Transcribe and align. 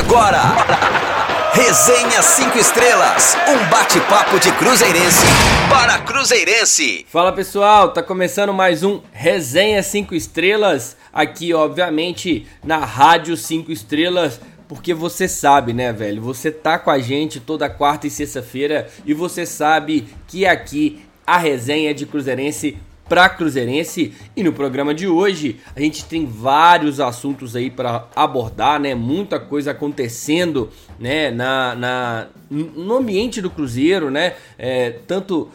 Agora, 0.00 0.40
Resenha 1.52 2.22
5 2.22 2.56
Estrelas, 2.56 3.36
um 3.46 3.68
bate-papo 3.68 4.40
de 4.40 4.50
Cruzeirense 4.52 5.26
para 5.68 5.98
Cruzeirense. 5.98 7.04
Fala 7.06 7.30
pessoal, 7.32 7.92
tá 7.92 8.02
começando 8.02 8.50
mais 8.54 8.82
um 8.82 9.02
Resenha 9.12 9.82
5 9.82 10.14
Estrelas, 10.14 10.96
aqui 11.12 11.52
obviamente 11.52 12.46
na 12.64 12.78
Rádio 12.78 13.36
5 13.36 13.70
Estrelas, 13.70 14.40
porque 14.66 14.94
você 14.94 15.28
sabe, 15.28 15.74
né, 15.74 15.92
velho? 15.92 16.22
Você 16.22 16.50
tá 16.50 16.78
com 16.78 16.90
a 16.90 16.98
gente 16.98 17.38
toda 17.38 17.68
quarta 17.68 18.06
e 18.06 18.10
sexta-feira 18.10 18.88
e 19.04 19.12
você 19.12 19.44
sabe 19.44 20.08
que 20.26 20.46
aqui 20.46 21.04
a 21.26 21.36
resenha 21.36 21.92
de 21.92 22.06
Cruzeirense 22.06 22.78
para 23.10 23.28
Cruzeirense. 23.28 24.14
E 24.36 24.44
no 24.44 24.52
programa 24.52 24.94
de 24.94 25.08
hoje 25.08 25.58
a 25.74 25.80
gente 25.80 26.04
tem 26.04 26.24
vários 26.24 27.00
assuntos 27.00 27.56
aí 27.56 27.68
para 27.68 28.06
abordar, 28.14 28.78
né? 28.78 28.94
Muita 28.94 29.40
coisa 29.40 29.72
acontecendo, 29.72 30.70
né? 30.96 31.28
Na, 31.32 31.74
na, 31.74 32.26
no 32.48 32.96
ambiente 32.96 33.42
do 33.42 33.50
Cruzeiro, 33.50 34.12
né? 34.12 34.34
É, 34.56 34.90
tanto 35.08 35.50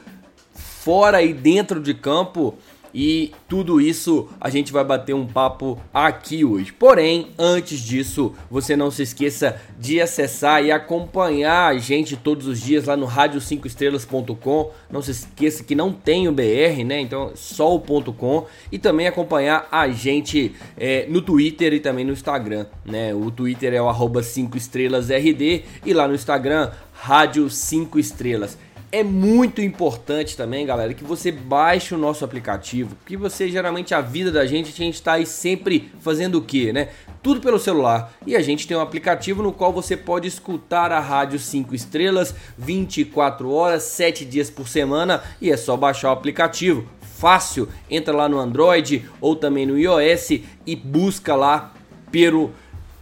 fora 0.54 1.24
e 1.24 1.34
dentro 1.34 1.80
de 1.80 1.94
campo. 1.94 2.56
E 2.98 3.34
tudo 3.50 3.82
isso 3.82 4.30
a 4.40 4.50
gente 4.50 4.72
vai 4.72 4.86
bater 4.86 5.14
um 5.14 5.28
papo 5.28 5.78
aqui 5.94 6.46
hoje. 6.46 6.72
Porém, 6.72 7.28
antes 7.38 7.82
disso, 7.82 8.34
você 8.50 8.74
não 8.74 8.90
se 8.90 9.04
esqueça 9.04 9.60
de 9.78 10.00
acessar 10.00 10.64
e 10.64 10.72
acompanhar 10.72 11.68
a 11.68 11.78
gente 11.78 12.16
todos 12.16 12.48
os 12.48 12.62
dias 12.62 12.86
lá 12.86 12.96
no 12.96 13.06
rádio5estrelas.com. 13.06 14.72
Não 14.90 15.02
se 15.02 15.12
esqueça 15.12 15.62
que 15.66 15.76
não 15.76 15.92
tem 15.92 16.30
o 16.30 16.32
BR, 16.32 16.86
né? 16.86 17.02
Então 17.02 17.34
só 17.36 17.76
o 17.76 17.80
ponto 17.82 18.14
.com 18.14 18.46
e 18.72 18.80
também 18.80 19.08
acompanhar 19.08 19.68
a 19.70 19.90
gente 19.90 20.56
é, 20.78 21.06
no 21.10 21.22
Twitter 21.22 21.74
e 21.74 21.82
também 21.82 22.06
no 22.06 22.14
Instagram, 22.14 22.66
né? 22.86 23.14
O 23.14 23.30
Twitter 23.30 23.74
é 23.74 23.82
o 23.82 23.90
arroba 23.90 24.24
5 24.24 24.56
estrelas 24.56 25.10
RD 25.10 25.64
e 25.86 25.94
lá 25.94 26.08
no 26.08 26.16
Instagram 26.16 26.72
Rádio 26.94 27.50
5 27.50 28.00
Estrelas. 28.00 28.58
É 28.96 29.04
muito 29.04 29.62
importante 29.62 30.38
também, 30.38 30.66
galera, 30.66 30.94
que 30.94 31.04
você 31.04 31.30
baixe 31.30 31.94
o 31.94 31.98
nosso 31.98 32.24
aplicativo, 32.24 32.96
porque 32.96 33.18
você 33.18 33.50
geralmente 33.50 33.94
a 33.94 34.00
vida 34.00 34.32
da 34.32 34.46
gente, 34.46 34.70
a 34.70 34.86
gente 34.86 34.94
está 34.94 35.16
aí 35.16 35.26
sempre 35.26 35.92
fazendo 36.00 36.36
o 36.36 36.42
quê, 36.42 36.72
né? 36.72 36.88
Tudo 37.22 37.42
pelo 37.42 37.60
celular. 37.60 38.14
E 38.26 38.38
a 38.38 38.42
gente 38.42 38.66
tem 38.66 38.78
um 38.78 38.80
aplicativo 38.80 39.44
no 39.44 39.52
qual 39.52 39.74
você 39.74 39.98
pode 39.98 40.30
escutar 40.30 40.94
a 40.94 41.02
rádio 41.02 41.38
5 41.38 41.76
estrelas 41.76 42.34
24 42.58 43.52
horas, 43.52 43.84
7 43.84 44.24
dias 44.24 44.50
por 44.50 44.66
semana, 44.66 45.22
e 45.42 45.52
é 45.52 45.58
só 45.58 45.76
baixar 45.76 46.12
o 46.12 46.14
aplicativo. 46.14 46.88
Fácil, 47.02 47.68
entra 47.92 48.16
lá 48.16 48.30
no 48.30 48.40
Android 48.40 49.10
ou 49.20 49.36
também 49.36 49.66
no 49.66 49.78
iOS 49.78 50.40
e 50.66 50.74
busca 50.74 51.36
lá 51.36 51.74
pelo 52.10 52.54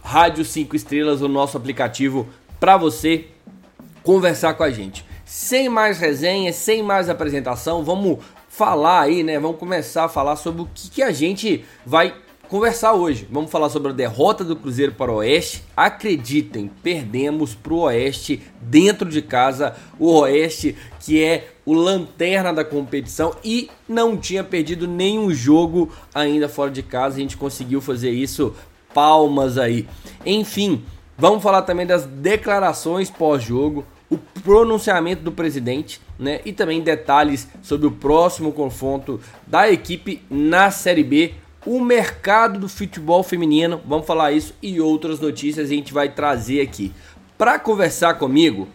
Rádio 0.02 0.44
5 0.44 0.74
Estrelas, 0.74 1.22
o 1.22 1.28
nosso 1.28 1.56
aplicativo, 1.56 2.28
para 2.58 2.76
você 2.76 3.26
conversar 4.02 4.54
com 4.54 4.64
a 4.64 4.72
gente 4.72 5.13
sem 5.24 5.68
mais 5.68 5.98
resenhas, 5.98 6.56
sem 6.56 6.82
mais 6.82 7.08
apresentação, 7.08 7.82
vamos 7.82 8.18
falar 8.48 9.02
aí, 9.02 9.22
né? 9.22 9.38
Vamos 9.38 9.58
começar 9.58 10.04
a 10.04 10.08
falar 10.08 10.36
sobre 10.36 10.62
o 10.62 10.68
que, 10.72 10.90
que 10.90 11.02
a 11.02 11.10
gente 11.10 11.64
vai 11.84 12.14
conversar 12.48 12.92
hoje. 12.92 13.26
Vamos 13.30 13.50
falar 13.50 13.68
sobre 13.68 13.90
a 13.90 13.94
derrota 13.94 14.44
do 14.44 14.54
Cruzeiro 14.54 14.92
para 14.92 15.10
o 15.10 15.16
Oeste. 15.16 15.64
Acreditem, 15.76 16.70
perdemos 16.82 17.54
para 17.54 17.72
o 17.72 17.80
Oeste 17.80 18.42
dentro 18.60 19.08
de 19.08 19.22
casa. 19.22 19.74
O 19.98 20.20
Oeste, 20.20 20.76
que 21.00 21.22
é 21.22 21.48
o 21.64 21.72
lanterna 21.72 22.52
da 22.52 22.64
competição 22.64 23.34
e 23.42 23.70
não 23.88 24.16
tinha 24.16 24.44
perdido 24.44 24.86
nenhum 24.86 25.32
jogo 25.32 25.90
ainda 26.14 26.48
fora 26.48 26.70
de 26.70 26.82
casa. 26.82 27.16
A 27.16 27.20
gente 27.20 27.36
conseguiu 27.36 27.80
fazer 27.80 28.10
isso. 28.10 28.54
Palmas 28.92 29.58
aí. 29.58 29.88
Enfim, 30.24 30.84
vamos 31.18 31.42
falar 31.42 31.62
também 31.62 31.84
das 31.84 32.04
declarações 32.04 33.10
pós-jogo 33.10 33.84
o 34.10 34.18
pronunciamento 34.18 35.22
do 35.22 35.32
presidente, 35.32 36.00
né? 36.18 36.40
E 36.44 36.52
também 36.52 36.82
detalhes 36.82 37.48
sobre 37.62 37.86
o 37.86 37.90
próximo 37.90 38.52
confronto 38.52 39.20
da 39.46 39.70
equipe 39.70 40.22
na 40.30 40.70
Série 40.70 41.02
B, 41.02 41.34
o 41.66 41.80
mercado 41.80 42.58
do 42.58 42.68
futebol 42.68 43.22
feminino, 43.22 43.80
vamos 43.86 44.06
falar 44.06 44.32
isso 44.32 44.54
e 44.62 44.80
outras 44.80 45.18
notícias 45.18 45.66
a 45.66 45.74
gente 45.74 45.94
vai 45.94 46.10
trazer 46.10 46.60
aqui. 46.60 46.92
Para 47.38 47.58
conversar 47.58 48.14
comigo, 48.14 48.68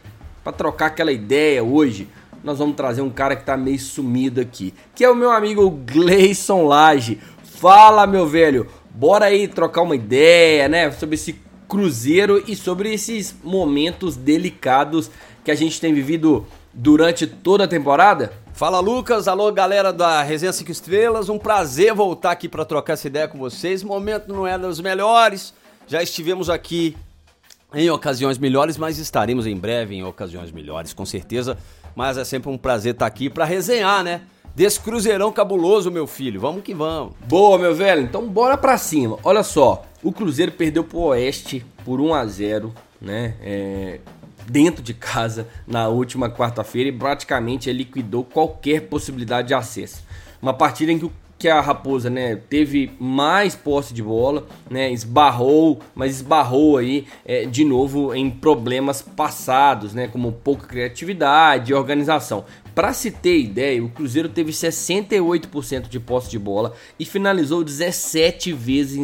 para 0.44 0.52
trocar 0.52 0.88
aquela 0.88 1.12
ideia 1.12 1.64
hoje, 1.64 2.08
nós 2.44 2.58
vamos 2.58 2.76
trazer 2.76 3.02
um 3.02 3.10
cara 3.10 3.36
que 3.36 3.44
tá 3.44 3.56
meio 3.56 3.80
sumido 3.80 4.42
aqui, 4.42 4.74
que 4.96 5.04
é 5.04 5.10
o 5.10 5.16
meu 5.16 5.32
amigo 5.32 5.70
Gleison 5.70 6.66
Lage. 6.66 7.20
Fala, 7.44 8.08
meu 8.08 8.26
velho, 8.26 8.68
bora 8.90 9.26
aí 9.26 9.48
trocar 9.48 9.82
uma 9.82 9.96
ideia, 9.96 10.68
né, 10.68 10.90
sobre 10.92 11.16
esse 11.16 11.34
Cruzeiro 11.70 12.44
e 12.48 12.56
sobre 12.56 12.92
esses 12.92 13.36
momentos 13.44 14.16
delicados 14.16 15.12
que 15.46 15.52
a 15.52 15.56
gente 15.56 15.80
tem 15.80 15.94
vivido 15.94 16.48
durante 16.74 17.28
toda 17.28 17.66
a 17.66 17.68
temporada? 17.68 18.34
Fala 18.54 18.80
Lucas, 18.80 19.28
alô 19.28 19.52
galera 19.52 19.94
da 19.94 20.24
Resenha 20.24 20.52
5 20.52 20.72
Estrelas, 20.72 21.30
um 21.30 21.38
prazer 21.38 21.94
voltar 21.94 22.32
aqui 22.32 22.50
para 22.50 22.66
trocar 22.66 22.94
essa 22.94 23.06
ideia 23.06 23.28
com 23.28 23.38
vocês. 23.38 23.84
Momento 23.84 24.34
não 24.34 24.48
é 24.48 24.58
dos 24.58 24.82
melhores, 24.82 25.54
já 25.88 26.02
estivemos 26.02 26.50
aqui 26.50 26.98
em 27.72 27.88
ocasiões 27.92 28.40
melhores, 28.40 28.76
mas 28.76 28.98
estaremos 28.98 29.46
em 29.46 29.56
breve 29.56 29.94
em 29.94 30.04
ocasiões 30.04 30.52
melhores, 30.52 30.92
com 30.92 31.06
certeza. 31.06 31.56
Mas 31.96 32.18
é 32.18 32.26
sempre 32.26 32.50
um 32.50 32.58
prazer 32.58 32.94
estar 32.94 33.06
aqui 33.06 33.30
para 33.30 33.46
resenhar, 33.46 34.04
né? 34.04 34.22
Desse 34.60 34.78
cruzeirão 34.82 35.32
cabuloso, 35.32 35.90
meu 35.90 36.06
filho. 36.06 36.42
Vamos 36.42 36.64
que 36.64 36.74
vamos. 36.74 37.14
Boa, 37.26 37.58
meu 37.58 37.74
velho. 37.74 38.02
Então 38.02 38.28
bora 38.28 38.58
pra 38.58 38.78
cima. 38.78 39.18
Olha 39.24 39.42
só, 39.42 39.86
o 40.04 40.12
Cruzeiro 40.12 40.52
perdeu 40.52 40.84
pro 40.84 41.00
Oeste 41.00 41.66
por 41.86 42.02
1 42.02 42.14
a 42.14 42.26
0 42.26 42.74
né? 43.00 43.36
É, 43.42 44.00
dentro 44.50 44.84
de 44.84 44.94
casa 44.94 45.48
na 45.66 45.88
última 45.88 46.30
quarta-feira 46.30 46.90
e 46.90 46.92
praticamente 46.92 47.72
liquidou 47.72 48.26
qualquer 48.26 48.82
possibilidade 48.90 49.48
de 49.48 49.54
acesso. 49.54 50.04
Uma 50.42 50.54
partida 50.54 50.92
em 50.92 51.00
que, 51.00 51.10
que 51.38 51.48
a 51.48 51.62
Raposa 51.62 52.10
né, 52.10 52.36
teve 52.36 52.92
mais 53.00 53.56
posse 53.56 53.94
de 53.94 54.04
bola, 54.04 54.46
né, 54.70 54.92
esbarrou, 54.92 55.80
mas 55.96 56.16
esbarrou 56.16 56.76
aí 56.76 57.08
é, 57.26 57.46
de 57.46 57.64
novo 57.64 58.14
em 58.14 58.30
problemas 58.30 59.02
passados, 59.02 59.94
né, 59.94 60.10
como 60.10 60.34
pouca 60.34 60.68
criatividade 60.68 61.72
e 61.72 61.74
organização. 61.74 62.44
Para 62.74 62.94
se 62.94 63.12
ter 63.12 63.40
ideia, 63.40 63.84
o 63.84 63.90
Cruzeiro 63.90 64.30
teve 64.30 64.52
68% 64.52 65.88
de 65.88 66.00
posse 66.00 66.30
de 66.30 66.40
bola 66.40 66.74
e 67.00 67.06
finalizou 67.06 67.64
17 67.64 68.54
vezes 68.54 68.96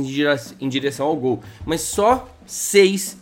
em 0.59 0.69
direção 0.69 1.07
ao 1.07 1.15
gol, 1.15 1.43
mas 1.65 1.81
só 1.81 2.29
6 2.45 3.17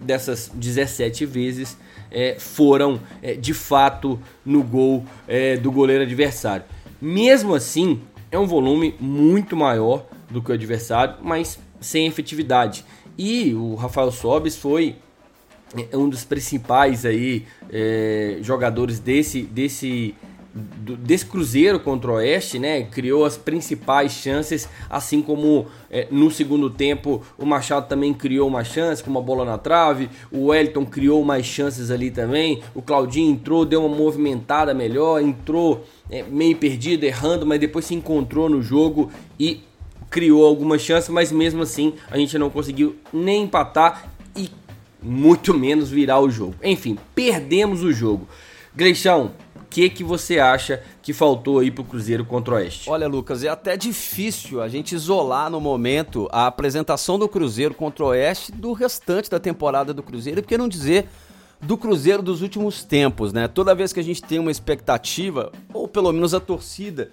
dessas 0.00 0.50
17 0.54 1.24
vezes 1.24 1.76
é, 2.10 2.36
foram 2.38 3.00
é, 3.22 3.34
de 3.34 3.54
fato 3.54 4.20
no 4.44 4.62
gol 4.62 5.04
é, 5.26 5.56
do 5.56 5.72
goleiro 5.72 6.04
adversário. 6.04 6.64
Mesmo 7.00 7.54
assim, 7.54 8.00
é 8.30 8.38
um 8.38 8.46
volume 8.46 8.94
muito 9.00 9.56
maior 9.56 10.06
do 10.30 10.42
que 10.42 10.50
o 10.50 10.54
adversário, 10.54 11.16
mas 11.22 11.58
sem 11.80 12.06
efetividade. 12.06 12.84
E 13.16 13.54
o 13.54 13.74
Rafael 13.74 14.10
Sobis 14.10 14.56
foi 14.56 14.96
é 15.90 15.96
um 15.96 16.08
dos 16.08 16.24
principais 16.24 17.04
aí 17.04 17.46
é, 17.74 18.38
jogadores 18.40 19.00
desse 19.00 19.42
desse 19.42 20.14
desse 20.54 21.26
Cruzeiro 21.26 21.80
contra 21.80 22.12
o 22.12 22.14
Oeste, 22.14 22.60
né? 22.60 22.84
Criou 22.84 23.24
as 23.24 23.36
principais 23.36 24.12
chances, 24.12 24.68
assim 24.88 25.20
como 25.20 25.66
é, 25.90 26.06
no 26.12 26.30
segundo 26.30 26.70
tempo 26.70 27.22
o 27.36 27.44
Machado 27.44 27.88
também 27.88 28.14
criou 28.14 28.46
uma 28.46 28.62
chance 28.62 29.02
com 29.02 29.10
uma 29.10 29.20
bola 29.20 29.44
na 29.44 29.58
trave, 29.58 30.08
o 30.30 30.46
Wellington 30.46 30.86
criou 30.86 31.24
mais 31.24 31.44
chances 31.44 31.90
ali 31.90 32.08
também, 32.08 32.62
o 32.72 32.80
Claudinho 32.80 33.32
entrou, 33.32 33.64
deu 33.64 33.84
uma 33.84 33.96
movimentada 33.96 34.72
melhor, 34.72 35.20
entrou 35.20 35.84
é, 36.08 36.22
meio 36.22 36.56
perdido, 36.56 37.02
errando, 37.02 37.44
mas 37.44 37.58
depois 37.58 37.86
se 37.86 37.94
encontrou 37.96 38.48
no 38.48 38.62
jogo 38.62 39.10
e 39.40 39.60
criou 40.08 40.46
algumas 40.46 40.80
chances, 40.80 41.08
mas 41.08 41.32
mesmo 41.32 41.62
assim 41.62 41.94
a 42.08 42.16
gente 42.16 42.38
não 42.38 42.48
conseguiu 42.48 42.94
nem 43.12 43.42
empatar 43.42 44.13
muito 45.04 45.52
menos 45.52 45.90
virar 45.90 46.20
o 46.20 46.30
jogo. 46.30 46.54
Enfim, 46.62 46.98
perdemos 47.14 47.82
o 47.82 47.92
jogo. 47.92 48.26
Greixão, 48.74 49.32
o 49.54 49.64
que, 49.68 49.88
que 49.88 50.02
você 50.02 50.38
acha 50.38 50.82
que 51.02 51.12
faltou 51.12 51.58
aí 51.58 51.70
pro 51.70 51.84
Cruzeiro 51.84 52.24
contra 52.24 52.54
o 52.54 52.56
Oeste? 52.56 52.88
Olha, 52.88 53.06
Lucas, 53.06 53.44
é 53.44 53.48
até 53.48 53.76
difícil 53.76 54.62
a 54.62 54.68
gente 54.68 54.94
isolar 54.94 55.50
no 55.50 55.60
momento 55.60 56.28
a 56.32 56.46
apresentação 56.46 57.18
do 57.18 57.28
Cruzeiro 57.28 57.74
contra 57.74 58.04
o 58.04 58.08
Oeste 58.08 58.50
do 58.50 58.72
restante 58.72 59.30
da 59.30 59.38
temporada 59.38 59.92
do 59.92 60.02
Cruzeiro, 60.02 60.42
porque 60.42 60.58
não 60.58 60.68
dizer 60.68 61.06
do 61.60 61.76
Cruzeiro 61.76 62.22
dos 62.22 62.42
últimos 62.42 62.82
tempos, 62.82 63.32
né? 63.32 63.46
Toda 63.48 63.74
vez 63.74 63.92
que 63.92 64.00
a 64.00 64.04
gente 64.04 64.22
tem 64.22 64.38
uma 64.38 64.50
expectativa, 64.50 65.52
ou 65.72 65.86
pelo 65.86 66.12
menos 66.12 66.34
a 66.34 66.40
torcida 66.40 67.10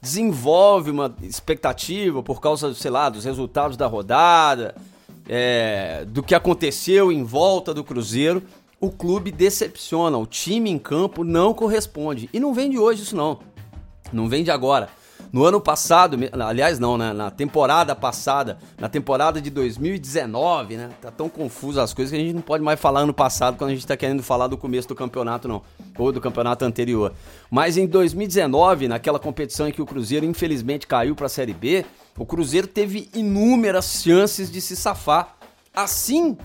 desenvolve 0.00 0.90
uma 0.90 1.14
expectativa 1.22 2.22
por 2.22 2.40
causa, 2.40 2.74
sei 2.74 2.90
lá, 2.90 3.08
dos 3.08 3.24
resultados 3.24 3.76
da 3.76 3.86
rodada, 3.86 4.74
é, 5.28 6.04
do 6.06 6.22
que 6.22 6.34
aconteceu 6.34 7.12
em 7.12 7.22
volta 7.22 7.72
do 7.72 7.84
Cruzeiro, 7.84 8.42
o 8.80 8.90
clube 8.90 9.30
decepciona, 9.30 10.18
o 10.18 10.26
time 10.26 10.70
em 10.70 10.78
campo 10.78 11.22
não 11.22 11.54
corresponde. 11.54 12.28
E 12.32 12.40
não 12.40 12.52
vem 12.52 12.68
de 12.68 12.78
hoje 12.78 13.02
isso 13.02 13.16
não. 13.16 13.38
Não 14.12 14.28
vem 14.28 14.42
de 14.42 14.50
agora. 14.50 14.88
No 15.32 15.46
ano 15.46 15.58
passado, 15.58 16.18
aliás, 16.30 16.78
não, 16.78 16.98
né? 16.98 17.14
Na 17.14 17.30
temporada 17.30 17.96
passada, 17.96 18.58
na 18.78 18.86
temporada 18.86 19.40
de 19.40 19.48
2019, 19.48 20.76
né? 20.76 20.90
Tá 21.00 21.10
tão 21.10 21.26
confuso 21.26 21.80
as 21.80 21.94
coisas 21.94 22.12
que 22.12 22.20
a 22.20 22.22
gente 22.22 22.34
não 22.34 22.42
pode 22.42 22.62
mais 22.62 22.78
falar 22.78 23.00
ano 23.00 23.14
passado 23.14 23.56
quando 23.56 23.70
a 23.70 23.74
gente 23.74 23.86
tá 23.86 23.96
querendo 23.96 24.22
falar 24.22 24.46
do 24.46 24.58
começo 24.58 24.88
do 24.88 24.94
campeonato, 24.94 25.48
não. 25.48 25.62
Ou 25.96 26.12
do 26.12 26.20
campeonato 26.20 26.66
anterior. 26.66 27.14
Mas 27.50 27.78
em 27.78 27.86
2019, 27.86 28.88
naquela 28.88 29.18
competição 29.18 29.66
em 29.66 29.72
que 29.72 29.80
o 29.80 29.86
Cruzeiro 29.86 30.26
infelizmente 30.26 30.86
caiu 30.86 31.14
para 31.14 31.26
a 31.26 31.30
Série 31.30 31.54
B, 31.54 31.86
o 32.18 32.26
Cruzeiro 32.26 32.66
teve 32.66 33.08
inúmeras 33.14 34.02
chances 34.02 34.52
de 34.52 34.60
se 34.60 34.76
safar. 34.76 35.34
Assim 35.74 36.36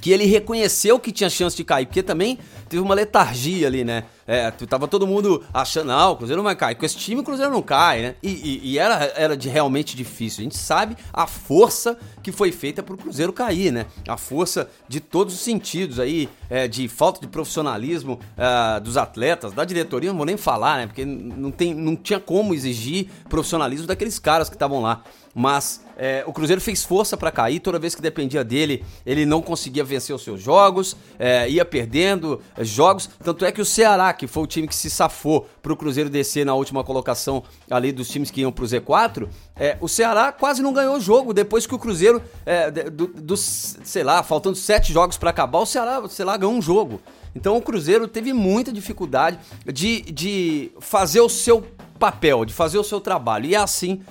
que 0.00 0.10
ele 0.10 0.26
reconheceu 0.26 0.98
que 0.98 1.12
tinha 1.12 1.30
chance 1.30 1.56
de 1.56 1.62
cair, 1.62 1.86
porque 1.86 2.02
também 2.02 2.38
teve 2.68 2.82
uma 2.82 2.94
letargia 2.94 3.68
ali, 3.68 3.84
né? 3.84 4.04
É, 4.32 4.50
tava 4.50 4.88
todo 4.88 5.06
mundo 5.06 5.44
achando, 5.52 5.88
não, 5.88 6.12
o 6.12 6.16
Cruzeiro 6.16 6.38
não 6.38 6.44
vai 6.44 6.56
cair. 6.56 6.74
Com 6.74 6.86
esse 6.86 6.96
time, 6.96 7.20
o 7.20 7.22
Cruzeiro 7.22 7.52
não 7.52 7.60
cai, 7.60 8.00
né? 8.00 8.14
E, 8.22 8.30
e, 8.30 8.60
e, 8.72 8.78
era, 8.78 9.12
era 9.14 9.36
de 9.36 9.46
realmente 9.50 9.94
difícil. 9.94 10.40
A 10.40 10.44
gente 10.44 10.56
sabe 10.56 10.96
a 11.12 11.26
força 11.26 11.98
que 12.22 12.32
foi 12.32 12.50
feita 12.50 12.82
pro 12.82 12.96
Cruzeiro 12.96 13.30
cair, 13.30 13.70
né? 13.70 13.84
A 14.08 14.16
força 14.16 14.70
de 14.88 15.00
todos 15.00 15.34
os 15.34 15.40
sentidos 15.40 16.00
aí, 16.00 16.30
é, 16.48 16.66
de 16.66 16.88
falta 16.88 17.20
de 17.20 17.26
profissionalismo 17.26 18.18
é, 18.38 18.80
dos 18.80 18.96
atletas, 18.96 19.52
da 19.52 19.66
diretoria, 19.66 20.08
não 20.08 20.16
vou 20.16 20.24
nem 20.24 20.38
falar, 20.38 20.78
né? 20.78 20.86
Porque 20.86 21.04
não, 21.04 21.50
tem, 21.50 21.74
não 21.74 21.94
tinha 21.94 22.18
como 22.18 22.54
exigir 22.54 23.10
profissionalismo 23.28 23.86
daqueles 23.86 24.18
caras 24.18 24.48
que 24.48 24.56
estavam 24.56 24.80
lá 24.80 25.02
mas 25.34 25.82
é, 25.96 26.24
o 26.26 26.32
Cruzeiro 26.32 26.60
fez 26.60 26.84
força 26.84 27.16
para 27.16 27.30
cair. 27.30 27.60
Toda 27.60 27.78
vez 27.78 27.94
que 27.94 28.02
dependia 28.02 28.44
dele, 28.44 28.84
ele 29.04 29.24
não 29.24 29.40
conseguia 29.40 29.84
vencer 29.84 30.14
os 30.14 30.22
seus 30.22 30.40
jogos, 30.40 30.96
é, 31.18 31.48
ia 31.48 31.64
perdendo 31.64 32.40
é, 32.56 32.64
jogos. 32.64 33.08
Tanto 33.22 33.44
é 33.44 33.52
que 33.52 33.60
o 33.60 33.64
Ceará, 33.64 34.12
que 34.26 34.32
foi 34.32 34.44
o 34.44 34.46
time 34.46 34.68
que 34.68 34.74
se 34.74 34.88
safou 34.88 35.48
para 35.60 35.72
o 35.72 35.76
Cruzeiro 35.76 36.08
descer 36.08 36.46
na 36.46 36.54
última 36.54 36.84
colocação 36.84 37.42
ali 37.68 37.90
dos 37.90 38.08
times 38.08 38.30
que 38.30 38.42
iam 38.42 38.52
para 38.52 38.64
o 38.64 38.68
Z4, 38.68 39.28
é, 39.56 39.76
o 39.80 39.88
Ceará 39.88 40.30
quase 40.30 40.62
não 40.62 40.72
ganhou 40.72 40.96
o 40.96 41.00
jogo 41.00 41.34
depois 41.34 41.66
que 41.66 41.74
o 41.74 41.78
Cruzeiro, 41.78 42.22
é, 42.46 42.70
do, 42.70 43.08
do, 43.08 43.36
sei 43.36 44.04
lá, 44.04 44.22
faltando 44.22 44.56
sete 44.56 44.92
jogos 44.92 45.16
para 45.16 45.30
acabar, 45.30 45.58
o 45.58 45.66
Ceará, 45.66 46.00
sei 46.08 46.24
lá, 46.24 46.36
ganhou 46.36 46.54
um 46.54 46.62
jogo. 46.62 47.00
Então 47.34 47.56
o 47.56 47.62
Cruzeiro 47.62 48.06
teve 48.06 48.32
muita 48.32 48.72
dificuldade 48.72 49.40
de, 49.66 50.02
de 50.02 50.70
fazer 50.78 51.20
o 51.20 51.28
seu 51.28 51.66
papel, 51.98 52.44
de 52.44 52.52
fazer 52.52 52.78
o 52.78 52.84
seu 52.84 53.00
trabalho. 53.00 53.46
E 53.46 53.56
é 53.56 53.58
assim 53.58 54.02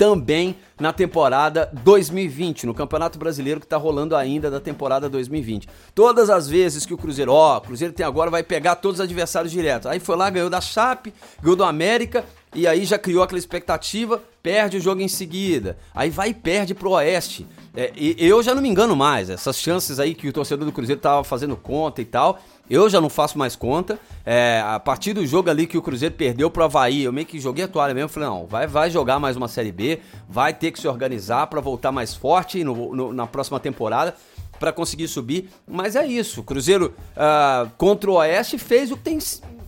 também 0.00 0.56
na 0.80 0.94
temporada 0.94 1.70
2020, 1.84 2.64
no 2.64 2.72
Campeonato 2.72 3.18
Brasileiro 3.18 3.60
que 3.60 3.66
está 3.66 3.76
rolando 3.76 4.16
ainda 4.16 4.50
da 4.50 4.58
temporada 4.58 5.10
2020. 5.10 5.68
Todas 5.94 6.30
as 6.30 6.48
vezes 6.48 6.86
que 6.86 6.94
o 6.94 6.96
Cruzeiro, 6.96 7.34
ó, 7.34 7.58
o 7.58 7.60
Cruzeiro 7.60 7.92
tem 7.92 8.06
agora 8.06 8.30
vai 8.30 8.42
pegar 8.42 8.76
todos 8.76 8.98
os 8.98 9.04
adversários 9.04 9.52
diretos. 9.52 9.86
Aí 9.86 10.00
foi 10.00 10.16
lá, 10.16 10.30
ganhou 10.30 10.48
da 10.48 10.58
Chape, 10.58 11.12
ganhou 11.42 11.54
do 11.54 11.64
América 11.64 12.24
e 12.54 12.66
aí 12.66 12.86
já 12.86 12.98
criou 12.98 13.22
aquela 13.22 13.38
expectativa, 13.38 14.22
perde 14.42 14.78
o 14.78 14.80
jogo 14.80 15.02
em 15.02 15.08
seguida. 15.08 15.76
Aí 15.94 16.08
vai 16.08 16.30
e 16.30 16.34
perde 16.34 16.74
pro 16.74 16.92
Oeste. 16.92 17.46
É, 17.76 17.92
e 17.94 18.16
eu 18.18 18.42
já 18.42 18.54
não 18.54 18.62
me 18.62 18.70
engano 18.70 18.96
mais, 18.96 19.28
essas 19.28 19.58
chances 19.58 20.00
aí 20.00 20.14
que 20.14 20.26
o 20.26 20.32
torcedor 20.32 20.64
do 20.64 20.72
Cruzeiro 20.72 21.00
tava 21.00 21.22
fazendo 21.22 21.56
conta 21.56 22.00
e 22.00 22.06
tal, 22.06 22.40
eu 22.70 22.88
já 22.88 23.00
não 23.00 23.10
faço 23.10 23.36
mais 23.36 23.56
conta. 23.56 23.98
É, 24.24 24.62
a 24.64 24.78
partir 24.78 25.12
do 25.12 25.26
jogo 25.26 25.50
ali 25.50 25.66
que 25.66 25.76
o 25.76 25.82
Cruzeiro 25.82 26.14
perdeu 26.14 26.48
pro 26.48 26.62
Havaí, 26.62 27.02
eu 27.02 27.12
meio 27.12 27.26
que 27.26 27.40
joguei 27.40 27.64
a 27.64 27.68
toalha 27.68 27.92
mesmo. 27.92 28.08
Falei, 28.08 28.28
não, 28.28 28.46
vai, 28.46 28.68
vai 28.68 28.88
jogar 28.88 29.18
mais 29.18 29.36
uma 29.36 29.48
Série 29.48 29.72
B, 29.72 29.98
vai 30.28 30.54
ter 30.54 30.70
que 30.70 30.78
se 30.78 30.86
organizar 30.86 31.48
para 31.48 31.60
voltar 31.60 31.90
mais 31.90 32.14
forte 32.14 32.62
no, 32.62 32.94
no, 32.94 33.12
na 33.12 33.26
próxima 33.26 33.58
temporada 33.58 34.14
para 34.60 34.72
conseguir 34.72 35.08
subir. 35.08 35.50
Mas 35.66 35.96
é 35.96 36.06
isso, 36.06 36.42
o 36.42 36.44
Cruzeiro 36.44 36.94
uh, 37.16 37.68
contra 37.76 38.08
o 38.10 38.14
Oeste 38.14 38.58
fez 38.58 38.92
o 38.92 38.96
que, 38.96 39.02
tem, 39.02 39.18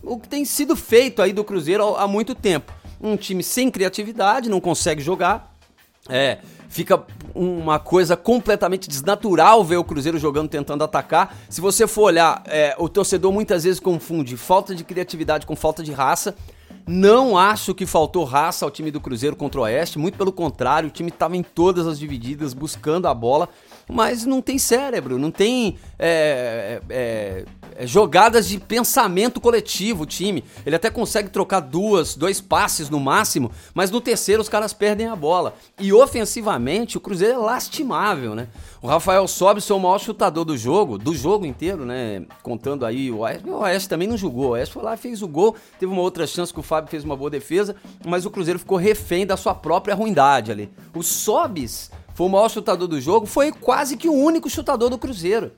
o 0.03 0.19
que 0.19 0.29
tem 0.29 0.45
sido 0.45 0.77
feito 0.77 1.21
aí 1.21 1.33
do 1.33 1.43
Cruzeiro 1.43 1.97
há, 1.97 2.07
muito 2.07 2.35
tempo. 2.35 2.73
Um 3.01 3.17
time 3.17 3.43
sem 3.43 3.69
criatividade, 3.69 4.49
não 4.49 4.61
consegue 4.61 5.03
jogar. 5.03 5.51
É, 6.09 6.39
fica 6.73 7.05
uma 7.35 7.79
coisa 7.79 8.17
completamente 8.17 8.89
desnatural 8.89 9.63
ver 9.63 9.77
o 9.77 9.85
Cruzeiro 9.85 10.19
jogando, 10.19 10.49
tentando 10.49 10.83
atacar. 10.83 11.37
Se 11.47 11.61
você 11.61 11.87
for 11.87 12.05
olhar, 12.05 12.43
é, 12.47 12.75
o 12.79 12.89
torcedor 12.89 13.31
muitas 13.31 13.65
vezes 13.65 13.79
confunde 13.79 14.39
falta 14.39 14.75
de 14.75 14.83
criatividade 14.83 15.45
com 15.45 15.55
falta 15.55 15.83
de 15.83 15.93
raça. 15.93 16.35
Não 16.87 17.37
acho 17.37 17.75
que 17.75 17.85
faltou 17.85 18.25
raça 18.25 18.65
ao 18.65 18.71
time 18.71 18.91
do 18.91 19.03
Cruzeiro 19.03 19.37
contra 19.37 19.61
o 19.61 19.65
Oeste, 19.65 19.99
muito 19.99 20.17
pelo 20.17 20.33
contrário, 20.33 20.89
o 20.89 20.91
time 20.91 21.11
estava 21.11 21.37
em 21.37 21.43
todas 21.43 21.87
as 21.87 21.99
divididas 21.99 22.55
buscando 22.55 23.07
a 23.07 23.13
bola 23.13 23.51
mas 23.93 24.25
não 24.25 24.41
tem 24.41 24.59
cérebro, 24.59 25.19
não 25.19 25.31
tem 25.31 25.77
é, 25.99 26.81
é, 26.89 27.45
é, 27.77 27.87
jogadas 27.87 28.49
de 28.49 28.59
pensamento 28.59 29.41
coletivo 29.41 30.05
o 30.05 30.07
time. 30.07 30.43
Ele 30.65 30.75
até 30.75 30.91
consegue 30.91 31.29
trocar 31.29 31.61
duas, 31.61 32.15
dois 32.15 32.41
passes 32.41 32.89
no 32.89 32.99
máximo, 32.99 33.51
mas 33.75 33.91
no 33.91 34.01
terceiro 34.01 34.41
os 34.41 34.49
caras 34.49 34.73
perdem 34.73 35.07
a 35.07 35.15
bola. 35.15 35.55
E 35.79 35.93
ofensivamente 35.93 36.97
o 36.97 37.01
Cruzeiro 37.01 37.35
é 37.35 37.39
lastimável, 37.39 38.35
né? 38.35 38.49
O 38.81 38.87
Rafael 38.87 39.29
Sobe 39.29 39.63
é 39.69 39.73
o 39.75 39.79
maior 39.79 39.99
chutador 39.99 40.45
do 40.45 40.57
jogo, 40.57 40.99
do 40.99 41.15
jogo 41.15 41.47
inteiro, 41.47 41.85
né? 41.85 42.25
Contando 42.43 42.85
aí 42.85 43.11
o 43.11 43.19
Oeste. 43.19 43.49
O 43.49 43.59
Oeste 43.61 43.89
também 43.89 44.09
não 44.09 44.17
jogou. 44.17 44.47
O 44.47 44.51
Oeste 44.51 44.75
foi 44.75 44.83
lá, 44.83 44.97
fez 44.97 45.23
o 45.23 45.29
gol, 45.29 45.55
teve 45.79 45.93
uma 45.93 46.03
outra 46.03 46.27
chance 46.27 46.53
que 46.53 46.61
o 46.61 46.63
Fábio 46.65 46.91
fez 46.91 47.05
uma 47.05 47.17
boa 47.17 47.31
defesa, 47.31 47.77
mas 48.05 48.25
o 48.25 48.31
Cruzeiro 48.31 48.59
ficou 48.59 48.79
refém 48.79 49.27
da 49.27 49.37
sua 49.37 49.55
própria 49.55 49.95
ruindade 49.95 50.51
ali. 50.51 50.71
O 50.95 51.03
Sobis 51.03 51.91
foi 52.23 52.27
o 52.27 52.29
maior 52.29 52.49
chutador 52.49 52.87
do 52.87 53.01
jogo, 53.01 53.27
foi 53.27 53.51
quase 53.51 53.97
que 53.97 54.09
o 54.09 54.13
único 54.13 54.49
chutador 54.49 54.89
do 54.89 54.97
Cruzeiro. 54.97 55.51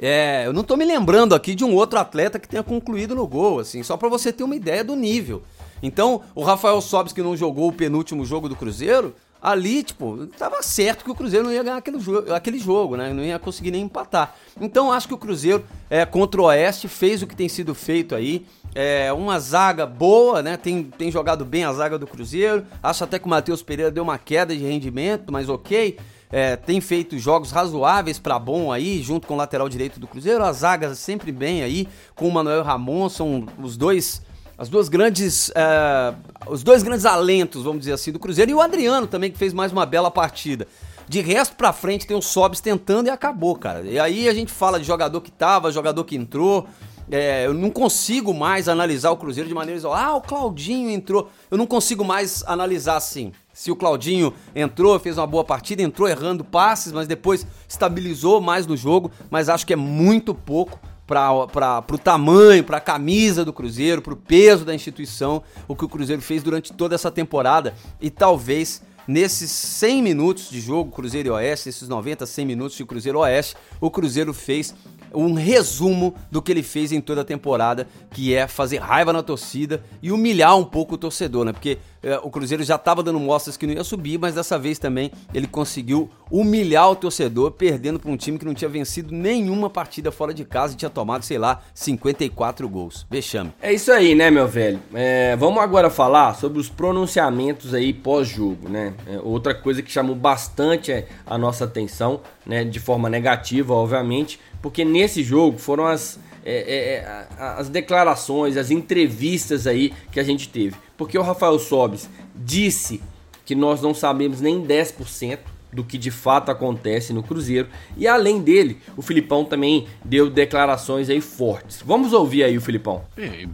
É, 0.00 0.44
eu 0.44 0.52
não 0.52 0.64
tô 0.64 0.76
me 0.76 0.84
lembrando 0.84 1.36
aqui 1.36 1.54
de 1.54 1.64
um 1.64 1.72
outro 1.72 2.00
atleta 2.00 2.38
que 2.38 2.48
tenha 2.48 2.64
concluído 2.64 3.14
no 3.14 3.26
gol, 3.28 3.60
assim, 3.60 3.82
só 3.82 3.96
para 3.96 4.08
você 4.08 4.32
ter 4.32 4.42
uma 4.42 4.56
ideia 4.56 4.82
do 4.82 4.96
nível. 4.96 5.42
Então, 5.80 6.22
o 6.34 6.42
Rafael 6.42 6.80
Sobis 6.80 7.12
que 7.12 7.22
não 7.22 7.36
jogou 7.36 7.68
o 7.68 7.72
penúltimo 7.72 8.24
jogo 8.24 8.48
do 8.48 8.56
Cruzeiro, 8.56 9.14
ali, 9.40 9.82
tipo, 9.82 10.26
tava 10.38 10.62
certo 10.62 11.04
que 11.04 11.10
o 11.10 11.14
Cruzeiro 11.14 11.44
não 11.44 11.52
ia 11.52 11.62
ganhar 11.62 11.76
aquele, 11.76 11.98
jo 11.98 12.32
aquele 12.32 12.58
jogo, 12.58 12.96
né? 12.96 13.12
Não 13.12 13.22
ia 13.22 13.38
conseguir 13.38 13.70
nem 13.70 13.82
empatar. 13.82 14.34
Então, 14.60 14.92
acho 14.92 15.06
que 15.06 15.14
o 15.14 15.18
Cruzeiro 15.18 15.64
é, 15.88 16.04
contra 16.04 16.40
o 16.40 16.44
Oeste 16.44 16.88
fez 16.88 17.22
o 17.22 17.26
que 17.26 17.36
tem 17.36 17.48
sido 17.48 17.74
feito 17.74 18.14
aí. 18.14 18.46
É 18.74 19.12
uma 19.12 19.38
zaga 19.40 19.86
boa, 19.86 20.42
né? 20.42 20.56
Tem, 20.56 20.84
tem 20.84 21.10
jogado 21.10 21.44
bem 21.44 21.64
a 21.64 21.72
zaga 21.72 21.98
do 21.98 22.06
Cruzeiro. 22.06 22.66
Acho 22.82 23.04
até 23.04 23.18
que 23.18 23.26
o 23.26 23.28
Matheus 23.28 23.62
Pereira 23.62 23.90
deu 23.90 24.02
uma 24.02 24.18
queda 24.18 24.54
de 24.54 24.62
rendimento, 24.62 25.32
mas 25.32 25.48
ok. 25.48 25.96
É, 26.30 26.56
tem 26.56 26.80
feito 26.80 27.16
jogos 27.18 27.52
razoáveis 27.52 28.18
para 28.18 28.38
bom 28.38 28.72
aí, 28.72 29.00
junto 29.00 29.26
com 29.26 29.34
o 29.34 29.36
lateral 29.36 29.68
direito 29.68 30.00
do 30.00 30.06
Cruzeiro. 30.06 30.44
A 30.44 30.52
zaga 30.52 30.94
sempre 30.94 31.30
bem 31.30 31.62
aí, 31.62 31.88
com 32.14 32.28
o 32.28 32.32
Manuel 32.32 32.62
Ramon, 32.62 33.08
são 33.08 33.46
os 33.62 33.76
dois 33.76 34.22
as 34.58 34.68
duas 34.68 34.88
grandes 34.88 35.50
é, 35.54 36.14
os 36.48 36.62
dois 36.62 36.82
grandes 36.82 37.04
alentos, 37.04 37.62
vamos 37.62 37.80
dizer 37.80 37.92
assim, 37.92 38.12
do 38.12 38.18
Cruzeiro 38.18 38.50
e 38.50 38.54
o 38.54 38.60
Adriano 38.60 39.06
também 39.06 39.30
que 39.30 39.38
fez 39.38 39.52
mais 39.52 39.72
uma 39.72 39.84
bela 39.84 40.10
partida. 40.10 40.66
De 41.08 41.20
resto 41.20 41.54
para 41.56 41.72
frente 41.72 42.06
tem 42.06 42.16
o 42.16 42.22
Sobs 42.22 42.60
tentando 42.60 43.06
e 43.06 43.10
acabou, 43.10 43.54
cara. 43.56 43.82
E 43.82 43.98
aí 43.98 44.28
a 44.28 44.34
gente 44.34 44.50
fala 44.50 44.80
de 44.80 44.84
jogador 44.84 45.20
que 45.20 45.30
tava, 45.30 45.70
jogador 45.70 46.02
que 46.04 46.16
entrou. 46.16 46.66
É, 47.08 47.46
eu 47.46 47.54
não 47.54 47.70
consigo 47.70 48.34
mais 48.34 48.68
analisar 48.68 49.12
o 49.12 49.16
Cruzeiro 49.16 49.48
de 49.48 49.54
maneira 49.54 49.78
isolada. 49.78 50.06
Ah, 50.06 50.16
o 50.16 50.20
Claudinho 50.20 50.90
entrou. 50.90 51.30
Eu 51.48 51.56
não 51.56 51.66
consigo 51.66 52.04
mais 52.04 52.42
analisar 52.44 52.96
assim. 52.96 53.32
Se 53.52 53.70
o 53.70 53.76
Claudinho 53.76 54.34
entrou, 54.54 54.98
fez 54.98 55.16
uma 55.16 55.26
boa 55.26 55.44
partida, 55.44 55.80
entrou 55.80 56.08
errando 56.08 56.42
passes, 56.42 56.92
mas 56.92 57.06
depois 57.06 57.46
estabilizou 57.68 58.40
mais 58.40 58.66
no 58.66 58.76
jogo. 58.76 59.12
Mas 59.30 59.48
acho 59.48 59.64
que 59.64 59.72
é 59.72 59.76
muito 59.76 60.34
pouco 60.34 60.80
para 61.06 61.84
o 61.92 61.98
tamanho, 61.98 62.64
para 62.64 62.78
a 62.78 62.80
camisa 62.80 63.44
do 63.44 63.52
Cruzeiro, 63.52 64.02
para 64.02 64.12
o 64.12 64.16
peso 64.16 64.64
da 64.64 64.74
instituição, 64.74 65.42
o 65.68 65.76
que 65.76 65.84
o 65.84 65.88
Cruzeiro 65.88 66.20
fez 66.20 66.42
durante 66.42 66.72
toda 66.72 66.94
essa 66.94 67.10
temporada. 67.10 67.74
E 68.00 68.10
talvez 68.10 68.82
nesses 69.06 69.50
100 69.50 70.02
minutos 70.02 70.50
de 70.50 70.60
jogo 70.60 70.90
Cruzeiro 70.90 71.28
e 71.28 71.30
Oeste, 71.30 71.68
esses 71.68 71.88
90, 71.88 72.26
100 72.26 72.46
minutos 72.46 72.76
de 72.76 72.84
Cruzeiro 72.84 73.20
Oeste, 73.20 73.56
o 73.80 73.90
Cruzeiro 73.90 74.34
fez 74.34 74.74
um 75.22 75.32
resumo 75.34 76.14
do 76.30 76.42
que 76.42 76.52
ele 76.52 76.62
fez 76.62 76.92
em 76.92 77.00
toda 77.00 77.22
a 77.22 77.24
temporada, 77.24 77.86
que 78.10 78.34
é 78.34 78.46
fazer 78.46 78.78
raiva 78.78 79.12
na 79.12 79.22
torcida 79.22 79.82
e 80.02 80.12
humilhar 80.12 80.56
um 80.56 80.64
pouco 80.64 80.94
o 80.94 80.98
torcedor, 80.98 81.44
né? 81.44 81.52
Porque 81.52 81.78
é, 82.02 82.18
o 82.22 82.30
Cruzeiro 82.30 82.62
já 82.62 82.76
estava 82.76 83.02
dando 83.02 83.18
mostras 83.18 83.56
que 83.56 83.66
não 83.66 83.74
ia 83.74 83.82
subir, 83.82 84.18
mas 84.18 84.34
dessa 84.34 84.58
vez 84.58 84.78
também 84.78 85.10
ele 85.34 85.46
conseguiu 85.46 86.10
humilhar 86.30 86.90
o 86.90 86.94
torcedor, 86.94 87.50
perdendo 87.52 87.98
para 87.98 88.10
um 88.10 88.16
time 88.16 88.38
que 88.38 88.44
não 88.44 88.54
tinha 88.54 88.68
vencido 88.68 89.12
nenhuma 89.12 89.70
partida 89.70 90.12
fora 90.12 90.34
de 90.34 90.44
casa 90.44 90.74
e 90.74 90.76
tinha 90.76 90.90
tomado, 90.90 91.24
sei 91.24 91.38
lá, 91.38 91.62
54 91.74 92.68
gols. 92.68 93.06
Vexame. 93.10 93.52
É 93.60 93.72
isso 93.72 93.90
aí, 93.90 94.14
né, 94.14 94.30
meu 94.30 94.46
velho? 94.46 94.80
É, 94.94 95.34
vamos 95.36 95.60
agora 95.62 95.90
falar 95.90 96.34
sobre 96.34 96.60
os 96.60 96.68
pronunciamentos 96.68 97.74
aí 97.74 97.92
pós-jogo, 97.92 98.68
né? 98.68 98.94
É, 99.06 99.18
outra 99.18 99.54
coisa 99.54 99.82
que 99.82 99.90
chamou 99.90 100.14
bastante 100.14 100.92
é, 100.92 101.08
a 101.26 101.36
nossa 101.38 101.64
atenção, 101.64 102.20
né, 102.44 102.64
de 102.64 102.78
forma 102.78 103.08
negativa, 103.08 103.74
obviamente, 103.74 104.38
porque 104.66 104.84
nesse 104.84 105.22
jogo 105.22 105.58
foram 105.58 105.86
as, 105.86 106.18
é, 106.44 106.56
é, 106.56 106.94
é 106.96 107.28
as 107.38 107.68
declarações, 107.68 108.56
as 108.56 108.68
entrevistas 108.68 109.64
aí 109.64 109.92
que 110.10 110.18
a 110.18 110.24
gente 110.24 110.48
teve. 110.48 110.74
Porque 110.96 111.16
o 111.16 111.22
Rafael 111.22 111.56
Sobis 111.56 112.10
disse 112.34 113.00
que 113.44 113.54
nós 113.54 113.80
não 113.80 113.94
sabemos 113.94 114.40
nem 114.40 114.66
10% 114.66 115.38
do 115.72 115.84
que 115.84 115.96
de 115.96 116.10
fato 116.10 116.50
acontece 116.50 117.12
no 117.12 117.22
Cruzeiro. 117.22 117.68
E 117.96 118.08
além 118.08 118.42
dele, 118.42 118.78
o 118.96 119.02
Filipão 119.02 119.44
também 119.44 119.86
deu 120.04 120.28
declarações 120.28 121.08
aí 121.08 121.20
fortes. 121.20 121.80
Vamos 121.86 122.12
ouvir 122.12 122.42
aí 122.42 122.58
o 122.58 122.60
Filipão. 122.60 123.04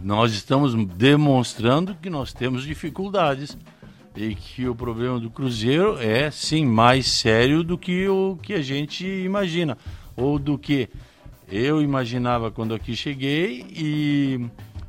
nós 0.03 0.33
estamos 0.33 0.73
demonstrando 0.95 1.95
que 2.01 2.09
nós 2.09 2.33
temos 2.33 2.63
dificuldades 2.63 3.55
e 4.15 4.33
que 4.33 4.67
o 4.67 4.73
problema 4.73 5.19
do 5.19 5.29
Cruzeiro 5.29 5.95
é 5.99 6.31
sim 6.31 6.65
mais 6.65 7.05
sério 7.05 7.63
do 7.63 7.77
que 7.77 8.07
o 8.07 8.35
que 8.41 8.53
a 8.53 8.63
gente 8.63 9.05
imagina 9.05 9.77
ou 10.15 10.37
do 10.39 10.57
que 10.57 10.89
eu 11.51 11.81
imaginava 11.81 12.51
quando 12.51 12.73
aqui 12.73 12.95
cheguei 12.95 13.65
e, 13.69 14.45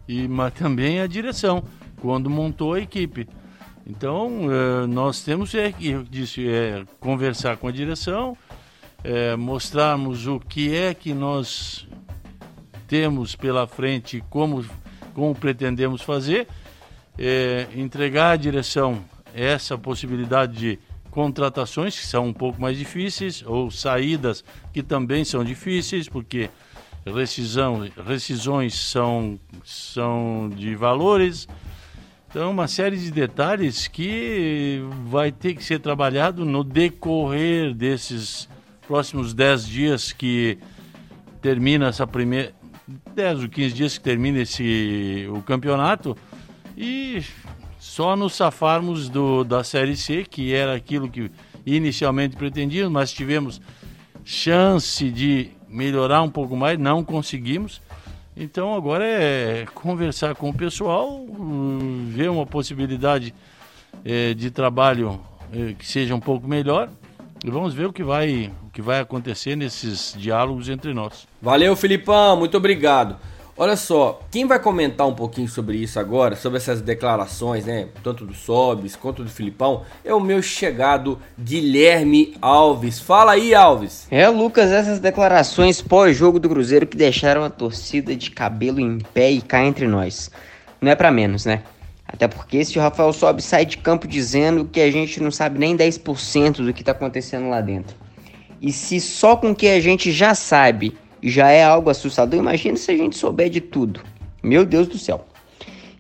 e 0.09 0.29
mas 0.29 0.55
também 0.55 1.01
a 1.01 1.07
direção 1.07 1.63
quando 2.01 2.29
montou 2.31 2.75
a 2.75 2.81
equipe. 2.81 3.29
Então 3.87 4.51
eh, 4.51 4.87
nós 4.87 5.23
temos 5.23 5.55
é, 5.55 5.75
eu 5.81 6.03
disse 6.03 6.49
é, 6.49 6.85
conversar 7.01 7.57
com 7.57 7.69
a 7.69 7.73
direção, 7.73 8.37
é, 9.03 9.37
mostrarmos 9.37 10.27
o 10.27 10.41
que 10.41 10.75
é 10.75 10.95
que 10.95 11.13
nós 11.13 11.87
temos 12.89 13.37
pela 13.37 13.67
frente, 13.67 14.23
como 14.31 14.65
como 15.15 15.35
pretendemos 15.35 16.03
fazer, 16.03 16.49
é, 17.17 17.69
entregar 17.77 18.33
à 18.33 18.37
direção 18.37 19.05
essa 19.35 19.79
possibilidade 19.79 20.57
de 20.57 20.79
contratações 21.15 21.97
que 21.97 22.05
são 22.05 22.27
um 22.27 22.33
pouco 22.33 22.61
mais 22.61 22.77
difíceis 22.77 23.45
ou 23.47 23.71
saídas 23.71 24.45
que 24.73 24.83
também 24.83 25.25
são 25.25 25.45
difíceis 25.45 26.09
porque 26.09 26.51
rescisão, 27.07 27.89
rescisões 28.05 28.75
são, 28.75 29.39
são 29.65 30.51
de 30.57 30.75
valores. 30.75 31.47
Então, 32.29 32.51
uma 32.51 32.67
série 32.67 32.97
de 32.97 33.13
detalhes 33.13 33.87
que 33.87 34.83
vai 35.07 35.31
ter 35.31 35.55
que 35.55 35.63
ser 35.63 35.79
trabalhado 35.79 36.45
no 36.45 36.65
decorrer 36.65 37.73
desses 37.73 38.49
próximos 38.89 39.33
10 39.33 39.69
dias 39.69 40.13
que 40.13 40.59
termina 41.41 41.87
essa 41.87 42.09
primeira. 42.09 42.53
10 43.15 43.45
ou 43.45 43.49
15 43.49 43.73
dias 43.73 43.97
que 43.97 44.03
termina 44.03 44.41
esse, 44.41 45.29
o 45.31 45.41
campeonato. 45.43 46.17
E 46.77 47.23
só 47.85 48.17
nos 48.17 48.33
safarmos 48.33 49.11
do, 49.11 49.45
da 49.45 49.63
Série 49.63 49.95
C, 49.95 50.25
que 50.25 50.55
era 50.55 50.75
aquilo 50.75 51.07
que 51.07 51.31
inicialmente 51.67 52.35
pretendíamos, 52.35 52.91
mas 52.91 53.13
tivemos 53.13 53.61
chance 54.25 55.11
de 55.11 55.51
melhorar 55.69 56.23
um 56.23 56.31
pouco 56.31 56.57
mais, 56.57 56.79
não 56.79 57.05
conseguimos. 57.05 57.83
Então 58.35 58.75
agora 58.75 59.05
é 59.05 59.67
conversar 59.75 60.35
com 60.35 60.49
o 60.49 60.55
pessoal, 60.55 61.27
ver 62.09 62.31
uma 62.31 62.47
possibilidade 62.47 63.35
é, 64.03 64.33
de 64.33 64.51
trabalho 64.51 65.21
é, 65.53 65.75
que 65.75 65.87
seja 65.87 66.15
um 66.15 66.21
pouco 66.21 66.49
melhor 66.49 66.89
e 67.45 67.51
vamos 67.51 67.75
ver 67.75 67.85
o 67.85 67.93
que 67.93 68.03
vai, 68.03 68.51
o 68.67 68.71
que 68.71 68.81
vai 68.81 68.99
acontecer 68.99 69.57
nesses 69.57 70.17
diálogos 70.19 70.71
entre 70.71 70.95
nós. 70.95 71.29
Valeu, 71.41 71.77
Filipão, 71.77 72.35
muito 72.35 72.57
obrigado. 72.57 73.19
Olha 73.57 73.77
só, 73.77 74.21
quem 74.33 74.47
vai 74.47 74.59
comentar 74.59 75.07
um 75.07 75.15
pouquinho 75.15 75.49
sobre 75.49 75.77
isso 75.77 76.01
agora, 76.01 76.35
sobre 76.35 76.59
essas 76.59 76.81
declarações, 76.81 77.65
né? 77.65 77.87
Tanto 78.03 78.27
do 78.27 78.35
Sobis 78.35 78.97
quanto 78.97 79.23
do 79.23 79.31
Filipão, 79.31 79.83
é 80.05 80.13
o 80.13 80.19
meu 80.19 80.43
chegado 80.43 81.21
Guilherme 81.39 82.35
Alves. 82.43 82.99
Fala 82.99 83.33
aí, 83.33 83.55
Alves. 83.55 84.09
É, 84.11 84.29
Lucas, 84.29 84.73
essas 84.73 84.99
declarações 84.99 85.81
pós-jogo 85.81 86.41
do 86.41 86.49
Cruzeiro 86.49 86.85
que 86.85 86.97
deixaram 86.97 87.45
a 87.45 87.51
torcida 87.51 88.17
de 88.17 88.29
cabelo 88.33 88.81
em 88.81 88.99
pé 88.99 89.31
e 89.31 89.41
cá 89.41 89.65
entre 89.65 89.87
nós. 89.87 90.33
Não 90.81 90.91
é 90.91 90.97
para 90.97 91.13
menos, 91.13 91.47
né? 91.47 91.63
Até 92.09 92.27
porque 92.27 92.65
se 92.65 92.77
o 92.77 92.83
Rafael 92.83 93.13
Sobis 93.13 93.45
sai 93.45 93.65
de 93.65 93.79
campo 93.79 94.09
dizendo 94.09 94.65
que 94.65 94.81
a 94.81 94.91
gente 94.91 95.21
não 95.21 95.31
sabe 95.31 95.61
nem 95.61 95.77
10% 95.77 96.57
do 96.57 96.75
que 96.75 96.83
tá 96.83 96.91
acontecendo 96.91 97.49
lá 97.49 97.61
dentro. 97.61 97.97
E 98.61 98.73
se 98.73 99.01
só 99.01 99.37
com 99.37 99.53
o 99.53 99.55
que 99.55 99.69
a 99.69 99.81
gente 99.81 100.11
já 100.11 100.35
sabe 100.35 100.97
já 101.31 101.51
é 101.51 101.65
algo 101.65 101.91
assustador. 101.91 102.39
Imagina 102.39 102.77
se 102.77 102.91
a 102.91 102.97
gente 102.97 103.17
souber 103.17 103.49
de 103.49 103.61
tudo. 103.61 104.01
Meu 104.43 104.65
Deus 104.65 104.87
do 104.87 104.99
céu. 104.99 105.27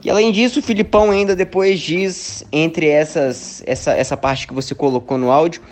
E 0.04 0.10
além 0.10 0.30
disso, 0.30 0.60
o 0.60 0.62
Filipão 0.62 1.10
ainda 1.10 1.34
depois 1.34 1.80
diz, 1.80 2.44
entre 2.52 2.88
essas, 2.88 3.62
essa, 3.66 3.92
essa 3.92 4.16
parte 4.16 4.46
que 4.46 4.52
você 4.52 4.74
colocou 4.74 5.16
no 5.16 5.30
áudio, 5.30 5.62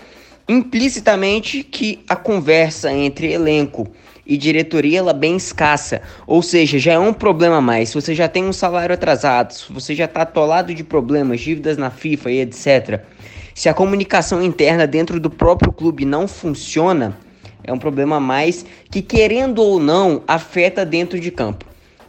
implicitamente 0.48 1.62
que 1.62 2.02
a 2.08 2.16
conversa 2.16 2.90
entre 2.90 3.30
elenco 3.30 3.86
e 4.26 4.38
diretoria 4.38 5.00
ela 5.00 5.10
é 5.10 5.14
bem 5.14 5.36
escassa. 5.36 6.00
Ou 6.26 6.40
seja, 6.40 6.78
já 6.78 6.92
é 6.94 6.98
um 6.98 7.12
problema 7.12 7.60
mais. 7.60 7.90
Se 7.90 7.94
você 7.94 8.14
já 8.14 8.26
tem 8.26 8.44
um 8.44 8.52
salário 8.54 8.94
atrasado, 8.94 9.52
se 9.52 9.70
você 9.70 9.94
já 9.94 10.06
está 10.06 10.22
atolado 10.22 10.74
de 10.74 10.82
problemas, 10.82 11.40
dívidas 11.40 11.76
na 11.76 11.90
FIFA 11.90 12.30
e 12.30 12.40
etc. 12.40 13.02
Se 13.54 13.68
a 13.68 13.74
comunicação 13.74 14.42
interna 14.42 14.86
dentro 14.86 15.20
do 15.20 15.28
próprio 15.28 15.70
clube 15.70 16.06
não 16.06 16.26
funciona, 16.26 17.18
é 17.64 17.72
um 17.72 17.78
problema 17.78 18.18
mais 18.18 18.64
que, 18.90 19.02
querendo 19.02 19.60
ou 19.62 19.78
não, 19.78 20.22
afeta 20.26 20.84
dentro 20.84 21.18
de 21.18 21.30
campo. 21.30 21.64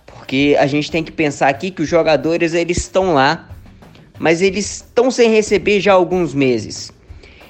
Porque 0.05 0.55
a 0.59 0.65
gente 0.65 0.89
tem 0.89 1.03
que 1.03 1.11
pensar 1.11 1.49
aqui 1.49 1.69
que 1.69 1.81
os 1.81 1.89
jogadores 1.89 2.53
eles 2.53 2.77
estão 2.77 3.13
lá, 3.13 3.49
mas 4.17 4.41
eles 4.41 4.77
estão 4.77 5.11
sem 5.11 5.29
receber 5.29 5.79
já 5.79 5.91
há 5.91 5.95
alguns 5.95 6.33
meses. 6.33 6.91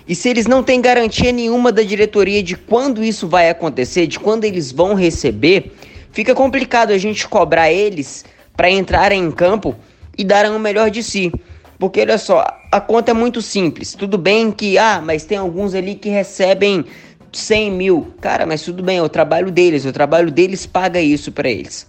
E 0.07 0.15
se 0.15 0.27
eles 0.29 0.47
não 0.47 0.61
têm 0.61 0.81
garantia 0.81 1.31
nenhuma 1.31 1.71
da 1.71 1.81
diretoria 1.81 2.43
de 2.43 2.55
quando 2.55 3.03
isso 3.03 3.27
vai 3.27 3.49
acontecer, 3.49 4.05
de 4.05 4.19
quando 4.19 4.43
eles 4.43 4.71
vão 4.71 4.93
receber, 4.95 5.71
fica 6.11 6.35
complicado 6.35 6.91
a 6.91 6.97
gente 6.97 7.27
cobrar 7.27 7.71
eles 7.71 8.25
para 8.55 8.69
entrarem 8.69 9.23
em 9.23 9.31
campo 9.31 9.75
e 10.17 10.23
darem 10.23 10.51
o 10.51 10.59
melhor 10.59 10.89
de 10.89 11.01
si. 11.01 11.31
Porque 11.79 12.01
olha 12.01 12.17
só, 12.17 12.45
a 12.71 12.81
conta 12.81 13.11
é 13.11 13.13
muito 13.13 13.41
simples. 13.41 13.93
Tudo 13.93 14.17
bem 14.17 14.51
que, 14.51 14.77
ah, 14.77 15.01
mas 15.03 15.25
tem 15.25 15.37
alguns 15.37 15.73
ali 15.73 15.95
que 15.95 16.09
recebem 16.09 16.85
100 17.37 17.71
mil. 17.71 18.13
Cara, 18.21 18.45
mas 18.45 18.61
tudo 18.61 18.83
bem, 18.83 18.97
é 18.97 19.01
o 19.01 19.09
trabalho 19.09 19.51
deles, 19.51 19.85
o 19.85 19.91
trabalho 19.91 20.31
deles 20.31 20.65
paga 20.65 21.01
isso 21.01 21.31
para 21.31 21.49
eles. 21.49 21.87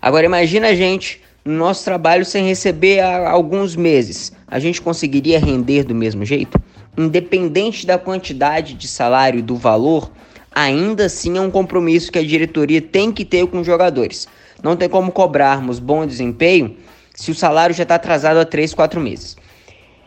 Agora 0.00 0.26
imagina 0.26 0.68
a 0.68 0.74
gente 0.74 1.20
no 1.44 1.54
nosso 1.54 1.84
trabalho 1.84 2.24
sem 2.24 2.46
receber 2.46 3.00
há 3.00 3.30
alguns 3.30 3.76
meses. 3.76 4.32
A 4.46 4.58
gente 4.58 4.80
conseguiria 4.80 5.38
render 5.38 5.84
do 5.84 5.94
mesmo 5.94 6.24
jeito? 6.24 6.60
Independente 6.96 7.86
da 7.86 7.98
quantidade 7.98 8.74
de 8.74 8.88
salário 8.88 9.38
e 9.38 9.42
do 9.42 9.56
valor, 9.56 10.10
ainda 10.52 11.06
assim 11.06 11.36
é 11.36 11.40
um 11.40 11.50
compromisso 11.50 12.10
que 12.10 12.18
a 12.18 12.26
diretoria 12.26 12.80
tem 12.80 13.12
que 13.12 13.24
ter 13.24 13.46
com 13.46 13.60
os 13.60 13.66
jogadores. 13.66 14.26
Não 14.62 14.76
tem 14.76 14.88
como 14.88 15.12
cobrarmos 15.12 15.78
bom 15.78 16.06
desempenho 16.06 16.76
se 17.14 17.30
o 17.30 17.34
salário 17.34 17.74
já 17.74 17.82
está 17.82 17.94
atrasado 17.94 18.38
há 18.38 18.44
3, 18.44 18.74
4 18.74 19.00
meses. 19.00 19.36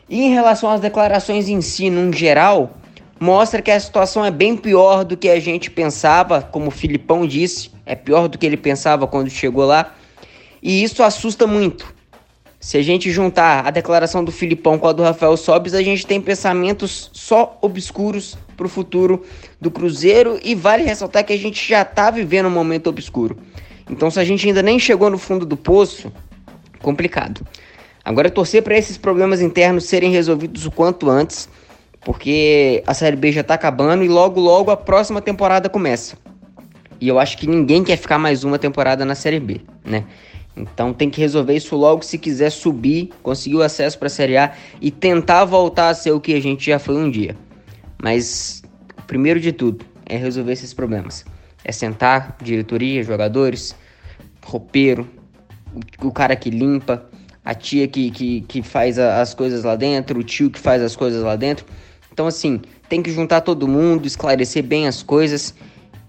E 0.10 0.22
em 0.22 0.34
relação 0.34 0.70
às 0.70 0.82
declarações 0.82 1.48
em 1.48 1.62
si, 1.62 1.90
num 1.90 2.12
geral, 2.12 2.78
mostra 3.24 3.62
que 3.62 3.72
a 3.72 3.80
situação 3.80 4.26
é 4.26 4.30
bem 4.30 4.58
pior 4.58 5.06
do 5.06 5.16
que 5.16 5.30
a 5.30 5.40
gente 5.40 5.72
pensava, 5.72 6.42
como 6.42 6.68
o 6.68 6.72
Filipão 6.72 7.26
disse, 7.26 7.72
é 7.86 7.96
pior 7.96 8.28
do 8.28 8.38
que 8.38 8.46
ele 8.46 8.58
pensava 8.58 9.08
quando 9.08 9.30
chegou 9.30 9.64
lá. 9.64 9.96
E 10.62 10.84
isso 10.84 11.02
assusta 11.02 11.48
muito. 11.48 11.94
Se 12.60 12.78
a 12.78 12.82
gente 12.82 13.10
juntar 13.10 13.66
a 13.66 13.72
declaração 13.72 14.26
do 14.26 14.32
Filipão 14.32 14.78
com 14.78 14.90
a 14.90 14.92
do 14.92 15.02
Rafael 15.02 15.38
Sobis, 15.38 15.74
a 15.74 15.82
gente 15.82 16.06
tem 16.06 16.20
pensamentos 16.20 17.10
só 17.14 17.58
obscuros 17.62 18.38
para 18.58 18.66
o 18.66 18.70
futuro 18.70 19.24
do 19.60 19.72
Cruzeiro 19.72 20.38
e 20.44 20.54
vale 20.54 20.84
ressaltar 20.84 21.24
que 21.24 21.32
a 21.32 21.40
gente 21.40 21.66
já 21.66 21.82
está 21.84 22.12
vivendo 22.12 22.48
um 22.48 22.52
momento 22.52 22.88
obscuro. 22.88 23.38
Então, 23.90 24.12
se 24.12 24.20
a 24.20 24.26
gente 24.26 24.46
ainda 24.46 24.62
nem 24.62 24.78
chegou 24.78 25.10
no 25.10 25.18
fundo 25.18 25.46
do 25.46 25.56
poço, 25.56 26.12
complicado. 26.82 27.48
Agora, 28.04 28.30
torcer 28.30 28.62
para 28.62 28.78
esses 28.78 28.98
problemas 28.98 29.40
internos 29.40 29.86
serem 29.86 30.12
resolvidos 30.12 30.66
o 30.66 30.72
quanto 30.72 31.10
antes 31.10 31.48
porque 32.04 32.84
a 32.86 32.94
Série 32.94 33.16
B 33.16 33.32
já 33.32 33.44
tá 33.44 33.54
acabando 33.54 34.04
e 34.04 34.08
logo 34.08 34.40
logo 34.40 34.72
a 34.72 34.78
próxima 34.78 35.22
temporada 35.22 35.70
começa. 35.70 36.18
E 37.00 37.08
eu 37.08 37.20
acho 37.20 37.38
que 37.38 37.48
ninguém 37.48 37.84
quer 37.84 37.98
ficar 37.98 38.18
mais 38.18 38.44
uma 38.44 38.60
temporada 38.60 39.06
na 39.06 39.16
Série 39.16 39.40
B, 39.40 39.62
né? 39.84 40.06
Então 40.56 40.94
tem 40.94 41.10
que 41.10 41.20
resolver 41.20 41.56
isso 41.56 41.76
logo 41.76 42.04
se 42.04 42.18
quiser 42.18 42.52
subir, 42.52 43.10
conseguir 43.24 43.56
o 43.56 43.62
acesso 43.62 43.98
para 43.98 44.08
a 44.08 44.10
Série 44.10 44.38
A 44.38 44.54
e 44.80 44.92
tentar 44.92 45.46
voltar 45.46 45.90
a 45.90 45.94
ser 45.96 46.12
o 46.12 46.20
que 46.20 46.34
a 46.34 46.42
gente 46.42 46.66
já 46.66 46.78
foi 46.78 46.96
um 46.96 47.10
dia. 47.10 47.36
Mas 48.02 48.62
primeiro 49.08 49.40
de 49.40 49.52
tudo 49.52 49.84
é 50.06 50.16
resolver 50.16 50.54
esses 50.54 50.74
problemas. 50.74 51.26
É 51.64 51.72
sentar, 51.72 52.38
diretoria, 52.42 53.04
jogadores, 53.04 53.76
roupeiro, 54.46 55.08
o 56.02 56.12
cara 56.12 56.36
que 56.36 56.50
limpa, 56.50 57.10
a 57.44 57.56
tia 57.56 57.88
que, 57.88 58.12
que, 58.12 58.42
que 58.42 58.62
faz 58.62 59.00
as 59.00 59.34
coisas 59.34 59.64
lá 59.64 59.76
dentro, 59.76 60.20
o 60.20 60.24
tio 60.24 60.52
que 60.52 60.60
faz 60.60 60.82
as 60.82 60.96
coisas 60.96 61.24
lá 61.24 61.36
dentro 61.36 61.66
então, 62.14 62.28
assim, 62.28 62.62
tem 62.88 63.02
que 63.02 63.12
juntar 63.12 63.42
todo 63.42 63.68
mundo, 63.68 64.06
esclarecer 64.06 64.62
bem 64.62 64.88
as 64.88 65.02
coisas 65.02 65.56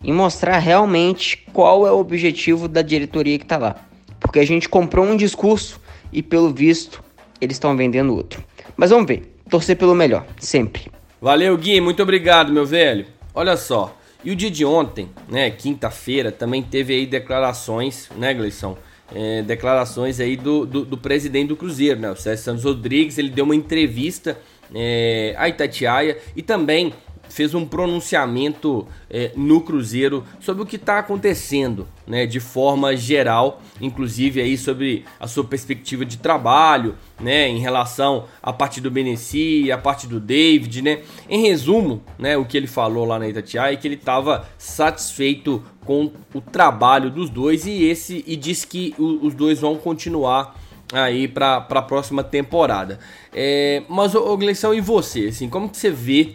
e 0.03 0.13
mostrar 0.13 0.59
realmente 0.59 1.43
qual 1.51 1.87
é 1.87 1.91
o 1.91 1.99
objetivo 1.99 2.69
da 2.69 2.83
diretoria 2.83 3.39
que 3.39 3.45
está 3.47 3.57
lá. 3.57 3.77
Porque 4.21 4.39
a 4.39 4.47
gente 4.47 4.69
comprou 4.69 5.07
um 5.07 5.17
discurso 5.17 5.81
e, 6.13 6.23
pelo 6.23 6.53
visto, 6.53 7.03
eles 7.41 7.57
estão 7.57 7.75
vendendo 7.75 8.15
outro. 8.15 8.45
Mas 8.77 8.91
vamos 8.91 9.07
ver, 9.07 9.35
torcer 9.49 9.79
pelo 9.79 9.95
melhor, 9.95 10.27
sempre. 10.39 10.93
Valeu, 11.23 11.57
Gui, 11.57 11.81
muito 11.81 12.03
obrigado, 12.03 12.53
meu 12.53 12.67
velho. 12.67 13.07
Olha 13.35 13.57
só, 13.57 13.97
e 14.23 14.31
o 14.31 14.37
dia 14.37 14.51
de 14.51 14.63
ontem, 14.63 15.09
né, 15.27 15.51
quinta-feira, 15.51 16.31
também 16.31 16.63
teve 16.63 16.93
aí 16.93 17.07
declarações, 17.07 18.11
né, 18.15 18.35
Gleison? 18.35 18.77
É, 19.15 19.41
declarações 19.41 20.21
aí 20.21 20.37
do, 20.37 20.67
do, 20.67 20.85
do, 20.85 20.99
presidente 20.99 21.49
do 21.49 21.57
Cruzeiro, 21.57 22.01
né, 22.01 22.11
o 22.11 22.17
Sérgio 22.17 22.45
Santos 22.45 22.65
Rodrigues, 22.65 23.17
ele 23.17 23.31
deu 23.31 23.45
uma 23.45 23.55
entrevista 23.55 24.39
é, 24.75 25.35
a 25.37 25.49
Itatiaia 25.49 26.19
e 26.37 26.43
também 26.43 26.93
fez 27.29 27.55
um 27.55 27.67
pronunciamento 27.67 28.87
é, 29.11 29.33
no 29.35 29.61
Cruzeiro 29.61 30.25
sobre 30.41 30.63
o 30.63 30.67
que 30.67 30.77
está 30.77 30.99
acontecendo, 30.99 31.89
né, 32.07 32.27
de 32.27 32.39
forma 32.39 32.97
geral, 32.97 33.61
inclusive 33.81 34.41
aí 34.41 34.57
sobre 34.57 35.05
a 35.19 35.27
sua 35.27 35.45
perspectiva 35.45 36.05
de 36.05 36.19
trabalho, 36.19 36.95
né, 37.21 37.49
em 37.49 37.59
relação 37.59 38.27
à 38.43 38.53
parte 38.53 38.81
do 38.81 38.91
Beneci, 38.91 39.71
a 39.73 39.79
parte 39.79 40.07
do 40.07 40.21
David, 40.21 40.83
né. 40.83 41.01
Em 41.29 41.43
resumo, 41.43 42.03
né, 42.19 42.37
o 42.37 42.45
que 42.45 42.57
ele 42.57 42.67
falou 42.67 43.05
lá 43.05 43.19
na 43.19 43.29
Itatiaia 43.29 43.73
é 43.73 43.77
que 43.77 43.89
ele 43.89 43.95
estava 43.97 44.47
satisfeito 44.59 45.63
com 45.85 46.13
o 46.33 46.41
trabalho 46.41 47.11
dos 47.11 47.29
dois 47.29 47.67
e 47.67 47.85
esse 47.85 48.25
e 48.27 48.37
disse 48.37 48.67
que 48.67 48.95
o, 48.99 49.27
os 49.27 49.35
dois 49.35 49.61
vão 49.61 49.77
continuar 49.77 50.59
aí 50.93 51.27
para 51.27 51.57
a 51.57 51.83
próxima 51.83 52.23
temporada. 52.23 52.99
É, 53.33 53.83
mas 53.89 54.15
o 54.15 54.37
Gleison 54.37 54.75
e 54.75 54.81
você, 54.81 55.27
assim, 55.27 55.49
como 55.49 55.69
que 55.69 55.77
você 55.77 55.91
vê 55.91 56.35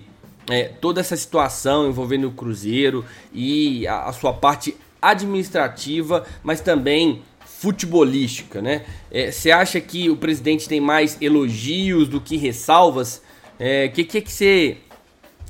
é, 0.50 0.64
toda 0.64 1.00
essa 1.00 1.16
situação 1.16 1.88
envolvendo 1.88 2.28
o 2.28 2.32
Cruzeiro 2.32 3.06
e 3.34 3.88
a, 3.88 4.06
a 4.06 4.14
sua 4.14 4.34
parte 4.34 4.76
administrativa, 5.02 6.26
mas 6.44 6.60
também 6.62 7.22
futebolística, 7.46 8.62
né? 8.62 8.86
É, 9.12 9.32
você 9.32 9.50
é, 9.50 9.54
acha 9.54 9.80
que 9.82 10.10
o 10.10 10.16
presidente 10.16 10.68
tem 10.68 10.80
mais 10.80 11.18
elogios 11.22 12.08
do 12.08 12.20
que 12.20 12.38
ressalvas? 12.38 13.18
O 13.18 13.22
é, 13.60 13.88
que, 13.90 14.04
que 14.04 14.32
você 14.32 14.78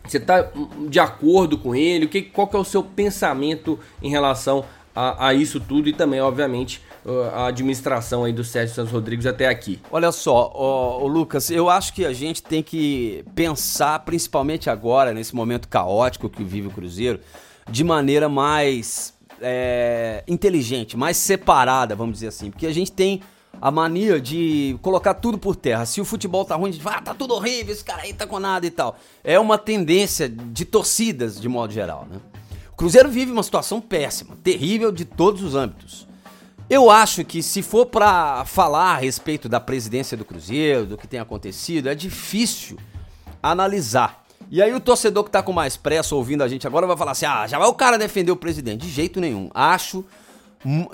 você 0.06 0.18
está 0.18 0.52
de 0.88 1.00
acordo 1.00 1.58
com 1.58 1.76
ele? 1.76 2.08
Que, 2.08 2.24
qual 2.24 2.48
que 2.48 2.56
é 2.56 2.60
o 2.60 2.64
seu 2.64 2.82
pensamento 2.82 3.80
em 4.02 4.10
relação 4.10 4.66
a, 4.96 5.28
a 5.28 5.34
isso 5.36 5.60
tudo 5.60 5.88
e 5.88 5.94
também, 5.94 6.20
obviamente, 6.20 6.82
a 7.34 7.48
administração 7.48 8.24
aí 8.24 8.34
do 8.34 8.44
Sérgio 8.44 8.76
Santos 8.76 8.92
Rodrigues 8.92 9.26
até 9.26 9.48
aqui? 9.48 9.80
Olha 9.92 10.12
só, 10.12 10.52
ô, 10.54 11.08
Lucas, 11.08 11.50
eu 11.50 11.70
acho 11.70 11.94
que 11.94 12.06
a 12.06 12.14
gente 12.14 12.44
tem 12.44 12.62
que 12.62 13.24
pensar, 13.34 14.00
principalmente 14.00 14.70
agora, 14.70 15.14
nesse 15.14 15.36
momento 15.36 15.68
caótico 15.68 16.30
que 16.30 16.44
vive 16.44 16.68
o 16.68 16.72
Cruzeiro, 16.72 17.20
de 17.70 17.84
maneira 17.84 18.28
mais 18.28 19.14
é, 19.42 20.24
inteligente, 20.28 20.98
mais 20.98 21.18
separada, 21.18 21.96
vamos 21.96 22.16
dizer 22.16 22.28
assim, 22.28 22.52
porque 22.52 22.68
a 22.68 22.74
gente 22.74 22.92
tem 22.92 23.22
a 23.62 23.72
mania 23.72 24.20
de 24.20 24.78
colocar 24.82 25.14
tudo 25.16 25.38
por 25.38 25.56
terra. 25.56 25.86
Se 25.86 26.00
o 26.00 26.06
futebol 26.06 26.46
tá 26.46 26.56
ruim, 26.56 26.70
a 26.70 26.74
gente 26.74 26.84
fala, 26.84 26.98
ah, 26.98 27.02
tá 27.02 27.14
tudo 27.14 27.34
horrível, 27.34 27.74
esse 27.74 27.84
cara 27.84 28.04
aí 28.04 28.14
tá 28.14 28.26
com 28.26 28.40
nada 28.40 28.66
e 28.66 28.72
tal. 28.72 28.98
É 29.24 29.40
uma 29.40 29.58
tendência 29.58 30.30
de 30.30 30.66
torcidas, 30.66 31.40
de 31.40 31.50
modo 31.50 31.74
geral, 31.74 32.08
né? 32.10 32.20
O 32.72 32.76
Cruzeiro 32.76 33.10
vive 33.10 33.32
uma 33.32 33.44
situação 33.44 33.82
péssima, 33.82 34.38
terrível 34.42 34.92
de 34.92 35.04
todos 35.04 35.44
os 35.44 35.56
âmbitos. 35.56 36.08
Eu 36.70 36.92
acho 36.92 37.26
que 37.26 37.42
se 37.42 37.64
for 37.64 37.88
para 37.88 38.46
falar 38.46 38.94
a 38.94 38.98
respeito 38.98 39.50
da 39.50 39.60
presidência 39.60 40.16
do 40.16 40.24
Cruzeiro, 40.24 40.86
do 40.86 40.98
que 40.98 41.08
tem 41.08 41.20
acontecido, 41.20 41.90
é 41.90 41.96
difícil 41.96 42.78
analisar. 43.42 44.24
E 44.52 44.62
aí 44.62 44.72
o 44.74 44.80
torcedor 44.80 45.24
que 45.24 45.32
tá 45.32 45.42
com 45.42 45.52
mais 45.52 45.76
pressa 45.76 46.14
ouvindo 46.14 46.44
a 46.44 46.48
gente 46.48 46.68
agora 46.68 46.86
vai 46.86 46.96
falar 46.96 47.12
assim: 47.12 47.26
"Ah, 47.26 47.48
já 47.48 47.58
vai 47.58 47.68
o 47.68 47.74
cara 47.74 47.98
defender 47.98 48.32
o 48.32 48.36
presidente". 48.36 48.86
De 48.86 48.90
jeito 48.90 49.20
nenhum. 49.20 49.50
Acho 49.52 50.06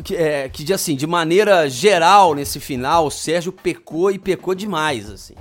que, 0.04 0.16
é, 0.16 0.48
que 0.48 0.72
assim, 0.72 0.96
de 0.96 1.06
maneira 1.06 1.70
geral 1.70 2.34
nesse 2.34 2.60
final, 2.60 3.08
o 3.08 3.12
Sérgio 3.12 3.52
pecou 3.52 4.12
e 4.12 4.18
pecou 4.18 4.56
demais, 4.56 5.10
assim. 5.10 5.36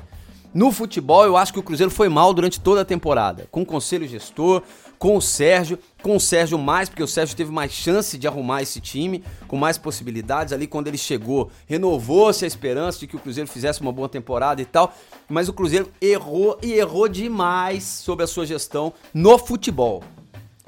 No 0.52 0.72
futebol, 0.72 1.24
eu 1.24 1.36
acho 1.36 1.52
que 1.52 1.58
o 1.58 1.62
Cruzeiro 1.62 1.90
foi 1.90 2.08
mal 2.08 2.32
durante 2.32 2.60
toda 2.60 2.80
a 2.80 2.84
temporada, 2.84 3.46
com 3.50 3.62
o 3.62 3.66
conselho 3.66 4.06
gestor, 4.06 4.62
com 4.98 5.16
o 5.16 5.22
Sérgio, 5.22 5.78
com 6.02 6.16
o 6.16 6.20
Sérgio 6.20 6.58
mais, 6.58 6.88
porque 6.88 7.02
o 7.02 7.08
Sérgio 7.08 7.36
teve 7.36 7.50
mais 7.50 7.72
chance 7.72 8.16
de 8.18 8.26
arrumar 8.26 8.62
esse 8.62 8.80
time, 8.80 9.22
com 9.46 9.56
mais 9.56 9.78
possibilidades. 9.78 10.52
Ali, 10.52 10.66
quando 10.66 10.88
ele 10.88 10.98
chegou, 10.98 11.50
renovou-se 11.66 12.44
a 12.44 12.48
esperança 12.48 13.00
de 13.00 13.06
que 13.06 13.16
o 13.16 13.18
Cruzeiro 13.18 13.48
fizesse 13.48 13.80
uma 13.80 13.92
boa 13.92 14.08
temporada 14.08 14.60
e 14.60 14.64
tal. 14.64 14.94
Mas 15.28 15.48
o 15.48 15.52
Cruzeiro 15.52 15.90
errou 16.00 16.58
e 16.62 16.72
errou 16.72 17.08
demais 17.08 17.84
sobre 17.84 18.24
a 18.24 18.28
sua 18.28 18.46
gestão 18.46 18.92
no 19.12 19.38
futebol. 19.38 20.02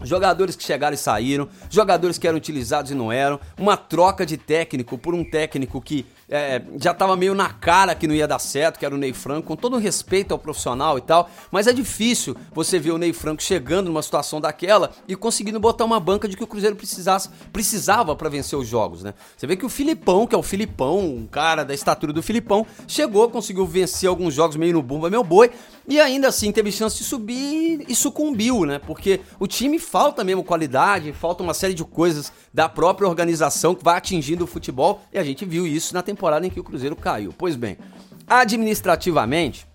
Jogadores 0.02 0.54
que 0.54 0.62
chegaram 0.62 0.94
e 0.94 0.98
saíram, 0.98 1.48
jogadores 1.70 2.18
que 2.18 2.28
eram 2.28 2.36
utilizados 2.36 2.90
e 2.90 2.94
não 2.94 3.10
eram, 3.10 3.40
uma 3.58 3.78
troca 3.78 4.26
de 4.26 4.36
técnico 4.36 4.98
por 4.98 5.14
um 5.14 5.24
técnico 5.24 5.80
que 5.80 6.04
é, 6.28 6.60
já 6.80 6.90
estava 6.90 7.16
meio 7.16 7.34
na 7.34 7.48
cara 7.50 7.94
que 7.94 8.06
não 8.06 8.14
ia 8.14 8.26
dar 8.26 8.38
certo, 8.38 8.78
que 8.78 8.84
era 8.84 8.94
o 8.94 8.98
Ney 8.98 9.12
Franco, 9.12 9.46
com 9.46 9.56
todo 9.56 9.76
respeito 9.78 10.32
ao 10.32 10.38
profissional 10.38 10.98
e 10.98 11.00
tal, 11.00 11.30
mas 11.52 11.66
é 11.66 11.72
difícil 11.72 12.36
você 12.52 12.78
ver 12.78 12.90
o 12.90 12.98
Ney 12.98 13.12
Franco 13.12 13.42
chegando 13.42 13.86
numa 13.86 14.02
situação 14.02 14.40
daquela 14.40 14.90
e 15.06 15.14
conseguindo 15.14 15.60
botar 15.60 15.84
uma 15.84 16.00
banca 16.00 16.28
de 16.28 16.36
que 16.36 16.42
o 16.42 16.46
Cruzeiro 16.46 16.74
precisasse, 16.74 17.28
precisava 17.52 18.16
para 18.16 18.28
vencer 18.28 18.58
os 18.58 18.66
jogos, 18.66 19.02
né? 19.04 19.14
Você 19.36 19.46
vê 19.46 19.56
que 19.56 19.64
o 19.64 19.68
Filipão, 19.68 20.26
que 20.26 20.34
é 20.34 20.38
o 20.38 20.42
Filipão, 20.42 20.98
um 20.98 21.26
cara 21.26 21.64
da 21.64 21.72
estatura 21.72 22.12
do 22.12 22.22
Filipão, 22.22 22.66
chegou, 22.88 23.30
conseguiu 23.30 23.64
vencer 23.64 24.08
alguns 24.08 24.34
jogos 24.34 24.56
meio 24.56 24.72
no 24.72 24.82
bumba 24.82 25.08
meu 25.08 25.22
boi, 25.22 25.50
e 25.88 26.00
ainda 26.00 26.26
assim 26.26 26.50
teve 26.50 26.72
chance 26.72 26.98
de 26.98 27.04
subir 27.04 27.84
e 27.88 27.94
sucumbiu, 27.94 28.64
né? 28.64 28.80
Porque 28.80 29.20
o 29.38 29.46
time 29.46 29.78
falta 29.78 30.24
mesmo 30.24 30.42
qualidade, 30.42 31.12
falta 31.12 31.44
uma 31.44 31.54
série 31.54 31.74
de 31.74 31.84
coisas 31.84 32.32
da 32.52 32.68
própria 32.68 33.08
organização 33.08 33.76
que 33.76 33.84
vai 33.84 33.96
atingindo 33.96 34.42
o 34.42 34.46
futebol, 34.48 35.02
e 35.12 35.18
a 35.18 35.22
gente 35.22 35.44
viu 35.44 35.64
isso 35.64 35.94
na 35.94 36.02
temporada 36.02 36.15
em 36.44 36.50
que 36.50 36.60
o 36.60 36.64
Cruzeiro 36.64 36.96
caiu. 36.96 37.32
Pois 37.36 37.56
bem, 37.56 37.76
administrativamente, 38.26 39.66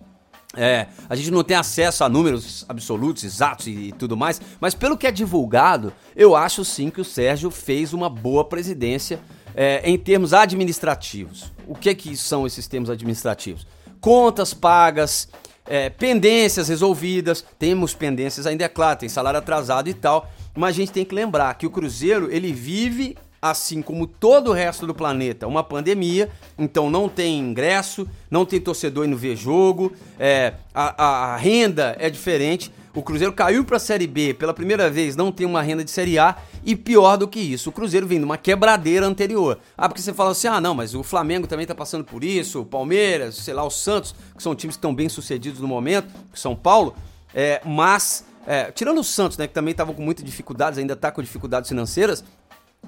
é, 0.54 0.86
a 1.08 1.16
gente 1.16 1.30
não 1.30 1.42
tem 1.42 1.56
acesso 1.56 2.04
a 2.04 2.08
números 2.08 2.64
absolutos, 2.68 3.24
exatos 3.24 3.66
e, 3.66 3.70
e, 3.70 3.92
tudo 3.92 4.16
mais, 4.16 4.40
mas 4.60 4.74
pelo 4.74 4.98
que 4.98 5.06
é 5.06 5.10
divulgado, 5.10 5.92
eu 6.14 6.36
acho 6.36 6.64
sim 6.64 6.90
que 6.90 7.00
o 7.00 7.04
Sérgio 7.04 7.50
fez 7.50 7.94
uma 7.94 8.10
boa 8.10 8.44
presidência 8.44 9.18
é, 9.54 9.80
em 9.88 9.96
termos 9.96 10.34
administrativos. 10.34 11.50
O 11.66 11.74
que, 11.74 11.94
que 11.94 12.16
são 12.16 12.46
esses 12.46 12.66
termos 12.66 12.90
administrativos? 12.90 13.66
Contas 14.00 14.52
pagas, 14.52 15.28
é, 15.66 15.88
pendências 15.88 16.68
resolvidas, 16.68 17.44
temos 17.58 17.94
pendências 17.94 18.46
ainda, 18.46 18.64
é 18.64 18.68
claro, 18.68 18.98
tem 18.98 19.08
salário 19.08 19.38
atrasado 19.38 19.88
e 19.88 19.94
tal, 19.94 20.30
mas 20.54 20.70
a 20.70 20.78
gente 20.80 20.92
tem 20.92 21.04
que 21.04 21.14
lembrar 21.14 21.54
que 21.54 21.66
o 21.66 21.70
Cruzeiro 21.70 22.30
ele 22.30 22.52
vive 22.52 23.16
assim 23.42 23.82
como 23.82 24.06
todo 24.06 24.50
o 24.50 24.52
resto 24.52 24.86
do 24.86 24.94
planeta, 24.94 25.48
uma 25.48 25.64
pandemia, 25.64 26.30
então 26.56 26.88
não 26.88 27.08
tem 27.08 27.40
ingresso, 27.40 28.08
não 28.30 28.46
tem 28.46 28.60
torcedor 28.60 29.04
indo 29.04 29.16
ver 29.16 29.34
jogo, 29.34 29.92
é, 30.16 30.54
a, 30.72 31.32
a, 31.32 31.36
renda 31.36 31.96
é 31.98 32.08
diferente. 32.08 32.72
O 32.94 33.02
Cruzeiro 33.02 33.32
caiu 33.32 33.64
para 33.64 33.78
a 33.78 33.80
Série 33.80 34.06
B 34.06 34.32
pela 34.34 34.54
primeira 34.54 34.88
vez, 34.88 35.16
não 35.16 35.32
tem 35.32 35.44
uma 35.44 35.60
renda 35.60 35.82
de 35.82 35.90
Série 35.90 36.20
A 36.20 36.36
e 36.64 36.76
pior 36.76 37.16
do 37.16 37.26
que 37.26 37.40
isso, 37.40 37.70
o 37.70 37.72
Cruzeiro 37.72 38.06
vem 38.06 38.18
de 38.18 38.24
uma 38.24 38.38
quebradeira 38.38 39.04
anterior. 39.04 39.58
Ah, 39.76 39.88
porque 39.88 40.02
você 40.02 40.12
fala 40.12 40.30
assim: 40.30 40.46
"Ah, 40.46 40.60
não, 40.60 40.74
mas 40.74 40.94
o 40.94 41.02
Flamengo 41.02 41.48
também 41.48 41.64
está 41.64 41.74
passando 41.74 42.04
por 42.04 42.22
isso, 42.22 42.60
o 42.60 42.66
Palmeiras, 42.66 43.34
sei 43.36 43.54
lá, 43.54 43.64
o 43.64 43.70
Santos, 43.70 44.14
que 44.36 44.42
são 44.42 44.54
times 44.54 44.76
que 44.76 44.78
estão 44.78 44.94
bem 44.94 45.08
sucedidos 45.08 45.60
no 45.60 45.66
momento, 45.66 46.06
São 46.32 46.54
Paulo, 46.54 46.94
é, 47.34 47.60
mas 47.64 48.24
é, 48.46 48.70
tirando 48.72 48.98
o 48.98 49.04
Santos, 49.04 49.38
né, 49.38 49.46
que 49.46 49.54
também 49.54 49.72
estava 49.72 49.94
com 49.94 50.02
muitas 50.02 50.24
dificuldades, 50.24 50.78
ainda 50.78 50.94
está 50.94 51.10
com 51.10 51.22
dificuldades 51.22 51.68
financeiras, 51.68 52.24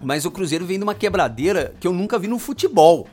mas 0.02 0.24
o 0.24 0.30
Cruzeiro 0.30 0.66
vem 0.66 0.78
de 0.78 0.84
uma 0.84 0.94
quebradeira 0.94 1.74
que 1.80 1.86
eu 1.86 1.92
nunca 1.92 2.18
vi 2.18 2.28
no 2.28 2.38
futebol. 2.38 3.08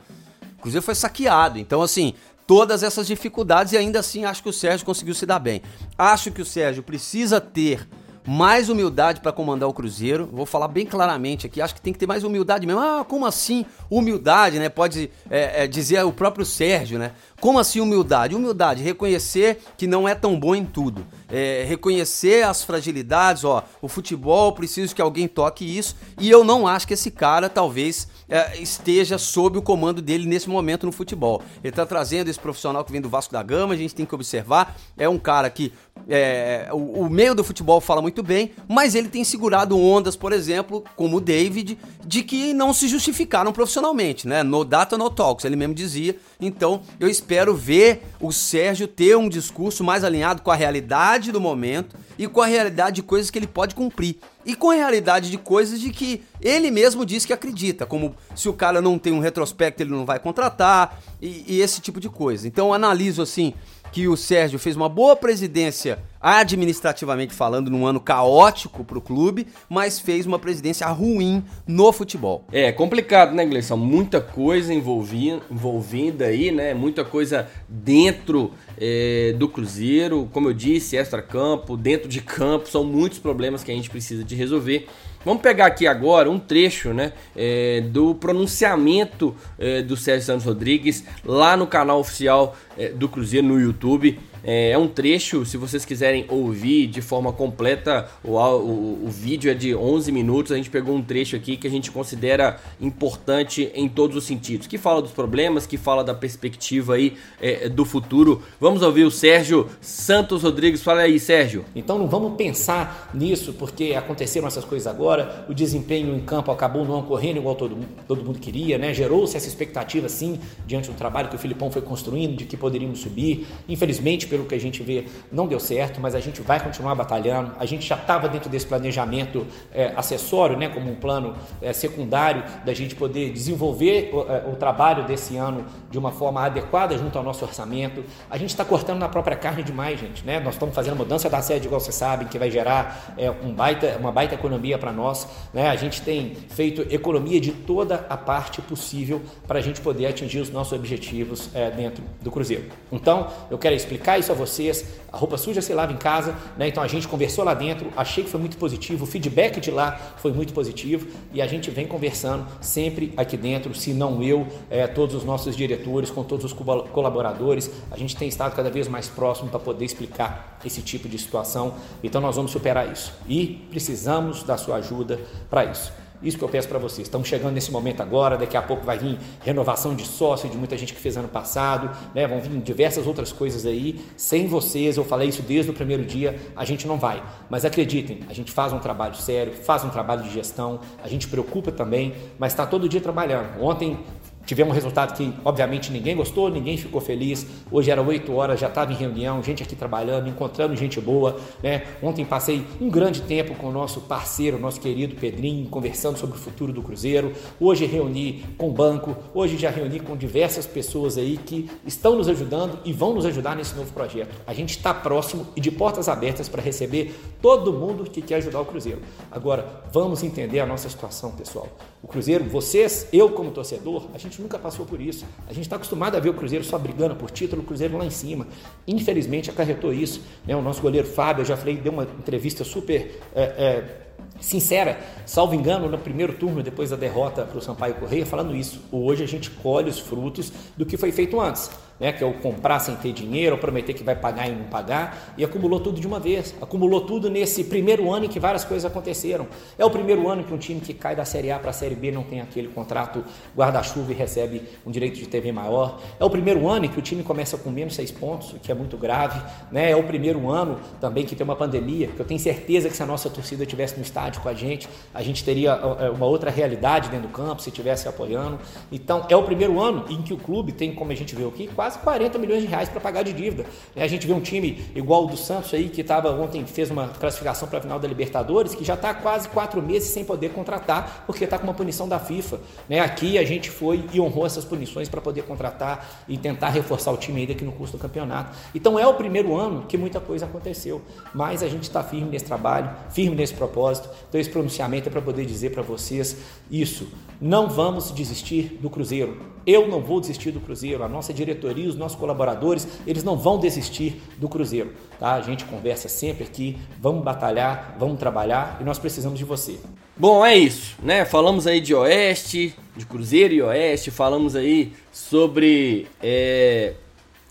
O 0.58 0.62
Cruzeiro 0.62 0.84
foi 0.84 0.94
saqueado. 0.94 1.58
Então, 1.58 1.82
assim, 1.82 2.14
todas 2.46 2.82
essas 2.82 3.06
dificuldades 3.06 3.72
e 3.72 3.76
ainda 3.76 4.00
assim 4.00 4.24
acho 4.24 4.42
que 4.42 4.48
o 4.48 4.52
Sérgio 4.52 4.84
conseguiu 4.86 5.14
se 5.14 5.26
dar 5.26 5.38
bem. 5.38 5.62
Acho 5.96 6.30
que 6.30 6.42
o 6.42 6.46
Sérgio 6.46 6.82
precisa 6.82 7.40
ter 7.40 7.88
mais 8.26 8.68
humildade 8.68 9.20
para 9.20 9.32
comandar 9.32 9.68
o 9.68 9.72
Cruzeiro. 9.72 10.28
Vou 10.32 10.46
falar 10.46 10.68
bem 10.68 10.86
claramente 10.86 11.46
aqui. 11.46 11.60
Acho 11.60 11.74
que 11.74 11.80
tem 11.80 11.92
que 11.92 11.98
ter 11.98 12.06
mais 12.06 12.24
humildade 12.24 12.66
mesmo. 12.66 12.80
Ah, 12.80 13.04
como 13.06 13.26
assim 13.26 13.66
humildade, 13.90 14.58
né? 14.58 14.68
Pode 14.68 15.10
é, 15.30 15.64
é, 15.64 15.66
dizer 15.66 16.04
o 16.04 16.12
próprio 16.12 16.44
Sérgio, 16.44 16.98
né? 16.98 17.12
Como 17.40 17.58
assim 17.58 17.80
humildade? 17.80 18.36
Humildade, 18.36 18.82
reconhecer 18.82 19.60
que 19.76 19.86
não 19.86 20.08
é 20.08 20.14
tão 20.14 20.38
bom 20.38 20.54
em 20.54 20.64
tudo. 20.64 21.04
É, 21.28 21.64
reconhecer 21.66 22.44
as 22.44 22.62
fragilidades, 22.62 23.44
ó. 23.44 23.64
O 23.80 23.88
futebol, 23.88 24.52
preciso 24.52 24.94
que 24.94 25.02
alguém 25.02 25.26
toque 25.26 25.64
isso. 25.64 25.96
E 26.20 26.30
eu 26.30 26.44
não 26.44 26.66
acho 26.66 26.86
que 26.86 26.94
esse 26.94 27.10
cara 27.10 27.48
talvez 27.48 28.06
é, 28.28 28.56
esteja 28.58 29.18
sob 29.18 29.58
o 29.58 29.62
comando 29.62 30.00
dele 30.00 30.26
nesse 30.26 30.48
momento 30.48 30.86
no 30.86 30.92
futebol. 30.92 31.42
Ele 31.62 31.70
está 31.70 31.84
trazendo 31.84 32.28
esse 32.28 32.38
profissional 32.38 32.84
que 32.84 32.92
vem 32.92 33.00
do 33.00 33.08
Vasco 33.08 33.32
da 33.32 33.42
Gama, 33.42 33.74
a 33.74 33.76
gente 33.76 33.94
tem 33.94 34.06
que 34.06 34.14
observar. 34.14 34.76
É 34.96 35.08
um 35.08 35.18
cara 35.18 35.50
que 35.50 35.72
é, 36.08 36.68
o, 36.72 37.04
o, 37.04 37.10
meio 37.10 37.34
do 37.34 37.44
futebol 37.44 37.80
fala 37.80 38.02
muito 38.02 38.22
bem, 38.22 38.52
mas 38.68 38.94
ele 38.94 39.08
tem 39.08 39.24
segurado 39.24 39.78
ondas, 39.78 40.16
por 40.16 40.32
exemplo, 40.32 40.84
como 40.96 41.16
o 41.16 41.20
David, 41.20 41.78
de 42.04 42.22
que 42.22 42.52
não 42.52 42.72
se 42.72 42.88
justificaram 42.88 43.52
profissionalmente, 43.52 44.26
né? 44.26 44.42
No 44.42 44.64
data, 44.64 44.98
no 44.98 45.10
talks, 45.10 45.44
ele 45.44 45.56
mesmo 45.56 45.74
dizia. 45.74 46.16
Então, 46.40 46.82
eu 46.98 47.08
espero 47.08 47.54
ver 47.54 48.02
o 48.20 48.32
Sérgio 48.32 48.88
ter 48.88 49.16
um 49.16 49.28
discurso 49.28 49.84
mais 49.84 50.04
alinhado 50.04 50.42
com 50.42 50.50
a 50.50 50.56
realidade 50.56 51.30
do 51.30 51.40
momento 51.40 51.96
e 52.18 52.26
com 52.26 52.40
a 52.40 52.46
realidade 52.46 52.96
de 52.96 53.02
coisas 53.02 53.30
que 53.30 53.38
ele 53.38 53.46
pode 53.46 53.74
cumprir. 53.74 54.16
E 54.44 54.56
com 54.56 54.70
a 54.70 54.74
realidade 54.74 55.30
de 55.30 55.38
coisas 55.38 55.80
de 55.80 55.90
que 55.90 56.22
ele 56.40 56.70
mesmo 56.70 57.06
diz 57.06 57.24
que 57.24 57.32
acredita, 57.32 57.86
como 57.86 58.14
se 58.34 58.48
o 58.48 58.52
cara 58.52 58.80
não 58.80 58.98
tem 58.98 59.12
um 59.12 59.20
retrospecto, 59.20 59.82
ele 59.82 59.90
não 59.90 60.04
vai 60.04 60.18
contratar 60.18 61.00
e, 61.20 61.44
e 61.46 61.60
esse 61.60 61.80
tipo 61.80 62.00
de 62.00 62.08
coisa. 62.08 62.48
Então, 62.48 62.74
analiso 62.74 63.22
assim 63.22 63.54
que 63.92 64.08
o 64.08 64.16
Sérgio 64.16 64.58
fez 64.58 64.74
uma 64.74 64.88
boa 64.88 65.14
presidência 65.14 65.98
administrativamente 66.20 67.34
falando, 67.34 67.68
num 67.70 67.84
ano 67.84 68.00
caótico 68.00 68.84
para 68.84 68.96
o 68.96 69.00
clube, 69.00 69.46
mas 69.68 69.98
fez 69.98 70.24
uma 70.24 70.38
presidência 70.38 70.86
ruim 70.86 71.44
no 71.66 71.92
futebol. 71.92 72.44
É 72.52 72.70
complicado, 72.70 73.34
né, 73.34 73.44
Gleison? 73.44 73.76
Muita 73.76 74.20
coisa 74.20 74.72
envolvida, 74.72 75.42
envolvida 75.50 76.26
aí, 76.26 76.52
né? 76.52 76.72
Muita 76.74 77.04
coisa 77.04 77.48
dentro 77.68 78.52
é, 78.78 79.34
do 79.36 79.48
Cruzeiro, 79.48 80.28
como 80.32 80.48
eu 80.48 80.54
disse, 80.54 80.96
extra-campo, 80.96 81.76
dentro 81.76 82.08
de 82.08 82.20
campo, 82.20 82.68
são 82.68 82.84
muitos 82.84 83.18
problemas 83.18 83.64
que 83.64 83.72
a 83.72 83.74
gente 83.74 83.90
precisa 83.90 84.22
de 84.24 84.34
resolver. 84.34 84.88
Vamos 85.24 85.40
pegar 85.40 85.66
aqui 85.66 85.86
agora 85.86 86.28
um 86.28 86.38
trecho 86.38 86.92
né, 86.92 87.12
é, 87.36 87.80
do 87.80 88.14
pronunciamento 88.14 89.36
é, 89.58 89.80
do 89.80 89.96
Sérgio 89.96 90.26
Santos 90.26 90.44
Rodrigues 90.44 91.04
lá 91.24 91.56
no 91.56 91.66
canal 91.66 92.00
oficial 92.00 92.56
é, 92.76 92.88
do 92.88 93.08
Cruzeiro 93.08 93.46
no 93.46 93.60
YouTube. 93.60 94.18
É, 94.44 94.70
é 94.70 94.78
um 94.78 94.88
trecho, 94.88 95.44
se 95.44 95.56
vocês 95.56 95.84
quiserem 95.84 96.24
ouvir 96.28 96.86
de 96.86 97.00
forma 97.00 97.32
completa, 97.32 98.08
o, 98.24 98.36
o, 98.36 99.06
o, 99.06 99.08
vídeo 99.08 99.50
é 99.50 99.54
de 99.54 99.74
11 99.74 100.10
minutos. 100.10 100.52
A 100.52 100.56
gente 100.56 100.70
pegou 100.70 100.94
um 100.94 101.02
trecho 101.02 101.36
aqui 101.36 101.56
que 101.56 101.66
a 101.66 101.70
gente 101.70 101.90
considera 101.90 102.60
importante 102.80 103.70
em 103.74 103.88
todos 103.88 104.16
os 104.16 104.24
sentidos, 104.24 104.66
que 104.66 104.78
fala 104.78 105.00
dos 105.00 105.12
problemas, 105.12 105.66
que 105.66 105.76
fala 105.76 106.02
da 106.02 106.14
perspectiva 106.14 106.94
aí 106.94 107.14
é, 107.40 107.68
do 107.68 107.84
futuro. 107.84 108.42
Vamos 108.60 108.82
ouvir 108.82 109.04
o 109.04 109.10
Sérgio 109.10 109.68
Santos 109.80 110.42
Rodrigues. 110.42 110.82
Fala 110.82 111.02
aí, 111.02 111.18
Sérgio. 111.18 111.64
Então 111.74 111.98
não 111.98 112.08
vamos 112.08 112.36
pensar 112.36 113.10
nisso 113.14 113.52
porque 113.52 113.94
aconteceram 113.94 114.46
essas 114.46 114.64
coisas 114.64 114.86
agora, 114.86 115.46
o 115.48 115.54
desempenho 115.54 116.14
em 116.16 116.20
campo 116.20 116.50
acabou 116.50 116.84
não 116.84 117.00
ocorrendo 117.00 117.38
igual 117.38 117.54
todo, 117.54 117.76
todo 118.08 118.24
mundo 118.24 118.38
queria, 118.38 118.78
né? 118.78 118.92
Gerou-se 118.92 119.36
essa 119.36 119.46
expectativa 119.46 120.08
sim 120.08 120.38
diante 120.66 120.90
do 120.90 120.94
trabalho 120.94 121.28
que 121.28 121.36
o 121.36 121.38
Filipão 121.38 121.70
foi 121.70 121.82
construindo 121.82 122.36
de 122.36 122.44
que 122.44 122.56
poderíamos 122.56 123.00
subir. 123.00 123.46
Infelizmente, 123.68 124.26
pelo 124.32 124.46
que 124.46 124.54
a 124.54 124.58
gente 124.58 124.82
vê, 124.82 125.04
não 125.30 125.46
deu 125.46 125.60
certo, 125.60 126.00
mas 126.00 126.14
a 126.14 126.20
gente 126.20 126.40
vai 126.40 126.58
continuar 126.58 126.94
batalhando. 126.94 127.52
A 127.58 127.66
gente 127.66 127.86
já 127.86 127.96
estava 127.96 128.30
dentro 128.30 128.48
desse 128.48 128.66
planejamento 128.66 129.46
é, 129.70 129.92
acessório, 129.94 130.56
né, 130.56 130.70
como 130.70 130.90
um 130.90 130.94
plano 130.94 131.34
é, 131.60 131.70
secundário, 131.74 132.42
da 132.64 132.72
gente 132.72 132.94
poder 132.94 133.30
desenvolver 133.30 134.10
o, 134.10 134.20
é, 134.22 134.50
o, 134.50 134.56
trabalho 134.56 135.04
desse 135.04 135.36
ano 135.36 135.66
de 135.90 135.98
uma 135.98 136.10
forma 136.10 136.42
adequada 136.42 136.96
junto 136.96 137.18
ao 137.18 137.22
nosso 137.22 137.44
orçamento. 137.44 138.02
A 138.30 138.38
gente 138.38 138.48
está 138.48 138.64
cortando 138.64 139.00
na 139.00 139.08
própria 139.08 139.36
carne 139.36 139.62
demais, 139.62 140.00
gente. 140.00 140.24
Né? 140.24 140.40
Nós 140.40 140.54
estamos 140.54 140.74
fazendo 140.74 140.96
mudança 140.96 141.28
da 141.28 141.42
sede, 141.42 141.66
igual 141.66 141.78
vocês 141.78 141.94
sabem, 141.94 142.26
que 142.26 142.38
vai 142.38 142.50
gerar 142.50 143.12
é, 143.18 143.30
um 143.30 143.52
baita, 143.52 143.98
uma 144.00 144.10
baita 144.10 144.34
economia 144.34 144.78
para 144.78 144.92
nós. 144.92 145.28
Né? 145.52 145.68
A 145.68 145.76
gente 145.76 146.00
tem 146.00 146.34
feito 146.48 146.86
economia 146.88 147.38
de 147.38 147.52
toda 147.52 148.06
a 148.08 148.16
parte 148.16 148.62
possível 148.62 149.20
para 149.46 149.58
a 149.58 149.62
gente 149.62 149.82
poder 149.82 150.06
atingir 150.06 150.40
os 150.40 150.48
nossos 150.48 150.72
objetivos 150.72 151.50
é, 151.54 151.70
dentro 151.70 152.02
do 152.22 152.30
Cruzeiro. 152.30 152.64
Então, 152.90 153.26
eu 153.50 153.58
quero 153.58 153.74
explicar 153.74 154.21
isso 154.22 154.32
a 154.32 154.34
vocês. 154.34 154.84
A 155.12 155.16
roupa 155.16 155.36
suja 155.36 155.60
se 155.60 155.74
lava 155.74 155.92
em 155.92 155.96
casa, 155.96 156.34
né? 156.56 156.68
Então 156.68 156.82
a 156.82 156.88
gente 156.88 157.06
conversou 157.06 157.44
lá 157.44 157.52
dentro, 157.52 157.92
achei 157.96 158.24
que 158.24 158.30
foi 158.30 158.40
muito 158.40 158.56
positivo, 158.56 159.04
o 159.04 159.06
feedback 159.06 159.60
de 159.60 159.70
lá 159.70 160.14
foi 160.16 160.32
muito 160.32 160.54
positivo 160.54 161.06
e 161.32 161.42
a 161.42 161.46
gente 161.46 161.70
vem 161.70 161.86
conversando 161.86 162.46
sempre 162.60 163.12
aqui 163.16 163.36
dentro, 163.36 163.74
se 163.74 163.92
não 163.92 164.22
eu, 164.22 164.46
é, 164.70 164.86
todos 164.86 165.14
os 165.14 165.24
nossos 165.24 165.54
diretores, 165.54 166.10
com 166.10 166.24
todos 166.24 166.46
os 166.46 166.52
colaboradores, 166.52 167.70
a 167.90 167.98
gente 167.98 168.16
tem 168.16 168.28
estado 168.28 168.54
cada 168.56 168.70
vez 168.70 168.88
mais 168.88 169.08
próximo 169.08 169.50
para 169.50 169.60
poder 169.60 169.84
explicar 169.84 170.58
esse 170.64 170.80
tipo 170.80 171.08
de 171.08 171.18
situação. 171.18 171.74
Então 172.02 172.20
nós 172.20 172.36
vamos 172.36 172.50
superar 172.50 172.90
isso 172.90 173.12
e 173.28 173.66
precisamos 173.70 174.42
da 174.42 174.56
sua 174.56 174.76
ajuda 174.76 175.20
para 175.50 175.64
isso. 175.64 176.01
Isso 176.22 176.38
que 176.38 176.44
eu 176.44 176.48
peço 176.48 176.68
para 176.68 176.78
vocês. 176.78 177.06
Estamos 177.06 177.28
chegando 177.28 177.52
nesse 177.52 177.72
momento 177.72 178.00
agora, 178.00 178.36
daqui 178.36 178.56
a 178.56 178.62
pouco 178.62 178.84
vai 178.84 178.98
vir 178.98 179.18
renovação 179.40 179.94
de 179.94 180.04
sócio 180.04 180.48
de 180.48 180.56
muita 180.56 180.76
gente 180.78 180.94
que 180.94 181.00
fez 181.00 181.16
ano 181.16 181.28
passado, 181.28 181.90
né? 182.14 182.26
vão 182.26 182.40
vir 182.40 182.50
diversas 182.60 183.06
outras 183.06 183.32
coisas 183.32 183.66
aí. 183.66 184.00
Sem 184.16 184.46
vocês, 184.46 184.96
eu 184.96 185.04
falei 185.04 185.28
isso 185.28 185.42
desde 185.42 185.70
o 185.70 185.74
primeiro 185.74 186.04
dia, 186.04 186.38
a 186.54 186.64
gente 186.64 186.86
não 186.86 186.98
vai. 186.98 187.22
Mas 187.50 187.64
acreditem, 187.64 188.20
a 188.28 188.32
gente 188.32 188.52
faz 188.52 188.72
um 188.72 188.78
trabalho 188.78 189.14
sério, 189.14 189.52
faz 189.52 189.84
um 189.84 189.90
trabalho 189.90 190.22
de 190.22 190.30
gestão, 190.30 190.80
a 191.02 191.08
gente 191.08 191.26
preocupa 191.28 191.72
também, 191.72 192.14
mas 192.38 192.52
está 192.52 192.66
todo 192.66 192.88
dia 192.88 193.00
trabalhando. 193.00 193.60
Ontem 193.60 193.98
Tivemos 194.44 194.72
um 194.72 194.74
resultado 194.74 195.16
que, 195.16 195.32
obviamente, 195.44 195.92
ninguém 195.92 196.16
gostou, 196.16 196.50
ninguém 196.50 196.76
ficou 196.76 197.00
feliz. 197.00 197.46
Hoje 197.70 197.90
era 197.90 198.02
8 198.02 198.32
horas, 198.34 198.58
já 198.58 198.68
estava 198.68 198.92
em 198.92 198.96
reunião, 198.96 199.42
gente 199.42 199.62
aqui 199.62 199.76
trabalhando, 199.76 200.28
encontrando 200.28 200.74
gente 200.74 201.00
boa. 201.00 201.36
Né? 201.62 201.82
Ontem 202.02 202.24
passei 202.24 202.66
um 202.80 202.90
grande 202.90 203.22
tempo 203.22 203.54
com 203.54 203.68
o 203.68 203.72
nosso 203.72 204.00
parceiro, 204.00 204.58
nosso 204.58 204.80
querido 204.80 205.14
Pedrinho, 205.14 205.68
conversando 205.68 206.18
sobre 206.18 206.36
o 206.36 206.40
futuro 206.40 206.72
do 206.72 206.82
Cruzeiro. 206.82 207.32
Hoje 207.60 207.86
reuni 207.86 208.44
com 208.58 208.68
o 208.68 208.72
banco, 208.72 209.16
hoje 209.32 209.56
já 209.56 209.70
reuni 209.70 210.00
com 210.00 210.16
diversas 210.16 210.66
pessoas 210.66 211.16
aí 211.16 211.36
que 211.36 211.70
estão 211.86 212.16
nos 212.16 212.28
ajudando 212.28 212.80
e 212.84 212.92
vão 212.92 213.14
nos 213.14 213.24
ajudar 213.24 213.54
nesse 213.54 213.74
novo 213.76 213.92
projeto. 213.92 214.34
A 214.46 214.52
gente 214.52 214.70
está 214.70 214.92
próximo 214.92 215.46
e 215.54 215.60
de 215.60 215.70
portas 215.70 216.08
abertas 216.08 216.48
para 216.48 216.60
receber 216.60 217.14
todo 217.40 217.72
mundo 217.72 218.04
que 218.04 218.20
quer 218.20 218.36
ajudar 218.36 218.60
o 218.60 218.64
Cruzeiro. 218.64 219.00
Agora, 219.30 219.82
vamos 219.92 220.22
entender 220.22 220.58
a 220.60 220.66
nossa 220.66 220.88
situação, 220.88 221.30
pessoal. 221.30 221.68
O 222.02 222.08
Cruzeiro, 222.08 222.44
vocês, 222.44 223.06
eu 223.12 223.30
como 223.30 223.52
torcedor, 223.52 224.06
a 224.12 224.18
gente 224.18 224.31
nunca 224.40 224.58
passou 224.58 224.86
por 224.86 225.00
isso. 225.00 225.26
A 225.48 225.52
gente 225.52 225.64
está 225.64 225.76
acostumado 225.76 226.16
a 226.16 226.20
ver 226.20 226.30
o 226.30 226.34
Cruzeiro 226.34 226.64
só 226.64 226.78
brigando 226.78 227.16
por 227.16 227.30
título, 227.30 227.62
o 227.62 227.64
Cruzeiro 227.64 227.96
lá 227.98 228.04
em 228.04 228.10
cima. 228.10 228.46
Infelizmente 228.86 229.50
acarretou 229.50 229.92
isso. 229.92 230.22
Né? 230.46 230.54
O 230.54 230.62
nosso 230.62 230.80
goleiro 230.80 231.06
Fábio, 231.06 231.42
eu 231.42 231.46
já 231.46 231.56
falei, 231.56 231.76
deu 231.76 231.92
uma 231.92 232.04
entrevista 232.04 232.64
super 232.64 233.20
é, 233.34 233.42
é, 233.42 234.02
sincera, 234.40 234.98
salvo 235.26 235.54
engano, 235.54 235.88
no 235.88 235.98
primeiro 235.98 236.34
turno, 236.34 236.62
depois 236.62 236.90
da 236.90 236.96
derrota 236.96 237.44
para 237.44 237.58
o 237.58 237.60
Sampaio 237.60 237.94
Correia, 237.94 238.24
falando 238.24 238.54
isso. 238.54 238.80
Hoje 238.90 239.22
a 239.22 239.28
gente 239.28 239.50
colhe 239.50 239.90
os 239.90 239.98
frutos 239.98 240.52
do 240.76 240.86
que 240.86 240.96
foi 240.96 241.12
feito 241.12 241.40
antes 241.40 241.70
né, 242.02 242.10
que 242.10 242.24
é 242.24 242.26
o 242.26 242.32
comprar 242.32 242.80
sem 242.80 242.96
ter 242.96 243.12
dinheiro, 243.12 243.56
prometer 243.56 243.94
que 243.94 244.02
vai 244.02 244.16
pagar 244.16 244.48
e 244.48 244.52
não 244.52 244.64
pagar, 244.64 245.32
e 245.38 245.44
acumulou 245.44 245.78
tudo 245.78 246.00
de 246.00 246.06
uma 246.06 246.18
vez. 246.18 246.52
Acumulou 246.60 247.02
tudo 247.02 247.30
nesse 247.30 247.62
primeiro 247.62 248.12
ano 248.12 248.24
em 248.24 248.28
que 248.28 248.40
várias 248.40 248.64
coisas 248.64 248.84
aconteceram. 248.84 249.46
É 249.78 249.84
o 249.84 249.90
primeiro 249.90 250.28
ano 250.28 250.42
que 250.42 250.52
um 250.52 250.58
time 250.58 250.80
que 250.80 250.92
cai 250.92 251.14
da 251.14 251.24
Série 251.24 251.52
A 251.52 251.60
para 251.60 251.70
a 251.70 251.72
Série 251.72 251.94
B 251.94 252.10
não 252.10 252.24
tem 252.24 252.40
aquele 252.40 252.66
contrato 252.66 253.24
guarda-chuva 253.56 254.10
e 254.10 254.16
recebe 254.16 254.62
um 254.84 254.90
direito 254.90 255.16
de 255.16 255.28
TV 255.28 255.52
maior. 255.52 256.00
É 256.18 256.24
o 256.24 256.30
primeiro 256.30 256.68
ano 256.68 256.86
em 256.86 256.88
que 256.88 256.98
o 256.98 257.02
time 257.02 257.22
começa 257.22 257.56
com 257.56 257.70
menos 257.70 257.94
seis 257.94 258.10
pontos, 258.10 258.52
o 258.52 258.58
que 258.58 258.72
é 258.72 258.74
muito 258.74 258.96
grave. 258.96 259.40
Né? 259.70 259.92
É 259.92 259.96
o 259.96 260.02
primeiro 260.02 260.50
ano 260.50 260.80
também 261.00 261.24
que 261.24 261.36
tem 261.36 261.44
uma 261.44 261.54
pandemia, 261.54 262.08
que 262.08 262.18
eu 262.18 262.26
tenho 262.26 262.40
certeza 262.40 262.88
que 262.88 262.96
se 262.96 263.02
a 263.04 263.06
nossa 263.06 263.30
torcida 263.30 263.62
estivesse 263.62 263.94
no 263.96 264.02
estádio 264.02 264.42
com 264.42 264.48
a 264.48 264.54
gente, 264.54 264.88
a 265.14 265.22
gente 265.22 265.44
teria 265.44 265.70
é, 266.00 266.10
uma 266.10 266.26
outra 266.26 266.50
realidade 266.50 267.10
dentro 267.10 267.28
do 267.28 267.32
campo, 267.32 267.62
se 267.62 267.68
estivesse 267.68 268.08
apoiando. 268.08 268.58
Então, 268.90 269.24
é 269.28 269.36
o 269.36 269.42
primeiro 269.44 269.80
ano 269.80 270.06
em 270.10 270.20
que 270.20 270.34
o 270.34 270.36
clube 270.36 270.72
tem, 270.72 270.92
como 270.92 271.12
a 271.12 271.14
gente 271.14 271.36
viu 271.36 271.46
aqui, 271.46 271.70
quase 271.72 271.91
quase 271.92 271.98
40 271.98 272.38
milhões 272.38 272.62
de 272.62 272.68
reais 272.68 272.88
para 272.88 273.00
pagar 273.00 273.22
de 273.22 273.32
dívida. 273.32 273.66
A 273.96 274.06
gente 274.06 274.26
vê 274.26 274.32
um 274.32 274.40
time 274.40 274.84
igual 274.94 275.24
o 275.24 275.26
do 275.26 275.36
Santos 275.36 275.72
aí, 275.74 275.88
que 275.88 276.00
estava 276.00 276.30
ontem, 276.30 276.64
fez 276.66 276.90
uma 276.90 277.08
classificação 277.08 277.68
para 277.68 277.78
a 277.78 277.82
final 277.82 277.98
da 277.98 278.08
Libertadores, 278.08 278.74
que 278.74 278.84
já 278.84 278.94
está 278.94 279.12
quase 279.14 279.48
quatro 279.48 279.82
meses 279.82 280.08
sem 280.08 280.24
poder 280.24 280.50
contratar, 280.50 281.24
porque 281.26 281.44
está 281.44 281.58
com 281.58 281.64
uma 281.64 281.74
punição 281.74 282.08
da 282.08 282.18
FIFA. 282.18 282.60
Né? 282.88 283.00
Aqui 283.00 283.38
a 283.38 283.44
gente 283.44 283.70
foi 283.70 284.04
e 284.12 284.20
honrou 284.20 284.46
essas 284.46 284.64
punições 284.64 285.08
para 285.08 285.20
poder 285.20 285.42
contratar 285.42 286.24
e 286.28 286.36
tentar 286.36 286.70
reforçar 286.70 287.12
o 287.12 287.16
time 287.16 287.40
ainda 287.40 287.52
aqui 287.52 287.64
no 287.64 287.72
curso 287.72 287.96
do 287.96 288.00
campeonato. 288.00 288.56
Então 288.74 288.98
é 288.98 289.06
o 289.06 289.14
primeiro 289.14 289.56
ano 289.56 289.84
que 289.88 289.96
muita 289.96 290.20
coisa 290.20 290.46
aconteceu, 290.46 291.02
mas 291.34 291.62
a 291.62 291.68
gente 291.68 291.84
está 291.84 292.02
firme 292.02 292.30
nesse 292.30 292.44
trabalho, 292.44 292.90
firme 293.10 293.36
nesse 293.36 293.54
propósito. 293.54 294.08
Então 294.28 294.40
esse 294.40 294.50
pronunciamento 294.50 295.08
é 295.08 295.12
para 295.12 295.22
poder 295.22 295.44
dizer 295.44 295.70
para 295.70 295.82
vocês 295.82 296.36
isso. 296.70 297.08
Não 297.40 297.68
vamos 297.68 298.12
desistir 298.12 298.78
do 298.80 298.88
Cruzeiro. 298.88 299.52
Eu 299.66 299.86
não 299.86 300.00
vou 300.00 300.20
desistir 300.20 300.50
do 300.50 300.60
Cruzeiro. 300.60 301.02
A 301.02 301.08
nossa 301.08 301.32
diretoria, 301.32 301.71
os 301.80 301.96
nossos 301.96 302.18
colaboradores, 302.18 302.86
eles 303.06 303.24
não 303.24 303.36
vão 303.36 303.58
desistir 303.58 304.20
do 304.36 304.48
Cruzeiro. 304.48 304.92
Tá? 305.18 305.34
A 305.34 305.40
gente 305.40 305.64
conversa 305.64 306.08
sempre 306.08 306.44
aqui, 306.44 306.78
vamos 307.00 307.24
batalhar, 307.24 307.96
vamos 307.98 308.18
trabalhar 308.18 308.78
e 308.80 308.84
nós 308.84 308.98
precisamos 308.98 309.38
de 309.38 309.44
você. 309.44 309.78
Bom, 310.16 310.44
é 310.44 310.54
isso, 310.54 310.94
né? 311.02 311.24
Falamos 311.24 311.66
aí 311.66 311.80
de 311.80 311.94
Oeste, 311.94 312.74
de 312.96 313.06
Cruzeiro 313.06 313.54
e 313.54 313.62
Oeste, 313.62 314.10
falamos 314.10 314.54
aí 314.54 314.92
sobre 315.10 316.06
é, 316.22 316.94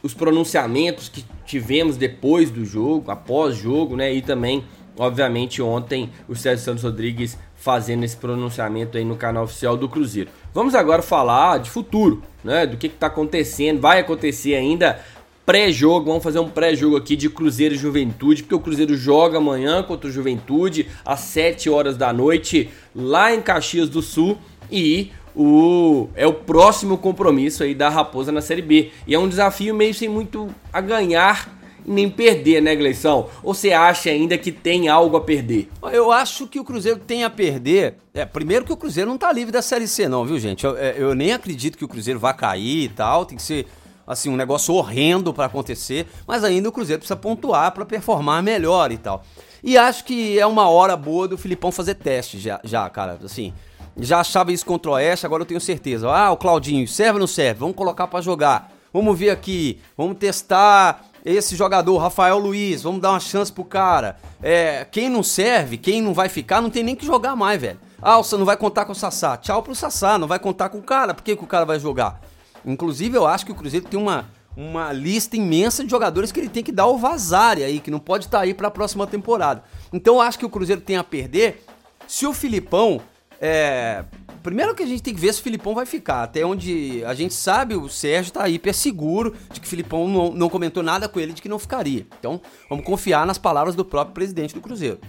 os 0.04 0.14
pronunciamentos 0.14 1.10
que 1.10 1.26
tivemos 1.46 1.98
depois 1.98 2.52
do 2.52 2.64
jogo, 2.64 3.10
após 3.10 3.56
jogo, 3.56 3.96
né? 3.96 4.14
E 4.14 4.22
também, 4.22 4.64
obviamente, 4.98 5.62
ontem 5.62 6.12
o 6.30 6.36
Sérgio 6.36 6.64
Santos 6.64 6.84
Rodrigues 6.84 7.38
fazendo 7.56 8.04
esse 8.04 8.18
pronunciamento 8.18 8.98
aí 8.98 9.06
no 9.06 9.16
canal 9.16 9.44
oficial 9.44 9.78
do 9.78 9.88
Cruzeiro. 9.88 10.30
Vamos 10.54 10.74
agora 10.74 11.02
falar 11.02 11.60
de 11.60 11.70
futuro, 11.70 12.24
né? 12.44 12.66
Do 12.66 12.78
que 12.78 12.88
está 12.88 13.08
acontecendo, 13.08 13.80
vai 13.80 14.00
acontecer 14.00 14.56
ainda 14.56 15.00
pré-jogo, 15.46 16.06
vamos 16.06 16.24
fazer 16.24 16.40
um 16.40 16.50
pré-jogo 16.50 16.96
aqui 16.96 17.16
de 17.16 17.30
Cruzeiro 17.30 17.74
e 17.74 17.78
Juventude, 17.78 18.44
porque 18.44 18.56
o 18.56 18.60
Cruzeiro 18.60 18.96
joga 18.96 19.38
amanhã 19.38 19.84
contra 19.84 20.08
o 20.08 20.12
Juventude 20.12 20.88
às 21.04 21.22
7 21.22 21.70
horas 21.70 21.98
da 21.98 22.14
noite 22.14 22.70
lá 22.96 23.34
em 23.34 23.42
Caxias 23.42 23.90
do 23.90 24.02
Sul 24.02 24.38
e 24.72 25.12
o 25.36 26.10
é 26.16 26.28
o 26.28 26.34
próximo 26.34 26.98
compromisso 26.98 27.64
aí 27.64 27.74
da 27.74 27.90
Raposa 27.90 28.32
na 28.32 28.42
Série 28.42 28.62
B. 28.62 28.92
E 29.08 29.16
é 29.16 29.20
um 29.20 29.28
desafio 29.28 29.74
meio 29.74 29.94
sem 29.94 30.10
muito 30.10 30.48
a 30.72 30.82
ganhar 30.82 31.61
nem 31.86 32.10
perder, 32.10 32.62
né, 32.62 32.76
Gleison? 32.76 33.30
Ou 33.44 33.54
você 33.54 33.72
acha 33.72 34.10
ainda 34.10 34.38
que 34.38 34.52
tem 34.52 34.90
algo 34.90 35.18
a 35.18 35.22
perder? 35.22 35.70
Eu 35.92 36.12
acho 36.12 36.48
que 36.48 36.60
o 36.60 36.64
Cruzeiro 36.64 37.00
tem 37.00 37.24
a 37.24 37.30
perder. 37.30 37.96
É, 38.14 38.26
primeiro 38.26 38.66
que 38.66 38.74
o 38.74 38.78
Cruzeiro 38.78 39.10
não 39.10 39.18
tá 39.18 39.32
livre 39.32 39.52
da 39.52 39.62
Série 39.62 39.88
C, 39.88 40.08
não, 40.08 40.26
viu, 40.26 40.40
gente? 40.40 40.66
Eu, 40.66 40.78
é, 40.78 40.96
eu 40.98 41.16
nem 41.16 41.34
acredito 41.34 41.78
que 41.78 41.86
o 41.86 41.88
Cruzeiro 41.88 42.20
vá 42.20 42.34
cair 42.34 42.86
e 42.86 42.90
tal. 42.90 43.26
Tem 43.26 43.38
que 43.38 43.44
ser 43.44 43.68
assim, 44.06 44.30
um 44.30 44.36
negócio 44.36 44.74
horrendo 44.74 45.34
para 45.34 45.46
acontecer, 45.46 46.06
mas 46.28 46.44
ainda 46.44 46.68
o 46.68 46.72
Cruzeiro 46.72 47.00
precisa 47.00 47.16
pontuar 47.16 47.72
para 47.72 47.86
performar 47.86 48.44
melhor 48.44 48.92
e 48.92 48.98
tal. 48.98 49.24
E 49.64 49.78
acho 49.78 50.04
que 50.04 50.40
é 50.40 50.46
uma 50.46 50.68
hora 50.70 50.98
boa 50.98 51.28
do 51.28 51.38
Filipão 51.38 51.72
fazer 51.72 51.96
teste 51.96 52.40
já, 52.40 52.60
já 52.64 52.90
cara, 52.90 53.20
assim. 53.24 53.54
Já 53.98 54.20
achava 54.20 54.52
isso 54.52 54.66
contra 54.66 54.92
o 54.92 54.94
Oeste, 54.96 55.26
agora 55.26 55.44
eu 55.44 55.46
tenho 55.46 55.62
certeza. 55.62 56.10
Ah, 56.10 56.32
o 56.32 56.38
Claudinho, 56.38 56.88
serve 56.88 57.14
ou 57.14 57.20
não 57.20 57.28
serve? 57.28 57.60
Vamos 57.60 57.76
colocar 57.76 58.08
para 58.08 58.22
jogar. 58.22 58.72
Vamos 58.94 59.18
ver 59.18 59.30
aqui, 59.30 59.80
vamos 59.98 60.18
testar 60.18 61.06
esse 61.24 61.56
jogador, 61.56 61.98
Rafael 61.98 62.38
Luiz, 62.38 62.82
vamos 62.82 63.02
dar 63.02 63.12
uma 63.12 63.20
chance 63.20 63.52
pro 63.52 63.64
cara. 63.64 64.18
É, 64.42 64.86
quem 64.92 65.10
não 65.10 65.22
serve, 65.22 65.78
quem 65.78 66.02
não 66.02 66.14
vai 66.14 66.30
ficar, 66.30 66.62
não 66.62 66.70
tem 66.70 66.84
nem 66.84 66.96
que 66.96 67.06
jogar 67.06 67.36
mais, 67.36 67.62
velho. 67.62 67.80
Ah, 68.02 68.20
não 68.32 68.46
vai 68.46 68.58
contar 68.58 68.86
com 68.86 68.92
o 68.92 68.96
Sassá. 68.96 69.38
Tchau 69.38 69.62
pro 69.62 69.76
Sassá, 69.76 70.18
não 70.18 70.28
vai 70.28 70.40
contar 70.40 70.70
com 70.70 70.80
o 70.80 70.84
cara. 70.84 71.14
Por 71.14 71.24
que, 71.24 71.36
que 71.36 71.44
o 71.44 71.48
cara 71.48 71.66
vai 71.66 71.80
jogar? 71.80 72.20
Inclusive, 72.66 73.16
eu 73.16 73.28
acho 73.28 73.46
que 73.46 73.52
o 73.52 73.56
Cruzeiro 73.56 73.86
tem 73.86 74.00
uma, 74.00 74.30
uma 74.58 74.92
lista 74.92 75.38
imensa 75.38 75.84
de 75.84 75.92
jogadores 75.92 76.32
que 76.32 76.40
ele 76.40 76.50
tem 76.50 76.64
que 76.64 76.72
dar 76.72 76.88
o 76.88 76.98
vazare 76.98 77.64
aí, 77.64 77.80
que 77.80 77.92
não 77.92 78.00
pode 78.00 78.26
estar 78.26 78.40
tá 78.40 78.44
aí 78.44 78.54
para 78.54 78.70
a 78.70 78.72
próxima 78.72 79.06
temporada. 79.06 79.64
Então, 79.94 80.16
eu 80.16 80.22
acho 80.22 80.40
que 80.40 80.46
o 80.46 80.50
Cruzeiro 80.50 80.82
tem 80.82 80.98
a 80.98 81.04
perder 81.04 81.64
se 82.08 82.26
o 82.26 82.34
Filipão 82.34 83.00
é, 83.42 84.06
primeiro 84.44 84.76
que 84.76 84.84
a 84.84 84.86
gente 84.86 85.02
tem 85.02 85.16
que 85.16 85.20
ver 85.20 85.34
se 85.34 85.40
o 85.40 85.44
Filipão 85.44 85.74
vai 85.74 85.86
ficar. 85.86 86.22
Até 86.22 86.46
onde 86.46 87.04
a 87.06 87.14
gente 87.16 87.34
sabe, 87.34 87.76
o 87.76 87.90
Sérgio 87.90 88.32
tá 88.32 88.48
hiper 88.48 88.74
seguro 88.74 89.36
de 89.52 89.60
que 89.60 89.66
o 89.66 89.70
Filipão 89.70 90.08
não, 90.08 90.32
não 90.32 90.50
comentou 90.50 90.84
nada 90.84 91.10
com 91.10 91.20
ele 91.20 91.34
de 91.34 91.42
que 91.42 91.50
não 91.50 91.58
ficaria. 91.58 92.06
Então, 92.20 92.40
vamos 92.70 92.86
confiar 92.86 93.26
nas 93.26 93.40
palavras 93.40 93.76
do 93.76 93.84
próprio 93.84 94.14
presidente 94.14 94.54
do 94.54 94.62
Cruzeiro. 94.62 95.00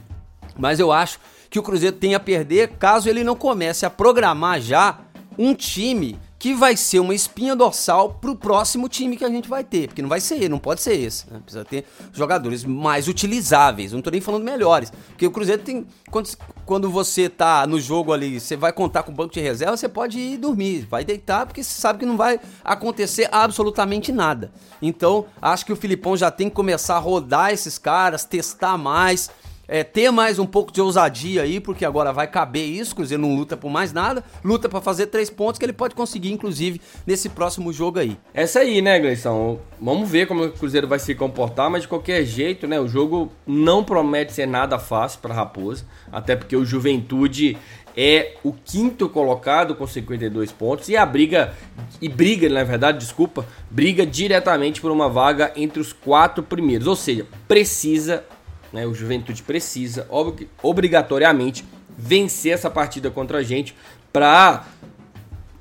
Mas 0.59 0.81
eu 0.81 0.91
acho 0.91 1.21
que 1.51 1.59
o 1.59 1.63
Cruzeiro 1.63 1.97
tem 1.97 2.15
a 2.15 2.21
perder 2.21 2.71
caso 2.79 3.09
ele 3.09 3.23
não 3.23 3.37
comece 3.37 3.85
a 3.85 3.91
programar 3.91 4.61
já 4.61 5.01
um 5.39 5.55
time 5.55 6.19
que 6.43 6.57
vai 6.57 6.77
ser 6.77 6.99
uma 6.99 7.15
espinha 7.15 7.55
dorsal 7.55 8.15
pro 8.15 8.35
próximo 8.35 8.89
time 8.89 9.17
que 9.17 9.25
a 9.25 9.29
gente 9.29 9.49
vai 9.49 9.63
ter. 9.63 9.87
Porque 9.87 10.03
não 10.03 10.09
vai 10.09 10.21
ser, 10.21 10.49
não 10.49 10.59
pode 10.59 10.83
ser 10.83 10.95
esse. 10.95 11.31
Né? 11.31 11.39
Precisa 11.39 11.65
ter 11.65 11.85
jogadores 12.13 12.65
mais 12.65 13.07
utilizáveis. 13.07 13.93
Não 13.93 14.03
tô 14.03 14.11
nem 14.11 14.21
falando 14.21 14.43
melhores. 14.43 14.91
Porque 14.91 15.25
o 15.25 15.31
Cruzeiro 15.31 15.63
tem. 15.63 15.87
Quando, 16.11 16.29
quando 16.67 16.91
você 16.91 17.29
tá 17.29 17.65
no 17.65 17.79
jogo 17.79 18.13
ali, 18.13 18.41
você 18.41 18.57
vai 18.57 18.73
contar 18.73 19.05
com 19.05 19.13
o 19.13 19.15
banco 19.15 19.33
de 19.33 19.41
reserva, 19.41 19.77
você 19.77 19.89
pode 19.89 20.19
ir 20.19 20.37
dormir. 20.37 20.85
Vai 20.91 21.05
deitar, 21.05 21.47
porque 21.47 21.63
você 21.63 21.81
sabe 21.81 22.01
que 22.01 22.07
não 22.07 22.17
vai 22.17 22.41
acontecer 22.65 23.29
absolutamente 23.31 24.11
nada. 24.11 24.51
Então, 24.83 25.27
acho 25.41 25.65
que 25.65 25.73
o 25.73 25.77
Filipão 25.77 26.17
já 26.17 26.29
tem 26.29 26.49
que 26.49 26.57
começar 26.57 26.97
a 26.97 26.99
rodar 26.99 27.53
esses 27.53 27.79
caras, 27.79 28.25
testar 28.25 28.77
mais 28.77 29.31
é, 29.69 29.85
ter 29.85 30.11
mais 30.11 30.39
um 30.39 30.47
pouco 30.47 30.73
de 30.73 30.81
ousadia 30.81 31.43
aí, 31.43 31.61
porque 31.61 31.85
agora 31.85 32.13
vai 32.13 32.27
caber 32.27 32.65
isso. 32.65 32.95
Cruzeiro 32.95 33.23
não 33.23 33.35
luta 33.35 33.57
por 33.57 33.71
mais 33.71 33.93
nada, 33.93 34.25
luta 34.45 34.69
para 34.69 34.81
fazer 34.81 35.07
três 35.07 35.31
pontos 35.31 35.59
que 35.59 35.65
ele 35.65 35.73
pode 35.73 35.95
conseguir, 35.95 36.33
inclusive, 36.33 36.81
nesse 37.07 37.29
próximo 37.29 37.73
jogo 37.73 37.99
aí. 37.99 38.19
Essa 38.35 38.61
aí, 38.61 38.83
né, 38.83 38.99
Gleison? 38.99 39.59
Vamos 39.81 40.11
ver 40.11 40.27
como 40.27 40.45
o 40.45 40.53
Cruzeiro 40.53 40.89
vai 40.89 40.99
se 40.99 41.15
comportar, 41.15 41.71
mas 41.71 41.83
de 41.83 41.89
qualquer 41.89 42.25
jeito, 42.25 42.67
né, 42.67 42.81
o 42.81 42.89
jogo 42.89 43.33
não 43.47 43.83
promete 43.85 44.33
ser 44.33 44.47
nada 44.47 44.79
fácil 44.79 45.21
para 45.21 45.35
Raposa, 45.35 45.85
até 46.11 46.37
porque 46.37 46.57
o 46.57 46.65
Juventude 46.65 47.57
é 47.97 48.35
o 48.43 48.53
quinto 48.53 49.09
colocado 49.09 49.75
com 49.75 49.87
52 49.87 50.51
pontos 50.53 50.89
e 50.89 50.97
a 50.97 51.05
briga 51.05 51.55
e 52.01 52.09
briga, 52.09 52.49
na 52.49 52.65
verdade, 52.65 52.99
desculpa, 52.99 53.47
briga 53.71 54.07
diretamente 54.07 54.81
por 54.81 54.91
uma 54.91 55.09
vaga 55.09 55.53
entre 55.57 55.81
os 55.81 55.93
quatro 55.93 56.43
primeiros, 56.43 56.87
ou 56.87 56.97
seja, 56.97 57.27
precisa 57.47 58.25
né? 58.73 58.87
O 58.87 58.95
Juventude 58.95 59.43
precisa 59.43 60.07
ob 60.09 60.49
obrigatoriamente 60.63 61.65
vencer 61.97 62.53
essa 62.53 62.71
partida 62.71 63.11
contra 63.11 63.39
a 63.39 63.43
gente 63.43 63.75
para 64.13 64.67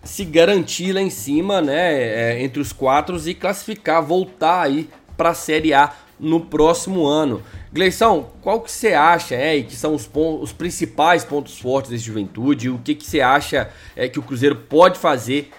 se 0.03 0.25
garantir 0.25 0.93
lá 0.93 1.01
em 1.01 1.09
cima, 1.09 1.61
né, 1.61 1.93
é, 1.93 2.43
entre 2.43 2.59
os 2.59 2.73
quatro 2.73 3.17
e 3.29 3.33
classificar, 3.33 4.01
voltar 4.01 4.63
aí 4.63 4.89
para 5.15 5.29
a 5.29 5.33
Série 5.33 5.73
A 5.73 5.93
no 6.19 6.41
próximo 6.41 7.05
ano. 7.05 7.41
Gleison, 7.71 8.29
qual 8.41 8.59
que 8.61 8.71
você 8.71 8.93
acha 8.93 9.35
é, 9.35 9.61
que 9.61 9.75
são 9.75 9.95
os, 9.95 10.09
os 10.41 10.51
principais 10.51 11.23
pontos 11.23 11.57
fortes 11.59 11.91
desse 11.91 12.03
Juventude? 12.03 12.69
O 12.69 12.79
que, 12.79 12.95
que 12.95 13.05
você 13.05 13.21
acha 13.21 13.69
é, 13.95 14.09
que 14.09 14.19
o 14.19 14.23
Cruzeiro 14.23 14.55
pode 14.55 14.99
fazer 14.99 15.51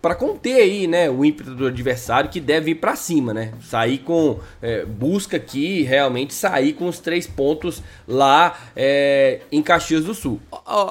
para 0.00 0.14
conter 0.14 0.60
aí, 0.60 0.86
né, 0.86 1.10
o 1.10 1.24
ímpeto 1.24 1.54
do 1.54 1.66
adversário 1.66 2.30
que 2.30 2.40
deve 2.40 2.70
ir 2.70 2.76
para 2.76 2.94
cima, 2.94 3.34
né? 3.34 3.52
Sair 3.62 3.98
com 3.98 4.38
é, 4.62 4.84
busca 4.84 5.36
aqui 5.36 5.82
realmente 5.82 6.32
sair 6.32 6.72
com 6.74 6.86
os 6.86 7.00
três 7.00 7.26
pontos 7.26 7.82
lá 8.06 8.56
é, 8.76 9.40
em 9.50 9.60
Caxias 9.60 10.04
do 10.04 10.14
Sul. 10.14 10.40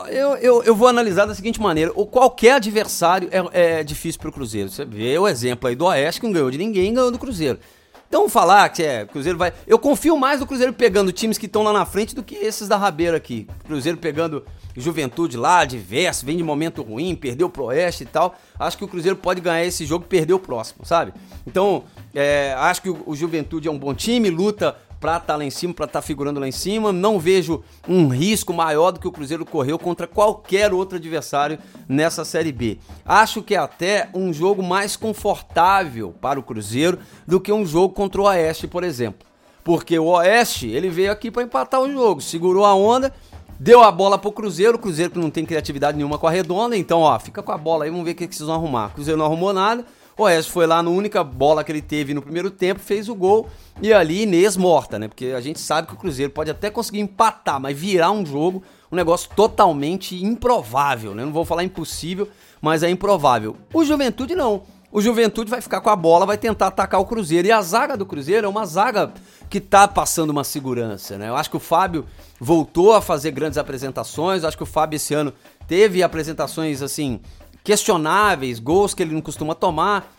Eu, 0.10 0.36
eu, 0.38 0.63
eu, 0.63 0.76
vou 0.76 0.89
analisar 0.89 1.26
da 1.26 1.34
seguinte 1.34 1.62
maneira: 1.62 1.91
o 1.96 2.06
qualquer 2.06 2.56
adversário 2.56 3.30
é, 3.32 3.80
é 3.80 3.84
difícil 3.84 4.20
para 4.20 4.30
o 4.30 4.34
Cruzeiro. 4.34 4.70
Você 4.70 4.84
vê 4.84 5.17
o 5.17 5.28
exemplo 5.28 5.70
aí 5.70 5.76
do 5.76 5.86
Oeste 5.86 6.20
que 6.20 6.28
não 6.28 6.34
ganhou 6.34 6.52
de 6.52 6.58
ninguém, 6.58 6.93
ganhou 6.93 7.12
do 7.12 7.20
Cruzeiro. 7.20 7.60
Então 8.08 8.30
falar 8.30 8.70
que 8.70 8.82
é, 8.84 9.06
Cruzeiro 9.06 9.38
vai. 9.38 9.52
Eu 9.65 9.78
confio 9.78 10.17
mais 10.17 10.39
no 10.39 10.48
Cruzeiro 10.48 10.72
pegando 10.72 11.12
times 11.12 11.38
que 11.38 11.46
estão 11.46 11.63
lá 11.63 11.74
na 11.74 11.86
frente 11.86 12.15
do 12.15 12.24
que 12.24 12.36
esses 12.36 12.67
da 12.67 12.78
rabeira 12.78 13.17
aqui. 13.17 13.48
Cruzeiro 13.65 13.98
pegando 13.98 14.46
Juventude 14.76 15.36
lá, 15.36 15.65
diverso, 15.65 16.26
vem 16.26 16.38
de 16.38 16.43
momento 16.43 16.82
ruim, 16.82 17.15
perdeu 17.15 17.50
pro 17.50 17.65
Oeste 17.65 18.04
e 18.04 18.06
tal. 18.06 18.36
Acho 18.58 18.78
que 18.78 18.86
o 18.86 18.88
Cruzeiro 18.88 19.17
pode 19.17 19.41
ganhar 19.41 19.65
esse 19.65 19.86
jogo 19.86 20.06
e 20.06 20.08
perder 20.08 20.34
o 20.34 20.39
próximo, 20.39 20.86
sabe? 20.86 21.13
Então, 21.46 21.84
é, 22.13 22.54
acho 22.58 22.82
que 22.82 22.89
o, 22.89 23.04
o 23.06 23.15
Juventude 23.15 23.67
é 23.67 23.72
um 23.72 23.78
bom 23.78 23.93
time, 23.93 24.30
luta 24.30 24.76
pra 24.99 25.17
estar 25.17 25.33
tá 25.33 25.36
lá 25.36 25.43
em 25.43 25.49
cima, 25.49 25.73
pra 25.73 25.86
estar 25.86 26.01
tá 26.01 26.05
figurando 26.05 26.39
lá 26.39 26.47
em 26.47 26.51
cima. 26.51 26.91
Não 26.91 27.19
vejo 27.19 27.63
um 27.88 28.07
risco 28.07 28.53
maior 28.53 28.91
do 28.91 28.99
que 28.99 29.07
o 29.07 29.12
Cruzeiro 29.12 29.45
correu 29.45 29.77
contra 29.77 30.07
qualquer 30.07 30.73
outro 30.73 30.97
adversário 30.97 31.60
nessa 31.88 32.25
Série 32.25 32.51
B. 32.51 32.79
Acho 33.05 33.41
que 33.41 33.55
é 33.55 33.57
até 33.57 34.10
um 34.13 34.33
jogo 34.33 34.62
mais 34.63 34.95
confortável 34.95 36.13
para 36.21 36.39
o 36.39 36.43
Cruzeiro 36.43 36.99
do 37.25 37.39
que 37.39 37.51
um 37.51 37.65
jogo 37.65 37.93
contra 37.93 38.21
o 38.21 38.25
Oeste, 38.25 38.67
por 38.67 38.83
exemplo. 38.83 39.27
Porque 39.63 39.99
o 39.99 40.05
Oeste, 40.05 40.67
ele 40.67 40.89
veio 40.89 41.12
aqui 41.12 41.29
para 41.29 41.43
empatar 41.43 41.81
o 41.81 41.91
jogo, 41.91 42.21
segurou 42.21 42.65
a 42.65 42.73
onda 42.73 43.13
Deu 43.60 43.81
a 43.81 43.91
bola 43.91 44.19
pro 44.19 44.31
Cruzeiro, 44.31 44.77
o 44.77 44.79
Cruzeiro 44.79 45.12
que 45.12 45.17
não 45.17 45.31
tem 45.31 45.43
criatividade 45.43 45.97
nenhuma 45.97 46.19
com 46.19 46.27
a 46.27 46.31
redonda, 46.31 46.77
então 46.77 46.99
ó, 46.99 47.17
fica 47.17 47.41
com 47.41 47.51
a 47.51 47.57
bola 47.57 47.86
aí, 47.86 47.89
vamos 47.89 48.05
ver 48.05 48.12
o 48.12 48.15
que, 48.15 48.27
que 48.27 48.36
vocês 48.36 48.45
vão 48.45 48.55
arrumar. 48.55 48.88
O 48.88 48.91
Cruzeiro 48.91 49.17
não 49.17 49.25
arrumou 49.25 49.51
nada, 49.51 49.83
o 50.17 50.23
Oeste 50.23 50.51
foi 50.51 50.65
lá 50.65 50.82
na 50.82 50.89
única 50.89 51.23
bola 51.23 51.63
que 51.63 51.71
ele 51.71 51.82
teve 51.82 52.13
no 52.13 52.21
primeiro 52.21 52.49
tempo, 52.49 52.80
fez 52.80 53.08
o 53.08 53.15
gol 53.15 53.47
e 53.82 53.93
ali 53.93 54.23
Inês 54.23 54.58
morta, 54.58 54.97
né? 54.97 55.08
Porque 55.08 55.27
a 55.27 55.39
gente 55.39 55.60
sabe 55.60 55.88
que 55.88 55.93
o 55.93 55.97
Cruzeiro 55.97 56.32
pode 56.32 56.49
até 56.49 56.71
conseguir 56.71 56.99
empatar, 56.99 57.60
mas 57.60 57.77
virar 57.77 58.12
um 58.12 58.25
jogo, 58.25 58.63
um 58.91 58.95
negócio 58.95 59.30
totalmente 59.36 60.23
improvável, 60.23 61.13
né? 61.13 61.23
Não 61.23 61.32
vou 61.32 61.45
falar 61.45 61.63
impossível, 61.63 62.27
mas 62.60 62.82
é 62.82 62.89
improvável. 62.89 63.56
O 63.71 63.86
Juventude 63.86 64.36
não. 64.36 64.63
O 64.91 65.01
Juventude 65.01 65.51
vai 65.51 65.62
ficar 65.62 65.82
com 65.82 65.89
a 65.89 65.95
bola, 65.95 66.25
vai 66.25 66.38
tentar 66.38 66.67
atacar 66.67 66.99
o 66.99 67.06
Cruzeiro. 67.06 67.47
E 67.47 67.51
a 67.51 67.62
zaga 67.62 67.95
do 67.95 68.06
Cruzeiro 68.06 68.47
é 68.47 68.49
uma 68.49 68.65
zaga 68.65 69.13
que 69.49 69.60
tá 69.60 69.88
passando 69.88 70.32
uma 70.32 70.43
segurança, 70.43 71.17
né? 71.17 71.30
Eu 71.30 71.36
acho 71.36 71.49
que 71.49 71.58
o 71.58 71.60
Fábio 71.60 72.06
voltou 72.39 72.93
a 72.93 73.01
fazer 73.01 73.32
grandes 73.32 73.58
apresentações, 73.58 74.43
acho 74.43 74.58
que 74.58 74.63
o 74.63 74.67
Fábio 74.67 74.95
esse 74.95 75.13
ano 75.13 75.34
teve 75.67 76.01
apresentações 76.01 76.82
assim 76.82 77.19
questionáveis, 77.67 78.60
gols 78.60 78.93
que 78.93 79.03
ele 79.03 79.13
não 79.13 79.19
costuma 79.19 79.53
tomar, 79.53 80.10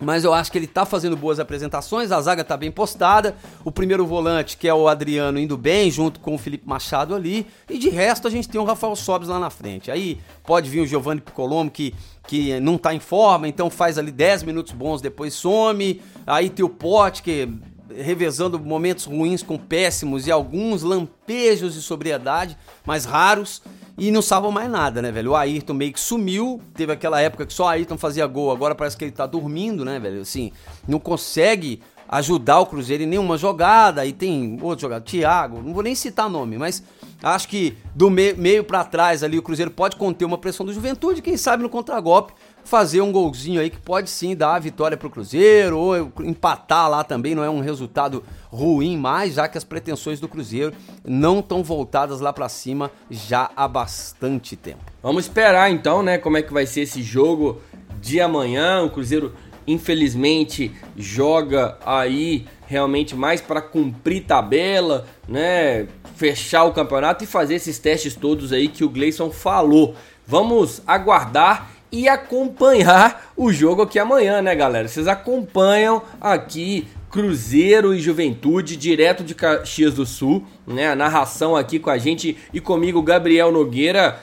mas 0.00 0.22
eu 0.22 0.32
acho 0.32 0.52
que 0.52 0.56
ele 0.56 0.68
tá 0.68 0.86
fazendo 0.86 1.16
boas 1.16 1.40
apresentações, 1.40 2.12
a 2.12 2.20
zaga 2.20 2.44
tá 2.44 2.56
bem 2.56 2.70
postada, 2.70 3.34
o 3.64 3.72
primeiro 3.72 4.06
volante, 4.06 4.56
que 4.56 4.68
é 4.68 4.72
o 4.72 4.86
Adriano, 4.86 5.36
indo 5.36 5.56
bem, 5.56 5.90
junto 5.90 6.20
com 6.20 6.36
o 6.36 6.38
Felipe 6.38 6.64
Machado 6.64 7.12
ali, 7.12 7.44
e 7.68 7.76
de 7.76 7.88
resto 7.88 8.28
a 8.28 8.30
gente 8.30 8.48
tem 8.48 8.60
o 8.60 8.64
Rafael 8.64 8.94
Sobes 8.94 9.26
lá 9.28 9.40
na 9.40 9.50
frente. 9.50 9.90
Aí 9.90 10.20
pode 10.44 10.70
vir 10.70 10.78
o 10.78 10.86
Giovanni 10.86 11.20
Piccolomo, 11.20 11.72
que, 11.72 11.92
que 12.24 12.60
não 12.60 12.78
tá 12.78 12.94
em 12.94 13.00
forma, 13.00 13.48
então 13.48 13.68
faz 13.68 13.98
ali 13.98 14.12
10 14.12 14.44
minutos 14.44 14.72
bons, 14.72 15.02
depois 15.02 15.34
some, 15.34 16.00
aí 16.24 16.48
tem 16.48 16.64
o 16.64 16.68
Pote, 16.68 17.20
que 17.20 17.48
revezando 17.96 18.60
momentos 18.60 19.06
ruins 19.06 19.42
com 19.42 19.58
péssimos 19.58 20.28
e 20.28 20.30
alguns 20.30 20.84
lampejos 20.84 21.74
de 21.74 21.82
sobriedade, 21.82 22.56
mais 22.86 23.04
raros, 23.04 23.60
e 23.98 24.10
não 24.10 24.20
salvam 24.20 24.52
mais 24.52 24.70
nada, 24.70 25.00
né, 25.00 25.10
velho? 25.10 25.32
O 25.32 25.36
Ayrton 25.36 25.74
meio 25.74 25.92
que 25.92 26.00
sumiu, 26.00 26.60
teve 26.74 26.92
aquela 26.92 27.20
época 27.20 27.46
que 27.46 27.52
só 27.52 27.68
Ayrton 27.68 27.96
fazia 27.96 28.26
gol, 28.26 28.50
agora 28.50 28.74
parece 28.74 28.96
que 28.96 29.04
ele 29.04 29.12
tá 29.12 29.26
dormindo, 29.26 29.84
né, 29.84 29.98
velho? 29.98 30.20
Assim, 30.20 30.52
não 30.86 30.98
consegue 30.98 31.80
ajudar 32.08 32.60
o 32.60 32.66
Cruzeiro 32.66 33.02
em 33.02 33.06
nenhuma 33.06 33.36
jogada, 33.36 34.04
e 34.06 34.12
tem 34.12 34.58
outro 34.62 34.82
jogador, 34.82 35.04
Thiago, 35.04 35.62
não 35.62 35.74
vou 35.74 35.82
nem 35.82 35.94
citar 35.94 36.30
nome, 36.30 36.56
mas 36.56 36.82
acho 37.22 37.48
que 37.48 37.76
do 37.94 38.08
meio, 38.10 38.36
meio 38.36 38.62
para 38.62 38.84
trás 38.84 39.24
ali 39.24 39.38
o 39.38 39.42
Cruzeiro 39.42 39.70
pode 39.70 39.96
conter 39.96 40.24
uma 40.24 40.38
pressão 40.38 40.64
do 40.64 40.72
Juventude, 40.72 41.22
quem 41.22 41.36
sabe 41.36 41.62
no 41.62 41.68
contragolpe 41.68 42.32
fazer 42.66 43.00
um 43.00 43.12
golzinho 43.12 43.60
aí 43.60 43.70
que 43.70 43.78
pode 43.78 44.10
sim 44.10 44.34
dar 44.34 44.56
a 44.56 44.58
vitória 44.58 44.96
pro 44.96 45.08
Cruzeiro 45.08 45.78
ou 45.78 46.12
empatar 46.24 46.90
lá 46.90 47.04
também, 47.04 47.34
não 47.34 47.44
é 47.44 47.48
um 47.48 47.60
resultado 47.60 48.24
ruim 48.50 48.96
mais, 48.96 49.34
já 49.34 49.48
que 49.48 49.56
as 49.56 49.64
pretensões 49.64 50.18
do 50.18 50.28
Cruzeiro 50.28 50.74
não 51.04 51.38
estão 51.38 51.62
voltadas 51.62 52.20
lá 52.20 52.32
para 52.32 52.48
cima 52.48 52.90
já 53.08 53.50
há 53.56 53.68
bastante 53.68 54.56
tempo. 54.56 54.80
Vamos 55.02 55.24
esperar 55.24 55.70
então, 55.70 56.02
né, 56.02 56.18
como 56.18 56.36
é 56.36 56.42
que 56.42 56.52
vai 56.52 56.66
ser 56.66 56.80
esse 56.80 57.02
jogo 57.02 57.60
de 58.00 58.20
amanhã. 58.20 58.82
O 58.82 58.90
Cruzeiro 58.90 59.32
infelizmente 59.64 60.72
joga 60.96 61.78
aí 61.86 62.46
realmente 62.66 63.14
mais 63.14 63.40
para 63.40 63.60
cumprir 63.60 64.24
tabela, 64.24 65.06
né, 65.28 65.86
fechar 66.16 66.64
o 66.64 66.72
campeonato 66.72 67.22
e 67.22 67.26
fazer 67.26 67.54
esses 67.54 67.78
testes 67.78 68.16
todos 68.16 68.52
aí 68.52 68.66
que 68.66 68.84
o 68.84 68.88
Gleison 68.88 69.30
falou. 69.30 69.94
Vamos 70.26 70.82
aguardar 70.84 71.75
e 71.90 72.08
acompanhar 72.08 73.32
o 73.36 73.52
jogo 73.52 73.82
aqui 73.82 73.98
amanhã, 73.98 74.42
né, 74.42 74.54
galera? 74.54 74.88
Vocês 74.88 75.06
acompanham 75.06 76.02
aqui 76.20 76.86
Cruzeiro 77.10 77.94
e 77.94 78.00
Juventude, 78.00 78.76
direto 78.76 79.24
de 79.24 79.34
Caxias 79.34 79.94
do 79.94 80.04
Sul, 80.04 80.44
né? 80.66 80.90
A 80.90 80.96
narração 80.96 81.56
aqui 81.56 81.78
com 81.78 81.90
a 81.90 81.98
gente 81.98 82.36
e 82.52 82.60
comigo, 82.60 83.00
Gabriel 83.02 83.50
Nogueira, 83.52 84.20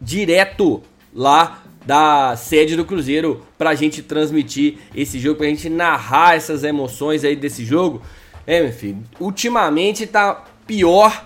direto 0.00 0.82
lá 1.14 1.62
da 1.84 2.34
sede 2.36 2.76
do 2.76 2.84
Cruzeiro 2.84 3.42
pra 3.58 3.74
gente 3.74 4.02
transmitir 4.02 4.78
esse 4.94 5.18
jogo, 5.18 5.36
pra 5.36 5.46
gente 5.48 5.68
narrar 5.68 6.36
essas 6.36 6.64
emoções 6.64 7.24
aí 7.24 7.36
desse 7.36 7.64
jogo. 7.64 8.00
É, 8.46 8.62
meu 8.62 8.72
filho, 8.72 9.02
ultimamente 9.20 10.06
tá 10.06 10.44
pior, 10.66 11.24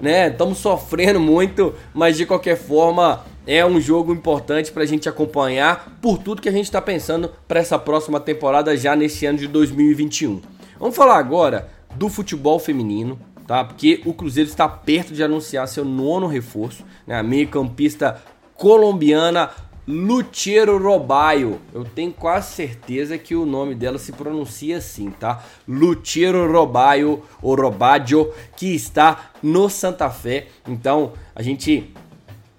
né? 0.00 0.28
Estamos 0.28 0.58
sofrendo 0.58 1.20
muito, 1.20 1.74
mas 1.92 2.16
de 2.16 2.24
qualquer 2.24 2.56
forma 2.56 3.24
é 3.48 3.64
um 3.64 3.80
jogo 3.80 4.12
importante 4.12 4.70
pra 4.70 4.84
gente 4.84 5.08
acompanhar 5.08 5.98
por 6.02 6.18
tudo 6.18 6.42
que 6.42 6.50
a 6.50 6.52
gente 6.52 6.70
tá 6.70 6.82
pensando 6.82 7.30
para 7.48 7.58
essa 7.58 7.78
próxima 7.78 8.20
temporada 8.20 8.76
já 8.76 8.94
nesse 8.94 9.24
ano 9.24 9.38
de 9.38 9.48
2021. 9.48 10.42
Vamos 10.78 10.94
falar 10.94 11.16
agora 11.16 11.70
do 11.94 12.10
futebol 12.10 12.58
feminino, 12.58 13.18
tá? 13.46 13.64
Porque 13.64 14.02
o 14.04 14.12
Cruzeiro 14.12 14.50
está 14.50 14.68
perto 14.68 15.14
de 15.14 15.22
anunciar 15.22 15.66
seu 15.66 15.82
nono 15.82 16.26
reforço, 16.26 16.84
né? 17.06 17.18
A 17.18 17.22
meio-campista 17.22 18.22
colombiana 18.54 19.50
Lutiero 19.86 20.76
Robaio. 20.76 21.58
Eu 21.72 21.86
tenho 21.86 22.12
quase 22.12 22.52
certeza 22.52 23.16
que 23.16 23.34
o 23.34 23.46
nome 23.46 23.74
dela 23.74 23.96
se 23.96 24.12
pronuncia 24.12 24.76
assim, 24.76 25.10
tá? 25.10 25.42
Lutiero 25.66 26.52
Robaio 26.52 27.22
ou 27.40 27.54
Robaggio, 27.54 28.30
que 28.54 28.74
está 28.74 29.30
no 29.42 29.70
Santa 29.70 30.10
Fé. 30.10 30.48
Então, 30.68 31.14
a 31.34 31.40
gente 31.40 31.94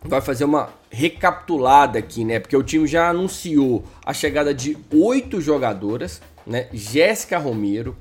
vai 0.04 0.22
fazer 0.22 0.46
uma 0.46 0.79
recapitulada 0.90 2.00
aqui, 2.00 2.26
né? 2.26 2.40
Porque 2.40 2.58
o 2.58 2.64
time 2.64 2.88
já 2.88 3.10
anunciou 3.10 3.84
a 4.06 4.14
chegada 4.14 4.54
de 4.54 4.78
oito 4.92 5.40
jogadoras, 5.40 6.22
né? 6.46 6.68
Jéssica 6.74 7.38
Romero, 7.38 7.96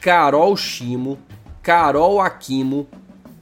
Carol 0.00 0.56
Chimo, 0.56 1.18
Carol 1.62 2.20
Aquimo, 2.20 2.86